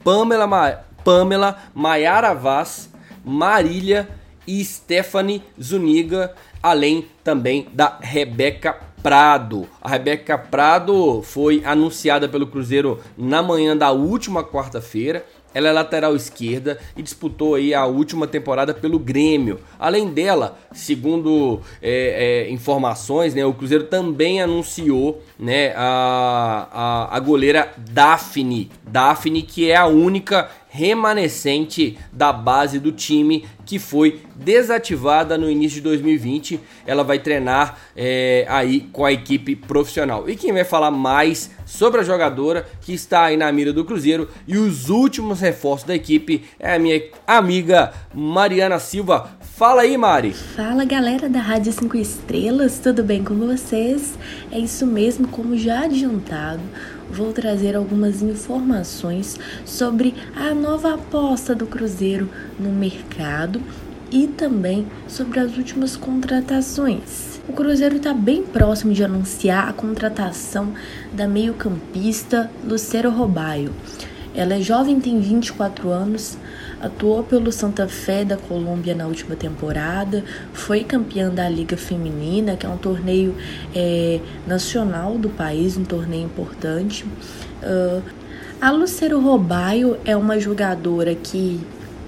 Pamela, 0.03 0.47
Ma 0.47 0.71
Pamela 1.03 1.61
Maiara 1.73 2.33
Vaz, 2.33 2.89
Marília 3.23 4.09
e 4.47 4.63
Stephanie 4.63 5.43
Zuniga, 5.61 6.33
além 6.61 7.07
também 7.23 7.67
da 7.71 7.99
Rebeca 8.01 8.73
Prado. 9.03 9.67
A 9.79 9.89
Rebeca 9.89 10.35
Prado 10.35 11.21
foi 11.21 11.61
anunciada 11.63 12.27
pelo 12.27 12.47
Cruzeiro 12.47 12.99
na 13.15 13.43
manhã 13.43 13.77
da 13.77 13.91
última 13.91 14.43
quarta-feira. 14.43 15.23
Ela 15.55 15.69
é 15.69 15.71
lateral 15.71 16.15
esquerda 16.15 16.77
e 16.97 17.01
disputou 17.01 17.55
aí 17.55 17.73
a 17.73 17.85
última 17.85 18.27
temporada 18.27 18.73
pelo 18.73 18.99
Grêmio. 18.99 19.61
Além 19.79 20.09
dela, 20.09 20.59
segundo 20.73 21.61
é, 21.81 22.45
é, 22.47 22.51
informações, 22.51 23.33
né, 23.33 23.45
o 23.45 23.53
Cruzeiro 23.53 23.85
também 23.85 24.41
anunciou 24.41 25.23
né, 25.39 25.73
a, 25.77 26.67
a, 26.71 27.15
a 27.15 27.19
goleira 27.21 27.73
Daphne. 27.77 28.69
Daphne, 28.85 29.41
que 29.41 29.71
é 29.71 29.77
a 29.77 29.87
única 29.87 30.49
remanescente 30.75 31.97
da 32.11 32.33
base 32.33 32.79
do 32.79 32.91
time 32.91 33.45
que 33.65 33.79
foi 33.79 34.19
desativada 34.35 35.37
no 35.37 35.49
início 35.49 35.77
de 35.77 35.81
2020. 35.81 36.59
Ela 36.85 37.01
vai 37.01 37.17
treinar 37.17 37.77
é, 37.95 38.45
aí 38.49 38.81
com 38.91 39.05
a 39.05 39.11
equipe 39.11 39.55
profissional. 39.55 40.29
E 40.29 40.35
quem 40.35 40.51
vai 40.51 40.65
falar 40.65 40.91
mais 40.91 41.49
sobre 41.65 42.01
a 42.01 42.03
jogadora 42.03 42.67
que 42.81 42.93
está 42.93 43.23
aí 43.23 43.37
na 43.37 43.51
mira 43.51 43.71
do 43.71 43.85
Cruzeiro 43.85 44.29
e 44.45 44.57
os 44.57 44.89
últimos 44.89 45.39
reforços 45.39 45.87
da 45.87 45.95
equipe 45.95 46.43
é 46.59 46.75
a 46.75 46.79
minha 46.79 47.01
amiga 47.25 47.93
Mariana 48.13 48.77
Silva. 48.77 49.31
Fala 49.39 49.83
aí, 49.83 49.97
Mari. 49.97 50.33
Fala, 50.33 50.83
galera 50.83 51.29
da 51.29 51.39
Rádio 51.39 51.71
5 51.71 51.95
Estrelas, 51.95 52.77
tudo 52.79 53.01
bem 53.01 53.23
com 53.23 53.35
vocês? 53.35 54.15
É 54.51 54.59
isso 54.59 54.85
mesmo, 54.85 55.29
como 55.29 55.57
já 55.57 55.85
adiantado 55.85 56.61
vou 57.09 57.31
trazer 57.33 57.75
algumas 57.75 58.21
informações 58.21 59.37
sobre 59.65 60.13
a 60.35 60.53
nova 60.53 60.93
aposta 60.93 61.55
do 61.55 61.65
Cruzeiro 61.65 62.29
no 62.59 62.71
mercado 62.71 63.61
e 64.11 64.27
também 64.27 64.87
sobre 65.07 65.39
as 65.39 65.57
últimas 65.57 65.95
contratações. 65.95 67.39
O 67.47 67.53
Cruzeiro 67.53 67.97
está 67.97 68.13
bem 68.13 68.43
próximo 68.43 68.93
de 68.93 69.03
anunciar 69.03 69.69
a 69.69 69.73
contratação 69.73 70.73
da 71.13 71.27
meio-campista 71.27 72.49
Lucero 72.63 73.09
Robaio. 73.09 73.73
Ela 74.33 74.55
é 74.55 74.61
jovem, 74.61 74.99
tem 74.99 75.19
24 75.19 75.89
anos, 75.89 76.37
atuou 76.85 77.23
pelo 77.23 77.51
Santa 77.51 77.87
Fé 77.87 78.23
da 78.23 78.37
Colômbia 78.37 78.93
na 78.93 79.07
última 79.07 79.35
temporada, 79.35 80.23
foi 80.53 80.83
campeã 80.83 81.29
da 81.29 81.49
Liga 81.49 81.75
Feminina, 81.75 82.55
que 82.55 82.65
é 82.65 82.69
um 82.69 82.77
torneio 82.77 83.35
é, 83.75 84.19
nacional 84.45 85.17
do 85.17 85.29
país, 85.29 85.77
um 85.77 85.83
torneio 85.83 86.25
importante. 86.25 87.03
Uh, 87.63 88.03
a 88.61 88.69
Lucero 88.71 89.19
Robaio 89.19 89.97
é 90.05 90.15
uma 90.15 90.39
jogadora 90.39 91.15
que 91.15 91.59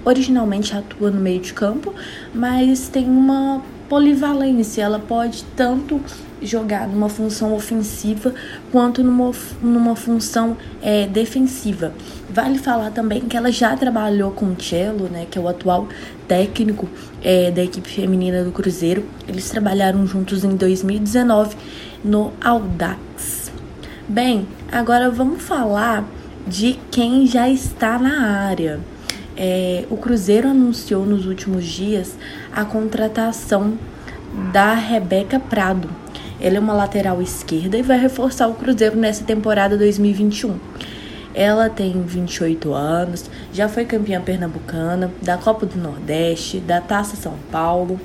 originalmente 0.05 0.75
atua 0.75 1.09
no 1.11 1.19
meio 1.19 1.41
de 1.41 1.53
campo, 1.53 1.93
mas 2.33 2.87
tem 2.87 3.05
uma 3.05 3.61
polivalência, 3.89 4.83
ela 4.83 4.99
pode 4.99 5.43
tanto 5.55 5.99
jogar 6.41 6.87
numa 6.87 7.09
função 7.09 7.53
ofensiva 7.53 8.33
quanto 8.71 9.03
numa, 9.03 9.31
numa 9.61 9.95
função 9.95 10.57
é, 10.81 11.07
defensiva. 11.07 11.93
Vale 12.29 12.57
falar 12.57 12.91
também 12.91 13.21
que 13.21 13.35
ela 13.35 13.51
já 13.51 13.75
trabalhou 13.75 14.31
com 14.31 14.47
o 14.47 14.61
Cello, 14.61 15.09
né, 15.09 15.25
que 15.29 15.37
é 15.37 15.41
o 15.41 15.47
atual 15.47 15.87
técnico 16.27 16.87
é, 17.23 17.51
da 17.51 17.63
equipe 17.63 17.89
feminina 17.89 18.43
do 18.43 18.51
Cruzeiro. 18.51 19.05
Eles 19.27 19.49
trabalharam 19.49 20.05
juntos 20.05 20.43
em 20.43 20.55
2019 20.55 21.55
no 22.03 22.33
Audax. 22.41 23.51
Bem, 24.07 24.47
agora 24.71 25.09
vamos 25.09 25.41
falar 25.41 26.05
de 26.45 26.79
quem 26.91 27.27
já 27.27 27.49
está 27.49 27.97
na 27.99 28.45
área. 28.45 28.79
É, 29.35 29.85
o 29.89 29.97
Cruzeiro 29.97 30.47
anunciou 30.47 31.05
nos 31.05 31.25
últimos 31.25 31.65
dias 31.65 32.17
a 32.51 32.65
contratação 32.65 33.77
da 34.51 34.73
Rebeca 34.73 35.39
Prado 35.39 35.89
ela 36.39 36.57
é 36.57 36.59
uma 36.59 36.73
lateral 36.73 37.21
esquerda 37.21 37.77
e 37.77 37.81
vai 37.81 37.99
reforçar 37.99 38.47
o 38.47 38.53
Cruzeiro 38.53 38.95
nessa 38.95 39.23
temporada 39.23 39.77
2021. 39.77 40.57
Ela 41.33 41.69
tem 41.69 42.01
28 42.01 42.73
anos, 42.73 43.29
já 43.53 43.69
foi 43.69 43.85
campeã 43.85 44.21
pernambucana, 44.21 45.11
da 45.21 45.37
Copa 45.37 45.65
do 45.65 45.77
Nordeste, 45.77 46.59
da 46.59 46.81
Taça 46.81 47.15
São 47.15 47.33
Paulo. 47.51 47.99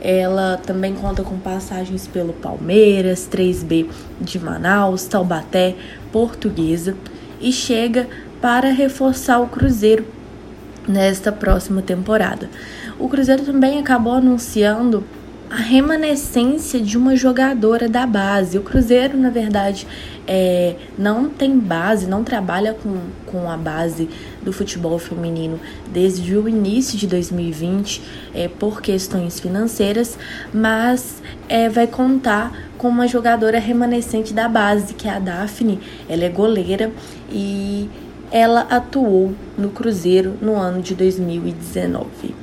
Ela 0.00 0.56
também 0.56 0.94
conta 0.94 1.22
com 1.22 1.38
passagens 1.38 2.06
pelo 2.06 2.32
Palmeiras, 2.32 3.28
3B 3.30 3.88
de 4.20 4.38
Manaus, 4.38 5.04
Taubaté, 5.04 5.74
Portuguesa 6.12 6.96
e 7.40 7.52
chega 7.52 8.08
para 8.40 8.70
reforçar 8.70 9.40
o 9.40 9.48
Cruzeiro 9.48 10.06
nesta 10.86 11.32
próxima 11.32 11.82
temporada. 11.82 12.48
O 12.98 13.08
Cruzeiro 13.08 13.42
também 13.44 13.78
acabou 13.78 14.14
anunciando 14.14 15.04
a 15.50 15.56
remanescência 15.56 16.80
de 16.80 16.98
uma 16.98 17.14
jogadora 17.14 17.88
da 17.88 18.06
base. 18.06 18.58
O 18.58 18.62
Cruzeiro, 18.62 19.16
na 19.16 19.30
verdade, 19.30 19.86
é, 20.26 20.74
não 20.98 21.28
tem 21.28 21.58
base, 21.58 22.06
não 22.06 22.24
trabalha 22.24 22.74
com, 22.74 22.98
com 23.26 23.50
a 23.50 23.56
base 23.56 24.08
do 24.42 24.52
futebol 24.52 24.98
feminino 24.98 25.60
desde 25.92 26.36
o 26.36 26.48
início 26.48 26.98
de 26.98 27.06
2020 27.06 28.02
é, 28.34 28.48
por 28.48 28.82
questões 28.82 29.38
financeiras, 29.38 30.18
mas 30.52 31.22
é, 31.48 31.68
vai 31.68 31.86
contar 31.86 32.52
com 32.76 32.88
uma 32.88 33.06
jogadora 33.06 33.58
remanescente 33.58 34.34
da 34.34 34.48
base, 34.48 34.94
que 34.94 35.08
é 35.08 35.12
a 35.12 35.18
Daphne. 35.18 35.78
Ela 36.08 36.24
é 36.24 36.28
goleira 36.28 36.90
e 37.30 37.88
ela 38.30 38.62
atuou 38.68 39.32
no 39.56 39.70
Cruzeiro 39.70 40.34
no 40.42 40.56
ano 40.56 40.82
de 40.82 40.94
2019. 40.94 42.34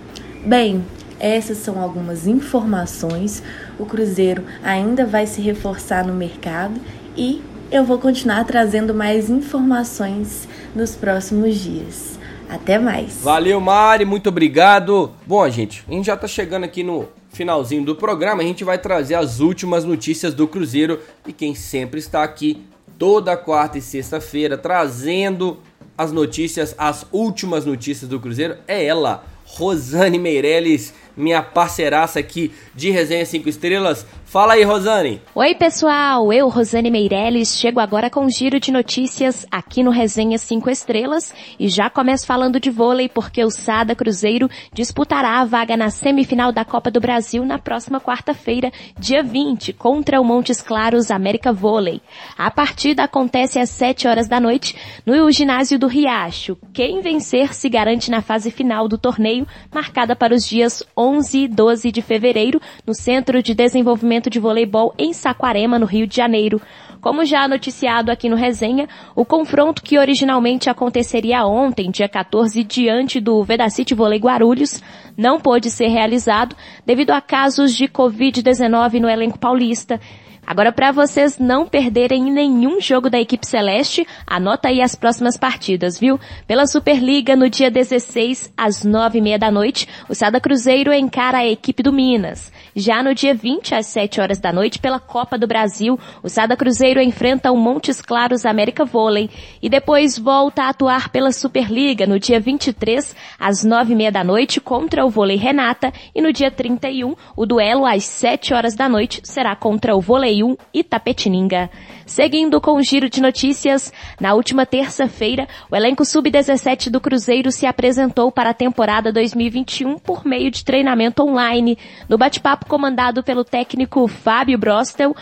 Bem, 0.46 0.84
essas 1.24 1.58
são 1.60 1.82
algumas 1.82 2.28
informações. 2.28 3.42
O 3.80 3.86
Cruzeiro 3.86 4.44
ainda 4.62 5.06
vai 5.06 5.26
se 5.26 5.42
reforçar 5.42 6.06
no 6.06 6.14
mercado 6.14 6.74
e 7.16 7.42
eu 7.72 7.86
vou 7.86 7.98
continuar 7.98 8.44
trazendo 8.44 8.94
mais 8.94 9.30
informações 9.30 10.50
nos 10.76 10.96
próximos 10.96 11.56
dias. 11.56 12.20
Até 12.50 12.78
mais. 12.78 13.22
Valeu, 13.22 13.62
Mari, 13.62 14.04
muito 14.04 14.28
obrigado. 14.28 15.12
Bom, 15.26 15.50
gente, 15.50 15.86
a 15.88 15.92
gente 15.94 16.06
já 16.08 16.18
tá 16.18 16.28
chegando 16.28 16.66
aqui 16.66 16.84
no 16.84 17.08
finalzinho 17.30 17.86
do 17.86 17.96
programa. 17.96 18.44
A 18.44 18.46
gente 18.46 18.66
vai 18.66 18.78
trazer 18.78 19.16
as 19.16 19.40
últimas 19.40 19.86
notícias 19.86 20.34
do 20.34 20.46
Cruzeiro 20.46 21.00
e 21.26 21.32
quem 21.32 21.56
sempre 21.56 22.00
está 22.00 22.22
aqui 22.22 22.66
toda 23.00 23.38
quarta 23.38 23.78
e 23.78 23.82
sexta-feira 23.82 24.58
trazendo 24.58 25.58
as 25.98 26.12
notícias, 26.12 26.76
as 26.78 27.06
últimas 27.12 27.66
notícias 27.66 28.10
do 28.10 28.20
Cruzeiro 28.20 28.58
é 28.68 28.84
ela, 28.84 29.24
Rosane 29.46 30.18
Meirelles, 30.18 30.94
minha 31.15 31.41
parceiraça 31.41 32.19
aqui 32.19 32.52
de 32.76 32.89
Resenha 32.89 33.26
5 33.26 33.47
Estrelas. 33.49 34.06
Fala 34.34 34.54
aí, 34.54 34.63
Rosane. 34.63 35.22
Oi, 35.36 35.54
pessoal. 35.54 36.34
Eu, 36.34 36.50
Rosane 36.50 36.89
Meirelles, 36.89 37.56
chego 37.56 37.79
agora 37.79 38.10
com 38.10 38.21
um 38.21 38.29
giro 38.31 38.60
de 38.60 38.71
notícias 38.71 39.46
aqui 39.52 39.84
no 39.84 39.92
Resenha 39.92 40.40
5 40.40 40.71
Estrelas 40.71 41.31
e 41.60 41.67
já 41.67 41.88
começo 41.88 42.25
falando 42.25 42.60
de 42.60 42.71
vôlei 42.71 43.08
porque 43.08 43.44
o 43.44 43.52
Sada 43.52 43.94
Cruzeiro 43.94 44.50
disputará 44.73 45.40
a 45.40 45.46
vaga 45.46 45.77
na 45.77 45.92
semifinal 45.92 46.52
da 46.52 46.65
Copa 46.65 46.90
do 46.90 47.00
Brasil 47.00 47.46
na 47.46 47.60
próxima 47.60 48.02
quarta-feira, 48.02 48.71
dia 48.98 49.21
20, 49.21 49.71
contra 49.73 50.19
o 50.19 50.25
Montes 50.25 50.63
Claros 50.63 51.12
América 51.12 51.54
Vôlei. 51.54 52.02
A 52.36 52.50
partida 52.50 53.04
acontece 53.04 53.60
às 53.60 53.69
7 53.69 54.08
horas 54.08 54.27
da 54.27 54.40
noite 54.40 54.75
no 55.06 55.31
ginásio 55.31 55.77
do 55.77 55.86
Riacho. 55.86 56.58
Quem 56.73 57.02
vencer 57.02 57.54
se 57.54 57.69
garante 57.69 58.10
na 58.10 58.23
fase 58.23 58.50
final 58.50 58.88
do 58.88 58.98
torneio, 58.98 59.46
marcada 59.71 60.15
para 60.15 60.34
os 60.34 60.44
dias 60.44 60.81
11 60.98 61.38
e 61.38 61.48
12 61.48 61.92
de 61.92 62.02
fevereiro, 62.02 62.60
no 62.84 62.96
Centro 62.96 63.44
de 63.44 63.54
Desenvolvimento 63.54 64.23
de 64.30 64.40
Voleibol 64.40 64.94
em 64.98 65.13
Saquarema, 65.13 65.80
no 65.80 65.86
Rio 65.86 66.08
de 66.08 66.15
Janeiro. 66.15 66.62
Como 67.02 67.26
já 67.26 67.48
noticiado 67.48 68.12
aqui 68.12 68.30
no 68.30 68.36
Resenha, 68.36 68.88
o 69.13 69.26
confronto 69.26 69.84
que 69.84 70.00
originalmente 70.00 70.69
aconteceria 70.69 71.46
ontem, 71.46 71.92
dia 71.92 72.08
14, 72.08 72.63
diante 72.63 73.19
do 73.19 73.44
Vedacity 73.44 73.94
Vôlei 73.94 74.19
Guarulhos, 74.19 74.82
não 75.17 75.40
pôde 75.40 75.69
ser 75.69 75.88
realizado 75.88 76.56
devido 76.86 77.12
a 77.12 77.19
casos 77.19 77.76
de 77.76 77.90
Covid-19 77.90 79.02
no 79.02 79.10
elenco 79.10 79.38
paulista. 79.38 80.00
Agora, 80.46 80.73
para 80.73 80.91
vocês 80.91 81.39
não 81.39 81.65
perderem 81.65 82.31
nenhum 82.31 82.81
jogo 82.81 83.10
da 83.10 83.19
equipe 83.19 83.48
celeste, 83.48 84.06
anota 84.27 84.67
aí 84.67 84.81
as 84.81 84.94
próximas 84.94 85.37
partidas, 85.37 85.98
viu? 85.98 86.19
Pela 86.46 86.67
Superliga, 86.67 87.33
no 87.33 87.50
dia 87.50 87.71
16, 87.71 88.52
às 88.58 88.83
nove 88.83 89.19
e 89.19 89.21
meia 89.21 89.39
da 89.39 89.50
noite, 89.50 89.87
o 90.10 90.13
Sada 90.13 90.41
Cruzeiro 90.41 90.94
encara 90.94 91.37
a 91.39 91.48
equipe 91.48 91.81
do 91.81 91.94
Minas. 91.94 92.52
Já 92.75 93.02
no 93.02 93.15
dia 93.15 93.33
20, 93.33 93.73
às 93.73 93.85
7 93.87 94.19
horas 94.19 94.39
da 94.39 94.52
noite, 94.52 94.79
pela 94.79 95.00
Copa 95.00 95.37
do 95.37 95.48
Brasil, 95.48 95.98
o 96.21 96.27
Sada 96.27 96.58
Cruzeiro 96.58 97.02
enfrenta 97.02 97.52
o 97.52 97.58
Montes 97.58 98.02
Claros 98.02 98.46
América 98.46 98.83
Vôlei. 98.83 99.29
E 99.62 99.69
depois 99.69 100.19
volta 100.19 100.63
a 100.63 100.69
atuar 100.69 101.10
pela 101.10 101.31
Superliga, 101.31 102.06
no 102.06 102.19
dia 102.19 102.39
23, 102.39 103.15
às 103.39 103.63
nove 103.63 103.94
e 103.94 103.96
meia 103.96 104.12
da 104.12 104.23
noite, 104.23 104.60
contra 104.60 105.06
o 105.06 105.10
Vôlei 105.10 105.37
Renata. 105.37 105.94
E 106.13 106.21
no 106.21 106.33
dia 106.33 106.52
31, 106.52 107.15
o 107.37 107.46
duelo 107.46 107.85
às 107.85 108.04
7 108.04 108.54
horas 108.54 108.75
da 108.75 108.89
noite 108.89 109.21
será 109.23 109.56
contra 109.56 109.96
o 109.96 110.02
Vôlei 110.02 110.33
1 110.42 110.56
Itapetininga. 110.73 111.69
Seguindo 112.06 112.62
com 112.62 112.77
o 112.77 112.81
giro 112.81 113.10
de 113.10 113.21
notícias, 113.21 113.92
na 114.19 114.34
última 114.34 114.65
terça-feira, 114.65 115.48
o 115.69 115.75
elenco 115.75 116.06
sub-17 116.06 116.90
do 116.90 117.02
Cruzeiro 117.02 117.52
se 117.52 117.65
apresentou 117.65 118.31
para 118.31 118.52
a 118.52 118.54
temporada 118.54 119.12
2021 119.12 120.00
por 120.00 120.25
meio 120.25 120.50
de 120.50 120.63
treinamento 120.63 121.23
online. 121.23 121.77
No 122.08 122.17
bate-papo 122.17 122.65
comandado 122.65 123.21
pelo 123.21 123.44
técnico 123.44 124.08
Fábio 124.08 124.58
Brostel, 124.58 125.13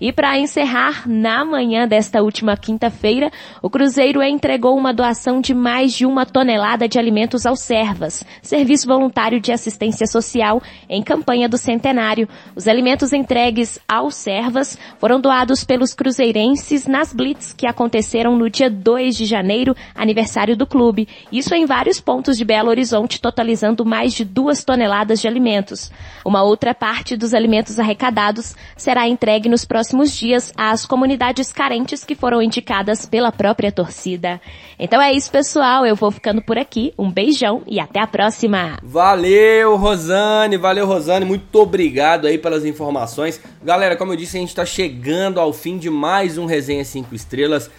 E 0.00 0.12
para 0.12 0.38
encerrar, 0.38 1.08
na 1.08 1.44
manhã 1.44 1.86
desta 1.88 2.22
última 2.22 2.56
quinta-feira, 2.56 3.32
o 3.60 3.68
Cruzeiro 3.68 4.22
entregou 4.22 4.76
uma 4.76 4.94
doação 4.94 5.40
de 5.40 5.52
mais 5.52 5.92
de 5.92 6.06
uma 6.06 6.24
tonelada 6.24 6.88
de 6.88 7.00
alimentos 7.00 7.44
aos 7.44 7.60
Servas, 7.60 8.24
Serviço 8.40 8.86
Voluntário 8.86 9.40
de 9.40 9.50
Assistência 9.50 10.06
Social, 10.06 10.62
em 10.88 11.02
campanha 11.02 11.48
do 11.48 11.58
centenário. 11.58 12.28
Os 12.54 12.68
alimentos 12.68 13.12
entregues 13.12 13.80
aos 13.88 14.14
Servas 14.14 14.78
foram 15.00 15.20
doados 15.20 15.64
pelos 15.64 15.94
cruzeirenses 15.94 16.86
nas 16.86 17.12
blitz 17.12 17.52
que 17.52 17.66
aconteceram 17.66 18.36
no 18.36 18.48
dia 18.48 18.70
2 18.70 19.16
de 19.16 19.24
janeiro, 19.24 19.74
aniversário 19.96 20.56
do 20.56 20.66
clube. 20.66 21.08
Isso 21.32 21.54
em 21.56 21.66
vários 21.66 22.00
pontos 22.00 22.36
de 22.36 22.44
Belo 22.44 22.70
Horizonte, 22.70 23.20
totalizando 23.20 23.84
mais 23.84 24.12
de 24.12 24.24
duas 24.24 24.62
toneladas 24.62 25.20
de 25.20 25.26
alimentos. 25.26 25.90
Uma 26.24 26.44
outra 26.44 26.72
parte 26.72 27.16
dos 27.16 27.34
alimentos 27.34 27.80
arrecadados 27.80 28.54
será 28.76 29.08
entregue 29.08 29.48
nos 29.48 29.64
próximos 29.64 29.87
próximos 29.88 30.12
dias 30.12 30.52
às 30.54 30.84
comunidades 30.84 31.50
carentes 31.50 32.04
que 32.04 32.14
foram 32.14 32.42
indicadas 32.42 33.06
pela 33.06 33.32
própria 33.32 33.72
torcida. 33.72 34.38
Então 34.78 35.00
é 35.00 35.14
isso, 35.14 35.30
pessoal. 35.30 35.86
Eu 35.86 35.96
vou 35.96 36.10
ficando 36.10 36.42
por 36.42 36.58
aqui. 36.58 36.92
Um 36.98 37.10
beijão 37.10 37.62
e 37.66 37.80
até 37.80 37.98
a 38.00 38.06
próxima. 38.06 38.78
Valeu, 38.82 39.76
Rosane. 39.76 40.58
Valeu, 40.58 40.86
Rosane. 40.86 41.24
Muito 41.24 41.54
obrigado 41.58 42.26
aí 42.26 42.36
pelas 42.36 42.66
informações. 42.66 43.40
Galera, 43.62 43.96
como 43.96 44.12
eu 44.12 44.16
disse, 44.16 44.36
a 44.36 44.40
gente 44.40 44.50
está 44.50 44.66
chegando 44.66 45.40
ao 45.40 45.54
fim 45.54 45.78
de 45.78 45.88
mais 45.88 46.36
um 46.36 46.44
Resenha 46.44 46.84
5 46.84 47.14
Estrelas. 47.14 47.70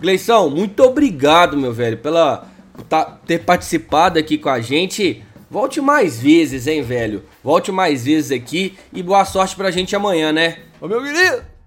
Gleison, 0.00 0.48
muito 0.48 0.82
obrigado, 0.82 1.54
meu 1.54 1.72
velho, 1.72 1.98
pela 1.98 2.46
tá, 2.88 3.18
ter 3.26 3.40
participado 3.40 4.18
aqui 4.18 4.38
com 4.38 4.48
a 4.48 4.60
gente. 4.60 5.22
Volte 5.50 5.82
mais 5.82 6.18
vezes, 6.18 6.66
hein, 6.66 6.80
velho? 6.80 7.24
Volte 7.44 7.70
mais 7.70 8.06
vezes 8.06 8.32
aqui 8.32 8.78
e 8.90 9.02
boa 9.02 9.26
sorte 9.26 9.54
pra 9.54 9.70
gente 9.70 9.94
amanhã, 9.94 10.32
né? 10.32 10.60
Ô, 10.80 10.88
meu 10.88 11.02
querido! 11.02 11.57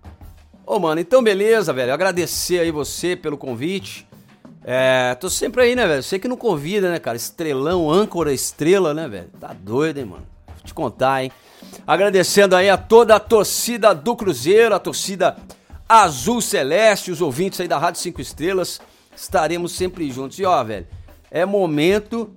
Ô, 0.71 0.79
mano, 0.79 1.01
então 1.01 1.21
beleza, 1.21 1.73
velho. 1.73 1.93
Agradecer 1.93 2.61
aí 2.61 2.71
você 2.71 3.13
pelo 3.13 3.37
convite. 3.37 4.07
É, 4.63 5.13
tô 5.15 5.29
sempre 5.29 5.63
aí, 5.63 5.75
né, 5.75 5.85
velho? 5.85 6.01
Você 6.01 6.17
que 6.17 6.29
não 6.29 6.37
convida, 6.37 6.89
né, 6.89 6.97
cara? 6.97 7.17
Estrelão, 7.17 7.91
âncora, 7.91 8.31
estrela, 8.31 8.93
né, 8.93 9.05
velho? 9.05 9.29
Tá 9.37 9.53
doido, 9.53 9.97
hein, 9.97 10.05
mano? 10.05 10.25
Vou 10.47 10.63
te 10.63 10.73
contar, 10.73 11.23
hein? 11.25 11.31
Agradecendo 11.85 12.55
aí 12.55 12.69
a 12.69 12.77
toda 12.77 13.17
a 13.17 13.19
torcida 13.19 13.93
do 13.93 14.15
Cruzeiro, 14.15 14.73
a 14.73 14.79
torcida 14.79 15.35
Azul 15.89 16.39
Celeste, 16.39 17.11
os 17.11 17.19
ouvintes 17.19 17.59
aí 17.59 17.67
da 17.67 17.77
Rádio 17.77 17.99
5 17.99 18.21
Estrelas. 18.21 18.79
Estaremos 19.13 19.73
sempre 19.73 20.09
juntos. 20.09 20.39
E 20.39 20.45
ó, 20.45 20.63
velho, 20.63 20.87
é 21.29 21.45
momento 21.45 22.33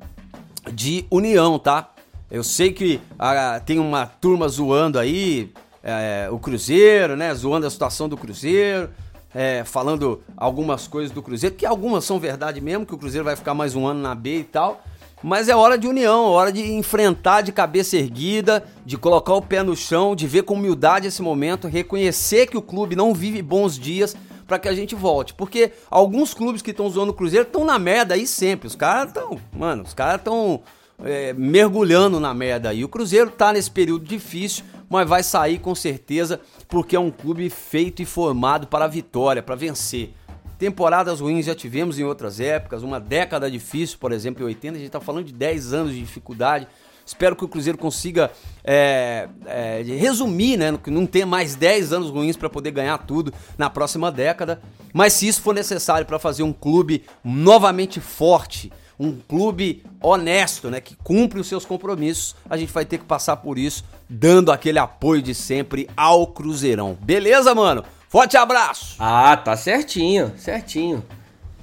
de 0.73 1.07
união, 1.09 1.57
tá? 1.57 1.95
Eu 2.29 2.43
sei 2.43 2.73
que 2.73 3.01
ah, 3.17 3.63
tem 3.65 3.79
uma 3.79 4.07
turma 4.07 4.49
zoando 4.49 4.99
aí, 4.99 5.53
é, 5.85 6.29
o 6.31 6.39
Cruzeiro, 6.39 7.15
né? 7.15 7.33
Zoando 7.35 7.67
a 7.67 7.71
situação 7.71 8.09
do 8.09 8.17
Cruzeiro, 8.17 8.89
é, 9.35 9.63
falando 9.65 10.23
algumas 10.35 10.89
coisas 10.89 11.11
do 11.11 11.23
Cruzeiro, 11.23 11.55
que 11.55 11.67
algumas 11.67 12.05
são 12.05 12.19
verdade 12.19 12.61
mesmo, 12.61 12.87
que 12.87 12.95
o 12.95 12.99
Cruzeiro 12.99 13.25
vai 13.25 13.37
ficar 13.37 13.53
mais 13.53 13.75
um 13.75 13.87
ano 13.87 14.01
na 14.01 14.15
B 14.15 14.39
e 14.39 14.45
tal. 14.45 14.83
Mas 15.23 15.49
é 15.49 15.57
hora 15.57 15.79
de 15.79 15.87
união, 15.87 16.25
hora 16.25 16.53
de 16.53 16.73
enfrentar 16.73 17.43
de 17.43 17.51
cabeça 17.51 17.97
erguida, 17.97 18.65
de 18.85 18.99
colocar 18.99 19.35
o 19.35 19.41
pé 19.41 19.63
no 19.63 19.75
chão, 19.75 20.15
de 20.15 20.27
ver 20.27 20.43
com 20.43 20.55
humildade 20.55 21.07
esse 21.07 21.23
momento, 21.23 21.67
reconhecer 21.67 22.47
que 22.47 22.59
o 22.59 22.63
clube 22.63 22.95
não 22.95 23.15
vive 23.15 23.41
bons 23.41 23.79
dias 23.79 24.15
para 24.47 24.59
que 24.59 24.69
a 24.69 24.75
gente 24.75 24.95
volte. 24.95 25.33
Porque 25.33 25.73
alguns 25.91 26.35
clubes 26.35 26.61
que 26.61 26.73
estão 26.73 26.91
zoando 26.91 27.13
o 27.13 27.15
Cruzeiro 27.15 27.47
estão 27.47 27.65
na 27.65 27.79
merda 27.79 28.15
aí 28.15 28.27
sempre. 28.27 28.67
Os 28.67 28.77
caras 28.77 29.09
estão, 29.09 29.39
mano, 29.51 29.83
os 29.83 29.95
caras 29.95 30.17
estão 30.17 30.61
é, 31.03 31.33
mergulhando 31.33 32.21
na 32.21 32.35
merda 32.35 32.69
aí. 32.69 32.85
O 32.85 32.89
Cruzeiro 32.89 33.31
tá 33.31 33.53
nesse 33.53 33.71
período 33.71 34.05
difícil, 34.05 34.65
mas 34.89 35.09
vai 35.09 35.23
sair 35.23 35.59
com 35.59 35.75
certeza, 35.75 36.41
porque 36.69 36.97
é 36.97 37.01
um 37.01 37.11
clube 37.11 37.49
feito 37.51 38.03
e 38.03 38.05
formado 38.05 38.67
para 38.67 38.85
a 38.85 38.89
vitória, 38.89 39.43
para 39.43 39.55
vencer. 39.55 40.15
Temporadas 40.59 41.21
ruins 41.21 41.47
já 41.47 41.55
tivemos 41.55 41.99
em 41.99 42.05
outras 42.05 42.39
épocas, 42.39 42.83
uma 42.83 43.01
década 43.01 43.51
difícil, 43.51 43.99
por 43.99 44.13
exemplo, 44.13 44.43
em 44.43 44.47
80, 44.47 44.75
a 44.75 44.79
gente 44.79 44.87
está 44.87 45.01
falando 45.01 45.27
de 45.27 45.33
10 45.33 45.73
anos 45.73 45.93
de 45.93 46.01
dificuldade. 46.01 46.67
Espero 47.05 47.37
que 47.37 47.45
o 47.45 47.49
Cruzeiro 47.49 47.77
consiga 47.77 48.31
é, 48.63 49.29
é, 49.45 49.83
resumir, 49.83 50.57
né? 50.57 50.79
Que 50.83 50.91
não 50.91 51.05
tenha 51.07 51.27
mais 51.27 51.55
10 51.55 51.93
anos 51.93 52.11
ruins 52.11 52.37
para 52.37 52.49
poder 52.49 52.71
ganhar 52.71 52.97
tudo 52.99 53.33
na 53.59 53.69
próxima 53.69 54.11
década. 54.11 54.63
Mas 54.93 55.13
se 55.13 55.29
isso 55.29 55.43
for 55.43 55.55
necessário 55.55 56.07
para 56.07 56.19
fazer 56.19 56.45
um 56.45 56.53
clube 56.53 57.05
novamente 57.23 58.01
forte, 58.01 58.73
um 58.99 59.19
clube 59.29 59.85
honesto, 60.01 60.71
né, 60.71 60.81
que 60.81 60.95
cumpre 60.97 61.41
os 61.41 61.49
seus 61.49 61.65
compromissos, 61.65 62.37
a 62.49 62.57
gente 62.57 62.73
vai 62.73 62.85
ter 62.85 62.99
que 62.99 63.05
passar 63.05 63.37
por 63.37 63.59
isso, 63.59 63.85
dando 64.15 64.53
aquele 64.53 64.79
apoio 64.79 65.21
de 65.21 65.35
sempre 65.35 65.89
ao 65.97 66.29
Cruzeirão. 66.29 66.97
Beleza, 67.01 67.53
mano? 67.55 67.85
Forte 68.09 68.37
abraço! 68.37 68.95
Ah, 68.99 69.37
tá 69.37 69.57
certinho, 69.57 70.33
certinho. 70.37 71.05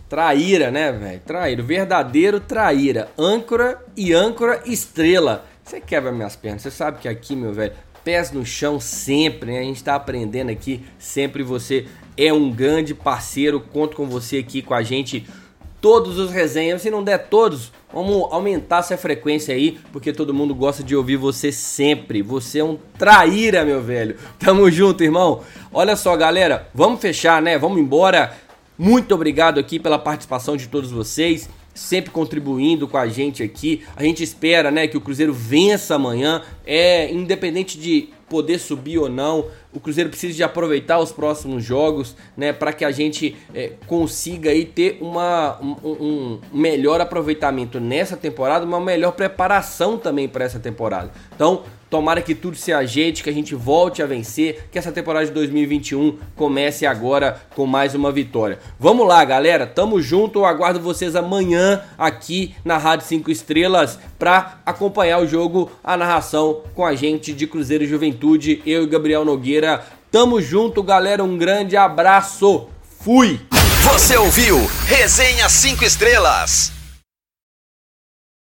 Traíra, 0.10 0.70
né, 0.70 0.91
velho? 0.91 1.22
Traíra, 1.22 1.64
verdadeiro 1.64 2.41
traíra. 2.41 3.10
Âncora 3.18 3.82
e 3.95 4.12
âncora 4.12 4.62
estrela. 4.66 5.45
Você 5.64 5.80
quebra 5.80 6.12
minhas 6.12 6.36
pernas, 6.36 6.64
você 6.64 6.72
sabe 6.72 6.99
que 6.99 7.08
aqui, 7.08 7.34
meu 7.38 7.54
velho, 7.54 7.72
pés 8.04 8.32
no 8.32 8.45
chão 8.45 8.82
sempre, 8.82 9.54
né? 9.54 9.60
A 9.60 9.64
gente 9.64 9.82
tá 9.82 9.95
aprendendo 9.95 10.52
aqui, 10.52 10.84
sempre 10.99 11.43
você 11.43 11.88
é 12.18 12.34
um 12.34 12.52
grande 12.52 12.93
parceiro. 12.93 13.62
Conto 13.62 13.95
com 13.95 14.06
você 14.08 14.39
aqui 14.39 14.62
com 14.62 14.74
a 14.74 14.84
gente 14.84 15.26
todos 15.82 16.20
os 16.20 16.32
resenhas. 16.32 16.82
Se 16.82 16.90
não 16.90 17.04
der 17.04 17.28
todos, 17.28 17.72
vamos 17.92 18.32
aumentar 18.32 18.80
essa 18.80 18.96
frequência 18.96 19.54
aí, 19.54 19.80
porque 19.92 20.14
todo 20.14 20.34
mundo 20.34 20.56
gosta 20.56 20.84
de 20.84 20.96
ouvir 20.96 21.18
você 21.18 21.52
sempre. 21.52 22.22
Você 22.22 22.60
é 22.60 22.64
um 22.64 22.78
traíra, 22.98 23.66
meu 23.66 23.82
velho. 23.82 24.16
Tamo 24.40 24.70
junto, 24.70 25.04
irmão. 25.04 25.42
Olha 25.74 25.96
só, 25.96 26.16
galera, 26.16 26.70
vamos 26.74 27.02
fechar, 27.02 27.42
né? 27.42 27.58
Vamos 27.58 27.80
embora. 27.80 28.38
Muito 28.78 29.14
obrigado 29.14 29.60
aqui 29.60 29.80
pela 29.80 30.00
participação 30.00 30.56
de 30.56 30.68
todos 30.68 30.92
vocês 30.92 31.50
sempre 31.74 32.12
contribuindo 32.12 32.88
com 32.88 32.98
a 32.98 33.08
gente 33.08 33.42
aqui. 33.42 33.84
A 33.96 34.04
gente 34.04 34.24
espera, 34.24 34.72
né, 34.72 34.88
que 34.88 34.98
o 34.98 35.02
Cruzeiro 35.02 35.34
vença 35.34 35.96
amanhã. 35.96 36.42
É 36.66 37.12
independente 37.12 37.80
de 37.80 38.10
poder 38.32 38.60
subir 38.60 38.98
ou 38.98 39.10
não, 39.10 39.48
o 39.74 39.80
Cruzeiro 39.82 40.10
precisa 40.10 40.34
de 40.34 40.42
aproveitar 40.42 41.00
os 41.00 41.12
próximos 41.12 41.66
jogos, 41.66 42.16
né, 42.38 42.54
para 42.54 42.72
que 42.72 42.86
a 42.86 42.92
gente 42.92 43.36
é, 43.54 43.74
consiga 43.86 44.52
aí 44.52 44.64
ter 44.64 44.98
uma, 45.02 45.60
um, 45.62 45.76
um, 45.84 46.40
melhor 46.54 47.02
aproveitamento 47.02 47.78
nessa 47.78 48.16
temporada, 48.16 48.66
uma 48.66 48.80
melhor 48.80 49.12
preparação 49.12 49.98
também 49.98 50.30
para 50.30 50.46
essa 50.46 50.60
temporada. 50.60 51.12
Então, 51.36 51.64
Tomara 51.92 52.22
que 52.22 52.34
tudo 52.34 52.56
se 52.56 52.72
ajeite, 52.72 53.22
que 53.22 53.30
a 53.30 53.34
gente 53.34 53.54
volte 53.54 54.02
a 54.02 54.06
vencer, 54.06 54.70
que 54.72 54.80
essa 54.80 54.94
temporada 54.94 55.26
de 55.26 55.34
2021 55.34 56.20
comece 56.38 56.86
agora 56.86 57.42
com 57.54 57.66
mais 57.66 57.94
uma 57.94 58.14
vitória. 58.14 58.60
Vamos 58.80 59.06
lá, 59.06 59.26
galera, 59.26 59.68
tamo 59.68 60.02
junto. 60.02 60.39
Eu 60.39 60.46
aguardo 60.46 60.80
vocês 60.80 61.18
amanhã 61.18 61.82
aqui 61.98 62.56
na 62.64 62.78
Rádio 62.78 63.06
5 63.08 63.30
Estrelas 63.30 64.00
para 64.18 64.62
acompanhar 64.66 65.20
o 65.20 65.28
jogo, 65.28 65.70
a 65.84 65.98
narração 65.98 66.62
com 66.74 66.86
a 66.86 66.96
gente 66.96 67.34
de 67.34 67.46
Cruzeiro 67.46 67.84
e 67.84 67.88
Juventude, 67.88 68.62
eu 68.66 68.84
e 68.84 68.88
Gabriel 68.88 69.26
Nogueira. 69.26 69.84
Tamo 70.10 70.42
junto, 70.42 70.82
galera. 70.82 71.22
Um 71.26 71.38
grande 71.38 71.76
abraço. 71.76 72.70
Fui. 73.02 73.38
Você 73.84 74.16
ouviu 74.16 74.58
Resenha 74.88 75.50
5 75.50 75.84
Estrelas. 75.84 76.81